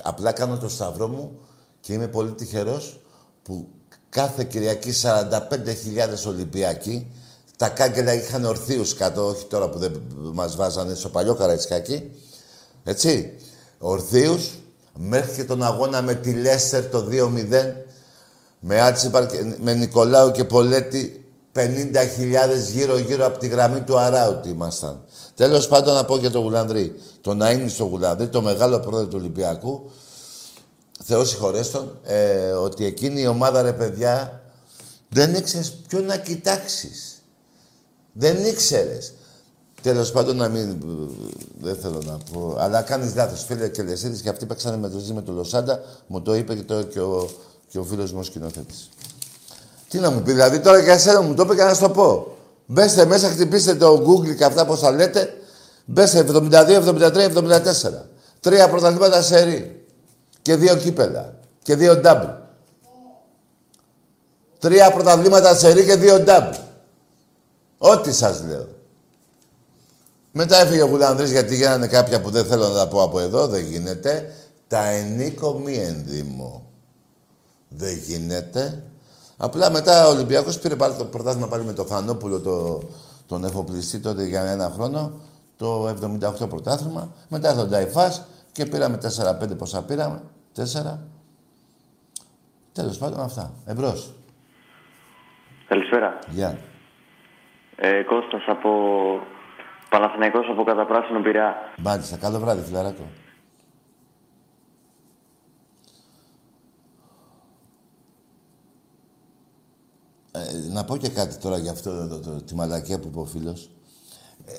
Απλά 0.01 0.31
κάνω 0.31 0.57
το 0.57 0.69
σταυρό 0.69 1.07
μου 1.07 1.39
και 1.79 1.93
είμαι 1.93 2.07
πολύ 2.07 2.31
τυχερός 2.31 2.99
που 3.43 3.67
κάθε 4.09 4.43
Κυριακή 4.43 4.91
45.000 4.91 6.27
Ολυμπιακοί 6.27 7.11
τα 7.57 7.69
κάγκελα 7.69 8.13
είχαν 8.13 8.45
ορθίους 8.45 8.93
κάτω, 8.93 9.27
όχι 9.27 9.45
τώρα 9.45 9.69
που 9.69 9.77
δεν 9.77 10.01
μας 10.33 10.55
βάζανε 10.55 10.93
στο 10.93 11.09
παλιό 11.09 11.35
Καραϊσκάκι. 11.35 12.11
Έτσι. 12.83 13.37
Ορθίους, 13.79 14.51
μέχρι 14.97 15.35
και 15.35 15.43
τον 15.43 15.63
αγώνα 15.63 16.01
με 16.01 16.13
τη 16.13 16.33
Λέστερ 16.33 16.85
το 16.85 17.07
2-0, 17.09 17.85
με 18.65 18.81
Άτσιπαρ, 18.81 19.25
με 19.59 19.73
Νικολάου 19.73 20.31
και 20.31 20.43
Πολέτη, 20.43 21.25
50.000 21.55 21.63
γύρω-γύρω 22.73 23.25
από 23.25 23.39
τη 23.39 23.47
γραμμή 23.47 23.81
του 23.81 23.97
Αράουτη 23.97 24.49
ήμασταν. 24.49 25.01
Τέλος 25.35 25.67
πάντων, 25.67 25.93
να 25.93 26.05
πω 26.05 26.17
για 26.17 26.31
τον 26.31 26.41
Γουλανδρή. 26.41 26.95
Το 27.21 27.33
να 27.33 27.51
είναι 27.51 27.67
στο 27.67 27.83
Γουλανδρή, 27.83 28.27
το 28.27 28.41
μεγάλο 28.41 28.79
πρόεδρο 28.79 29.07
του 29.07 29.17
Ολυμπιακού, 29.19 29.91
Θεός 31.03 31.29
συγχωρέστον, 31.29 31.99
ε, 32.03 32.51
ότι 32.51 32.85
εκείνη 32.85 33.21
η 33.21 33.27
ομάδα, 33.27 33.61
ρε 33.61 33.73
παιδιά, 33.73 34.41
δεν 35.09 35.33
ήξερες 35.33 35.71
ποιον 35.87 36.05
να 36.05 36.17
κοιτάξεις. 36.17 37.23
Δεν 38.13 38.45
ήξερες. 38.45 39.13
Τέλος 39.81 40.11
πάντων, 40.11 40.35
να 40.35 40.49
μην. 40.49 40.77
Δεν 41.61 41.75
θέλω 41.75 42.01
να 42.05 42.17
πω. 42.31 42.55
Αλλά 42.59 42.81
κάνεις 42.81 43.15
λάθος. 43.15 43.43
Φίλε 43.43 43.69
και 43.69 43.83
Λεσίδη 43.83 44.21
και 44.21 44.29
αυτοί 44.29 44.45
παίξανε 44.45 44.77
με 44.77 44.89
το 44.89 45.13
με 45.13 45.21
το 45.21 45.31
Λοσάντα. 45.31 45.81
Μου 46.07 46.21
το 46.21 46.35
είπε 46.35 46.55
και, 46.55 46.63
το, 46.63 46.83
και 46.83 46.99
ο, 46.99 47.29
και 47.73 47.79
ο 47.79 47.83
φίλος 47.83 48.11
μου 48.11 48.19
ο 48.19 48.23
σκηνοθέτης. 48.23 48.89
Τι 49.89 49.99
να 49.99 50.11
μου 50.11 50.21
πει, 50.21 50.31
δηλαδή 50.31 50.59
τώρα 50.59 50.79
για 50.79 50.93
εσένα 50.93 51.21
μου 51.21 51.33
το 51.33 51.43
είπε 51.43 51.55
και 51.55 51.63
να 51.63 51.73
σου 51.73 51.81
το 51.81 51.89
πω. 51.89 52.37
Μπέστε 52.65 53.05
μέσα, 53.05 53.29
χτυπήστε 53.29 53.75
το 53.75 54.03
Google 54.07 54.35
και 54.35 54.43
αυτά 54.43 54.65
πώς 54.65 54.79
θα 54.79 54.91
λέτε. 54.91 55.33
Μπέστε 55.85 56.25
72, 56.27 56.51
73, 56.51 57.29
74. 57.29 58.07
Τρία 58.39 58.69
πρωταθλήματα 58.69 59.21
σε 59.21 59.43
ρί. 59.43 59.85
Και 60.41 60.55
δύο 60.55 60.75
κύπελα. 60.75 61.33
Και 61.61 61.75
δύο 61.75 61.95
ντάμπλ. 61.95 62.27
Τρία 64.59 64.91
πρωταθλήματα 64.91 65.55
σε 65.55 65.71
ρί 65.71 65.85
και 65.85 65.95
δύο 65.95 66.19
ντάμπλ. 66.19 66.55
Ό,τι 67.77 68.13
σας 68.13 68.43
λέω. 68.47 68.67
Μετά 70.31 70.57
έφυγε 70.57 70.81
ο 70.81 70.87
Γουλανδρής 70.87 71.31
γιατί 71.31 71.55
γίνανε 71.55 71.87
κάποια 71.87 72.21
που 72.21 72.29
δεν 72.29 72.45
θέλω 72.45 72.67
να 72.67 72.73
τα 72.75 72.87
πω 72.87 73.01
από 73.01 73.19
εδώ, 73.19 73.47
δεν 73.47 73.65
γίνεται. 73.65 74.33
Τα 74.67 74.85
ενίκο 74.85 75.53
μη 75.53 75.73
ενδύμω. 75.73 76.62
Δεν 77.75 77.97
γίνεται. 77.97 78.83
Απλά 79.37 79.71
μετά 79.71 80.07
ο 80.07 80.09
Ολυμπιακός 80.09 80.59
πήρε 80.59 80.75
πάλι 80.75 80.95
το 80.95 81.05
πρωτάθλημα 81.05 81.47
πάλι 81.47 81.63
με 81.63 81.73
το 81.73 81.85
Φανόπουλο, 81.85 82.39
το, 82.39 82.81
τον 83.27 83.43
εφοπλιστή 83.43 83.99
τότε 83.99 84.23
για 84.23 84.43
ένα 84.43 84.69
χρόνο, 84.75 85.11
το 85.57 85.87
78 86.43 86.49
πρωτάθλημα. 86.49 87.11
Μετά 87.29 87.49
ήρθε 87.49 87.61
ο 87.61 87.65
Νταϊφάς 87.65 88.27
και 88.51 88.65
πήραμε 88.65 88.97
4-5 89.43 89.57
πόσα 89.57 89.83
πήραμε. 89.83 90.21
4. 90.55 90.61
Τέλος 92.73 92.97
πάντων 92.97 93.19
αυτά. 93.19 93.53
Εμπρός. 93.65 94.13
Καλησπέρα. 95.67 96.19
Γεια. 96.29 96.57
Ε, 97.75 98.03
Κώστας 98.03 98.43
από 98.47 98.69
Παναθηναϊκός 99.89 100.45
από 100.49 100.63
Καταπράσινο 100.63 101.21
Πειραιά. 101.21 101.55
Μάλιστα. 101.77 102.17
Καλό 102.17 102.39
βράδυ, 102.39 102.61
φιλαράκο. 102.61 103.07
Ε, 110.35 110.39
να 110.71 110.85
πω 110.85 110.97
και 110.97 111.09
κάτι 111.09 111.35
τώρα 111.35 111.57
για 111.57 111.71
αυτό 111.71 111.89
εδώ, 111.89 112.19
το, 112.19 112.41
τη 112.41 112.55
μαλακία 112.55 112.99
που 112.99 113.07
είπε 113.07 113.19
ο 113.19 113.25
φίλος. 113.25 113.69
Ε, 114.45 114.51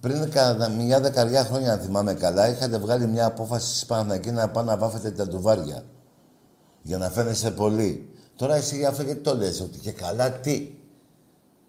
πριν 0.00 0.30
κατά 0.30 0.68
μια 0.68 1.00
δεκαριά 1.00 1.44
χρόνια, 1.44 1.72
αν 1.72 1.80
θυμάμαι 1.80 2.14
καλά, 2.14 2.48
είχατε 2.48 2.78
βγάλει 2.78 3.06
μια 3.06 3.26
απόφαση 3.26 3.76
στη 3.76 3.86
Παναθηναϊκή 3.86 4.30
να 4.30 4.48
πάνε 4.48 4.70
να 4.70 4.76
βάφετε 4.76 5.10
τα 5.10 5.28
τουβάρια. 5.28 5.84
Για 6.82 6.98
να 6.98 7.10
φαίνεσαι 7.10 7.50
πολύ. 7.50 8.10
Τώρα 8.36 8.54
εσύ 8.54 8.76
για 8.76 8.88
αυτό 8.88 9.02
γιατί 9.02 9.20
το 9.20 9.36
λες, 9.36 9.60
ότι 9.60 9.78
και 9.78 9.92
καλά 9.92 10.32
τι. 10.32 10.70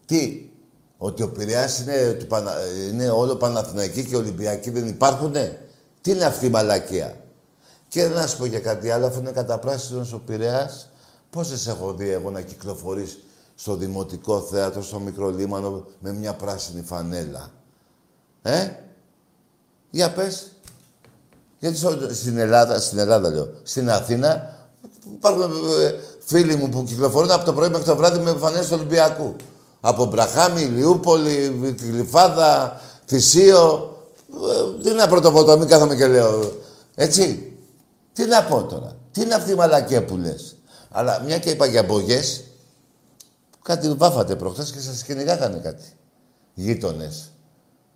Τι. 0.05 0.49
Ότι 0.97 1.23
ο 1.23 1.31
Πειραιάς 1.31 1.80
είναι, 1.80 2.14
του 2.19 2.27
Πανα... 2.27 2.51
είναι 2.91 3.10
όλο 3.10 3.35
Παναθηναϊκή 3.35 4.05
και 4.05 4.15
Ολυμπιακή 4.15 4.69
δεν 4.69 4.88
υπάρχουνε; 4.88 5.60
Τι 6.01 6.11
είναι 6.11 6.26
αυτή 6.26 6.45
η 6.45 6.49
μαλακία; 6.49 7.18
Και 7.88 8.07
να 8.07 8.27
σου 8.27 8.38
πω 8.38 8.47
και 8.47 8.60
κάτι 8.60 8.89
άλλο, 8.89 9.05
αφού 9.05 9.19
είναι 9.19 9.31
καταπράσινος 9.31 10.14
ο 10.14 10.19
Πειραιάς, 10.19 10.89
πόσες 11.34 11.68
έχω 11.68 11.93
δει 11.93 12.10
εγώ 12.10 12.30
να 12.30 12.41
κυκλοφορείς 12.41 13.18
στο 13.55 13.76
Δημοτικό 13.76 14.39
Θέατρο, 14.39 14.81
στο 14.81 14.99
Μικρό 14.99 15.30
Λίμανο, 15.30 15.85
με 15.99 16.14
μια 16.14 16.34
πράσινη 16.34 16.81
φανέλα; 16.81 17.51
Ε, 18.41 18.69
για 19.89 20.11
πες. 20.11 20.51
Γιατί 21.60 21.77
στην 22.15 22.38
Ελλάδα, 22.38 22.80
στην 22.80 22.97
Ελλάδα 22.97 23.30
λέω, 23.30 23.49
στην 23.64 23.89
Αθήνα, 23.89 24.57
υπάρχουν 25.14 25.41
ε, 25.81 25.95
φίλοι 26.19 26.55
μου 26.55 26.69
που 26.69 26.84
κυκλοφορούν 26.84 27.31
από 27.31 27.45
το 27.45 27.53
πρωί 27.53 27.69
μέχρι 27.69 27.85
το 27.85 27.95
βράδυ 27.95 28.19
με 28.19 28.31
φανέλες 28.31 28.68
του 28.68 28.76
Ολυμπιακού. 28.77 29.35
Από 29.81 30.05
Μπραχάμι, 30.05 30.61
Λιούπολη, 30.61 31.76
Γλυφάδα, 31.81 32.81
Θησίο. 33.05 33.97
Ε, 34.80 34.84
τι 34.84 34.91
να 34.91 35.07
πρωτοβοτώ, 35.07 35.57
μην 35.57 35.68
κάθομαι 35.68 35.95
και 35.95 36.07
λέω. 36.07 36.51
Έτσι. 36.95 37.53
Τι 38.14 38.26
να 38.26 38.43
πω 38.43 38.64
τώρα. 38.64 38.95
Τι 39.11 39.22
είναι 39.22 39.34
αυτή 39.34 39.51
η 39.51 39.55
μαλακία 39.55 40.05
που 40.05 40.18
λες; 40.18 40.55
Αλλά 40.95 41.21
μια 41.21 41.39
και 41.39 41.49
είπα 41.49 41.65
για 41.65 41.83
μπογιές, 41.83 42.43
κάτι 43.61 43.93
βάφατε 43.93 44.35
προχθές 44.35 44.71
και 44.71 44.79
σας 44.79 45.03
κυνηγάγανε 45.03 45.57
κάτι. 45.57 45.85
Γείτονες. 46.53 47.31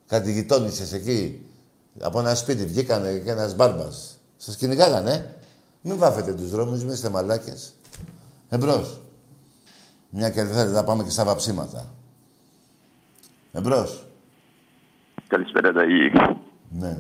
Κάτι 0.08 0.32
γειτόνισσες 0.32 0.94
εκεί. 0.94 1.46
Από 2.00 2.20
ένα 2.20 2.36
σπίτι 2.36 2.66
βγήκανε 2.66 3.18
και 3.18 3.32
ένας 3.32 3.56
μπάρμπας. 3.56 4.18
Σας 4.38 4.56
κυνηγάγανε, 4.56 5.36
Μην 5.82 5.98
βάφετε 5.98 6.34
τους 6.34 6.50
δρόμους, 6.50 6.84
μην 6.84 6.94
είστε 6.94 7.10
μαλάκες. 7.10 7.74
Εμπρός. 8.50 9.02
Μια 10.10 10.30
και 10.30 10.44
δεν 10.44 10.54
θέλετε 10.54 10.76
να 10.76 10.84
πάμε 10.84 11.04
και 11.04 11.10
στα 11.10 11.24
βαψίματα. 11.24 11.94
Εμπρός. 13.52 14.08
Καλησπέρα, 15.28 15.72
Ταγί. 15.72 16.12
Ναι. 16.70 16.98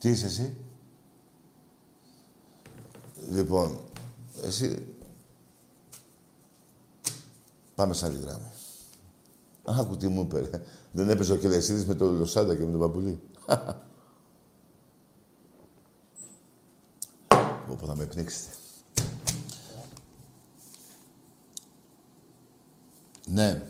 Τι 0.00 0.08
είσαι 0.08 0.26
εσύ; 0.26 0.56
Λοιπόν, 3.30 3.80
εσύ... 4.42 4.86
Πάμε 7.74 7.94
σε 7.94 8.06
άλλη 8.06 8.18
γράμμα. 8.18 8.52
Άκου 9.64 9.96
τι 9.96 10.08
μου 10.08 10.20
είπε. 10.20 10.62
Δεν 10.92 11.08
έπαιζε 11.08 11.32
ο 11.32 11.36
Κελεσίδης 11.36 11.86
με 11.86 11.94
τον 11.94 12.16
Λοσάντα 12.16 12.56
και 12.56 12.64
με 12.64 12.70
τον 12.70 12.80
Παπουλή. 12.80 13.20
Όπου 17.70 17.86
θα 17.86 17.96
με 17.96 18.06
πνίξετε. 18.06 18.54
Ναι. 23.26 23.62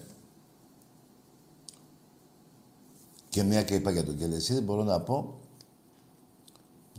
Και 3.29 3.43
μια 3.43 3.63
και 3.63 3.75
είπα 3.75 3.91
για 3.91 4.05
τον 4.05 4.17
Κελεσίδη, 4.17 4.61
μπορώ 4.61 4.83
να 4.83 5.01
πω 5.01 5.41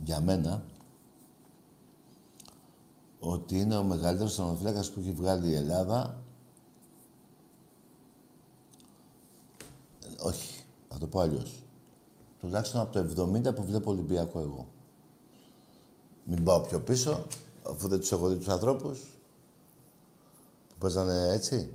για 0.04 0.20
μένα 0.20 0.64
ότι 3.20 3.58
είναι 3.58 3.76
ο 3.76 3.82
μεγαλύτερος 3.82 4.34
τερματοφύλακας 4.34 4.90
που 4.90 5.00
έχει 5.00 5.12
βγάλει 5.12 5.48
η 5.48 5.54
Ελλάδα. 5.54 6.22
Όχι, 10.20 10.64
θα 10.88 10.98
το 10.98 11.06
πω 11.06 11.20
αλλιώς. 11.20 11.62
Τουλάχιστον 12.40 12.80
από 12.80 12.92
το 13.14 13.32
70 13.34 13.54
που 13.54 13.64
βλέπω 13.64 13.90
Ολυμπιακό 13.90 14.40
εγώ. 14.40 14.66
Μην 16.24 16.44
πάω 16.44 16.60
πιο 16.60 16.80
πίσω, 16.80 17.26
αφού 17.62 17.88
δεν 17.88 17.98
τους 17.98 18.12
έχω 18.12 18.28
δει 18.28 18.36
τους 18.36 18.48
ανθρώπους 18.48 19.00
που 20.68 20.74
παίζανε 20.78 21.28
έτσι. 21.32 21.72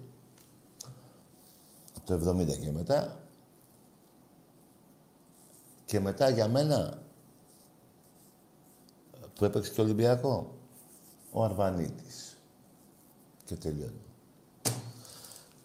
Από 1.97 2.05
το 2.05 2.29
70 2.29 2.57
και 2.57 2.71
μετά. 2.71 3.17
Και 5.85 5.99
μετά 5.99 6.29
για 6.29 6.47
μένα 6.47 7.01
που 9.35 9.45
έπαιξε 9.45 9.71
και 9.71 9.81
Ολυμπιακό, 9.81 10.55
ο 11.33 11.43
Αρβανίτης. 11.43 12.37
Και 13.45 13.55
τελειώνει. 13.55 14.01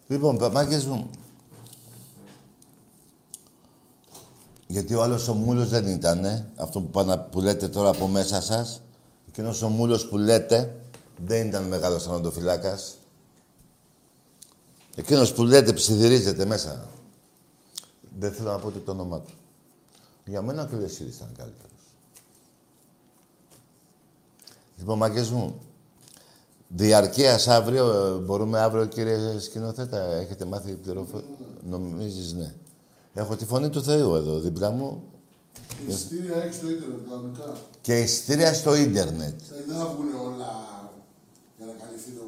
Λοιπόν, 0.07 0.37
παπάκες 0.37 0.85
μου, 0.85 1.09
γιατί 4.67 4.93
ο 4.93 5.03
άλλος 5.03 5.27
ο 5.27 5.33
μούλος 5.33 5.69
δεν 5.69 5.87
ήτανε, 5.87 6.51
αυτό 6.55 6.81
που, 6.81 6.89
πάνε, 6.89 7.17
που 7.17 7.41
λέτε 7.41 7.67
τώρα 7.67 7.89
από 7.89 8.07
μέσα 8.07 8.41
σας. 8.41 8.81
Εκείνος 9.27 9.61
ο 9.61 9.67
μούλος 9.67 10.07
που 10.07 10.17
λέτε 10.17 10.81
δεν 11.25 11.47
ήταν 11.47 11.63
μεγάλος 11.63 12.07
αναντοφυλάκας. 12.07 12.97
Εκείνος 14.95 15.33
που 15.33 15.43
λέτε 15.43 15.73
ψιθυρίζεται 15.73 16.45
μέσα. 16.45 16.87
Δεν 18.19 18.31
θέλω 18.31 18.51
να 18.51 18.59
πω 18.59 18.67
ούτε 18.67 18.79
το 18.79 18.91
όνομά 18.91 19.19
του. 19.19 19.33
Για 20.25 20.41
μένα 20.41 20.63
ο 20.63 20.65
Κελεσίδης 20.65 21.15
ήταν 21.15 21.31
καλύτερος. 21.37 21.68
Λοιπόν, 24.79 24.97
μάγκες 24.97 25.29
μου, 25.29 25.55
διαρκείας 26.67 27.47
αύριο, 27.47 27.91
ε, 27.91 28.19
μπορούμε 28.19 28.59
αύριο, 28.59 28.85
κύριε 28.85 29.39
σκηνοθέτα, 29.39 30.03
έχετε 30.03 30.45
μάθει 30.45 30.71
πληροφορία. 30.71 31.27
Νομίζεις, 31.69 32.33
ναι. 32.33 32.53
Έχω 33.13 33.35
τη 33.35 33.45
φωνή 33.45 33.69
του 33.69 33.83
Θεού 33.83 34.15
εδώ 34.15 34.39
δίπλα 34.39 34.69
μου. 34.71 35.03
Ειστήρια 35.87 36.43
έχει 36.43 36.53
στο 36.53 36.69
ίντερνετ 36.69 36.99
κανονικά. 37.09 37.53
Και 37.81 37.99
ειστήρια 37.99 38.53
στο 38.53 38.75
ίντερνετ. 38.75 39.39
Ε, 39.41 39.63
Δεν 39.67 39.77
θα 39.77 39.85
βγουν 39.85 40.07
όλα 40.27 40.51
για 41.57 41.65
να 41.65 41.71
καλυφθεί 41.83 42.11
το 42.11 42.21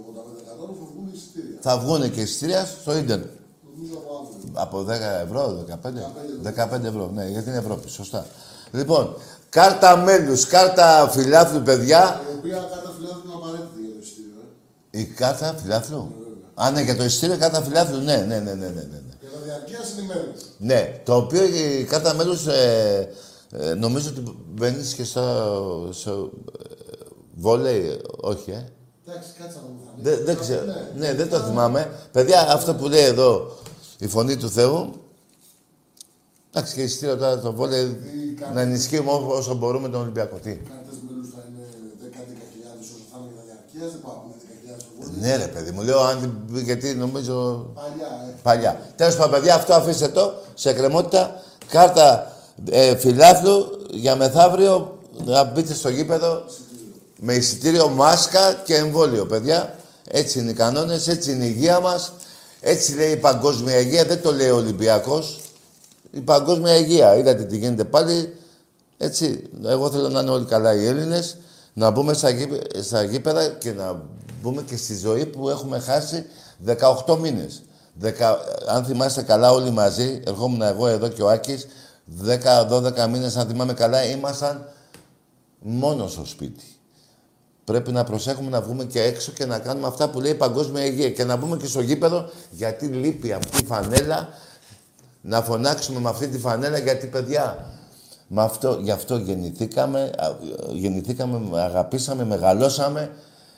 85% 0.63 0.75
θα 0.79 0.85
βγουν 0.93 1.09
ειστήρια. 1.13 1.57
Θα 1.61 1.79
βγουν 1.79 2.11
και 2.11 2.21
ειστήρια 2.21 2.65
στο 2.65 2.97
ίντερνετ. 2.97 3.29
Νομίζω 3.73 3.93
από 3.97 4.17
αύριο. 4.17 4.51
Από 4.53 4.83
10 4.83 5.21
ευρώ, 5.25 5.65
15. 5.83 6.81
15 6.81 6.83
ευρώ, 6.83 7.11
ναι, 7.13 7.29
για 7.29 7.43
την 7.43 7.53
Ευρώπη, 7.53 7.89
σωστά. 7.89 8.25
Λοιπόν, 8.71 9.15
κάρτα 9.51 9.97
μέλους, 9.97 10.45
κάρτα 10.45 11.09
φιλάθλου, 11.11 11.61
παιδιά. 11.61 12.21
Η 12.33 12.37
οποία 12.37 12.55
κάρτα 12.55 12.93
φιλάθλου 12.97 13.21
είναι 13.25 13.33
απαραίτητη 13.35 13.79
για 13.81 13.93
το 13.93 13.99
ειστήριο. 14.01 14.41
Ε. 14.91 14.99
Η 14.99 15.03
κάρτα 15.05 15.55
φιλάθλου; 15.61 16.15
Α, 16.53 16.71
ναι, 16.71 16.81
για 16.81 16.95
το 16.95 17.03
ειστήριο 17.03 17.37
κάρτα 17.37 17.61
φιλάθλου, 17.61 17.97
ναι, 18.01 18.15
ναι, 18.15 18.39
ναι, 18.39 18.53
ναι, 18.53 18.53
ναι. 18.53 18.69
ναι. 18.69 18.99
Για 19.21 19.29
τα 19.33 19.39
διαρκείας 19.43 19.91
είναι 19.99 20.33
Ναι, 20.57 21.01
το 21.03 21.15
οποίο 21.15 21.43
η 21.43 21.83
κάρτα 21.83 22.13
μέλους 22.13 22.47
ε, 22.47 23.09
ε, 23.51 23.73
νομίζω 23.73 24.09
ότι 24.09 24.23
μπαίνει 24.47 24.83
και 24.95 25.03
στο, 25.03 25.89
στο 25.91 26.29
ε, 26.59 27.05
βόλεϊ, 27.35 28.01
όχι, 28.21 28.51
ε. 28.51 28.65
Εντάξει, 29.07 29.29
κάτσε 29.39 29.57
να 29.57 29.67
μου 29.67 29.79
φανεί. 29.85 30.01
Δεν, 30.01 30.25
δεν 30.25 30.39
ξέρω. 30.39 30.61
Ναι, 30.95 31.13
δεν 31.13 31.29
το 31.29 31.39
θυμάμαι. 31.39 31.91
Παιδιά, 32.11 32.51
αυτό 32.51 32.73
που 32.73 32.87
λέει 32.87 33.03
εδώ 33.03 33.57
η 33.97 34.07
φωνή 34.07 34.37
του 34.37 34.49
Θεού. 34.49 34.93
Εντάξει, 36.53 36.73
και 36.75 36.81
εισιτήριο 36.81 37.17
τώρα 37.17 37.39
το 37.39 37.53
βόλεϊ 37.53 37.97
να 38.53 38.61
ενισχύουμε 38.61 39.11
ό- 39.11 39.25
όσο 39.37 39.53
μπορούμε 39.55 39.89
τον 39.89 40.01
Ολυμπιακό. 40.01 40.35
Τι; 40.35 40.53
Κάρτες 40.55 40.97
μέλους 41.09 41.27
θα 41.35 41.41
είναι 41.47 41.65
10-10.000 42.01 42.79
όσο 42.81 42.93
θα 43.11 43.17
είναι 43.21 43.31
για 43.33 43.43
τα 43.43 43.43
διαρκείας. 43.47 43.91
Δεν 43.91 44.01
πάμε 44.01 44.33
10.000 44.33 44.75
στο 44.79 44.89
βόλιο. 44.99 45.27
Ναι, 45.27 45.35
ρε 45.35 45.47
παιδί 45.47 45.71
μου, 45.71 45.81
λέω 45.81 45.99
αν. 45.99 46.45
Γιατί 46.51 46.93
νομίζω. 46.95 47.65
Παλιά, 47.73 48.07
ε. 48.29 48.33
Παλιά. 48.43 48.79
Τέλος 48.95 49.15
πάντων, 49.15 49.31
παιδιά, 49.31 49.55
αυτό 49.55 49.73
αφήστε 49.73 50.07
το 50.07 50.33
σε 50.53 50.69
εκκρεμότητα. 50.69 51.41
Κάρτα 51.69 52.31
ε, 52.71 52.95
φιλάθλου 52.97 53.65
για 53.91 54.15
μεθαύριο 54.15 54.97
να 55.25 55.43
μπείτε 55.43 55.73
στο 55.73 55.89
γήπεδο 55.89 56.43
με 57.19 57.33
εισιτήριο, 57.33 57.87
μάσκα 57.89 58.53
και 58.53 58.75
εμβόλιο, 58.75 59.25
παιδιά. 59.25 59.75
Έτσι 60.07 60.39
είναι 60.39 60.51
οι 60.51 60.53
κανόνες, 60.53 61.07
έτσι 61.07 61.31
είναι 61.31 61.45
η 61.45 61.53
υγεία 61.55 61.79
μας. 61.79 62.13
Έτσι 62.61 62.95
λέει 62.95 63.11
η 63.11 63.15
παγκόσμια 63.17 63.79
υγεία, 63.79 64.05
δεν 64.05 64.21
το 64.21 64.31
λέει 64.33 64.49
ο 64.49 64.55
Ολυμπιακός. 64.55 65.39
Η 66.11 66.19
παγκόσμια 66.19 66.75
υγεία. 66.75 67.15
Είδατε 67.15 67.43
τι 67.43 67.57
γίνεται 67.57 67.83
πάλι. 67.83 68.35
Έτσι, 68.97 69.49
εγώ 69.65 69.89
θέλω 69.91 70.09
να 70.09 70.19
είναι 70.19 70.29
όλοι 70.29 70.45
καλά 70.45 70.73
οι 70.75 70.85
Έλληνες, 70.85 71.37
να 71.73 71.89
μπούμε 71.91 72.13
στα, 72.13 72.29
γήπε- 72.29 72.83
στα 72.83 73.03
γήπεδα 73.03 73.47
και 73.47 73.71
να 73.71 74.01
μπούμε 74.41 74.61
και 74.61 74.77
στη 74.77 74.97
ζωή 74.97 75.25
που 75.25 75.49
έχουμε 75.49 75.79
χάσει 75.79 76.25
18 77.05 77.17
μήνες. 77.17 77.61
Δεκα, 77.93 78.37
αν 78.67 78.85
θυμάστε 78.85 79.21
καλά 79.21 79.51
όλοι 79.51 79.69
μαζί, 79.69 80.21
ερχόμουν 80.25 80.61
εγώ 80.61 80.87
εδώ 80.87 81.07
και 81.07 81.23
ο 81.23 81.29
Άκης, 81.29 81.67
10-12 82.05 83.07
μήνες, 83.07 83.37
αν 83.37 83.47
θυμάμαι 83.47 83.73
καλά, 83.73 84.03
ήμασταν 84.05 84.67
μόνος 85.59 86.11
στο 86.11 86.25
σπίτι. 86.25 86.65
Πρέπει 87.63 87.91
να 87.91 88.03
προσέχουμε 88.03 88.49
να 88.49 88.61
βγούμε 88.61 88.83
και 88.83 89.01
έξω 89.01 89.31
και 89.31 89.45
να 89.45 89.59
κάνουμε 89.59 89.87
αυτά 89.87 90.09
που 90.09 90.19
λέει 90.19 90.31
η 90.31 90.35
παγκόσμια 90.35 90.85
υγεία 90.85 91.09
και 91.11 91.23
να 91.23 91.35
μπούμε 91.35 91.57
και 91.57 91.65
στο 91.65 91.81
γήπεδο 91.81 92.29
γιατί 92.49 92.85
λείπει 92.85 93.31
αυτή 93.31 93.61
η 93.61 93.65
φανέλα 93.65 94.29
να 95.21 95.41
φωνάξουμε 95.41 95.99
με 95.99 96.09
αυτή 96.09 96.27
τη 96.27 96.39
φανέλα 96.39 96.77
γιατί 96.77 97.07
παιδιά 97.07 97.65
με 98.33 98.41
αυτό, 98.41 98.79
γι' 98.81 98.91
αυτό 98.91 99.17
γεννηθήκαμε, 99.17 100.11
α, 100.17 100.35
γεννηθήκαμε, 100.73 101.61
αγαπήσαμε, 101.61 102.25
μεγαλώσαμε, 102.25 103.11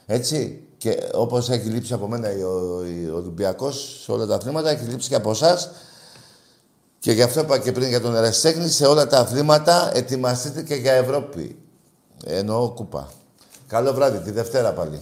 έτσι. 0.06 0.68
Και 0.78 1.10
όπως 1.14 1.50
έχει 1.50 1.70
λείψει 1.70 1.94
από 1.94 2.08
μένα 2.08 2.28
ο, 2.28 2.80
ο 3.14 3.16
Ολυμπιακός 3.16 4.02
σε 4.04 4.12
όλα 4.12 4.26
τα 4.26 4.36
αθλήματα, 4.36 4.70
έχει 4.70 4.86
λείψει 4.86 5.10
και 5.10 5.16
από 5.16 5.32
εσάς. 5.32 5.70
Και 7.00 7.12
γι' 7.12 7.22
αυτό 7.22 7.40
είπα 7.40 7.60
και 7.60 7.72
πριν 7.72 7.88
για 7.88 8.02
τον 8.02 8.16
Εραστέχνη, 8.16 8.68
σε 8.68 8.86
όλα 8.86 9.08
τα 9.08 9.20
αθλήματα 9.20 9.92
ετοιμαστείτε 9.94 10.62
και 10.62 10.76
για 10.76 10.92
Ευρώπη. 10.92 11.58
Εννοώ 12.26 12.70
κούπα. 12.70 13.12
Καλό 13.68 13.94
βράδυ, 13.94 14.18
τη 14.18 14.32
Δευτέρα 14.32 14.74
πάλι. 14.74 15.00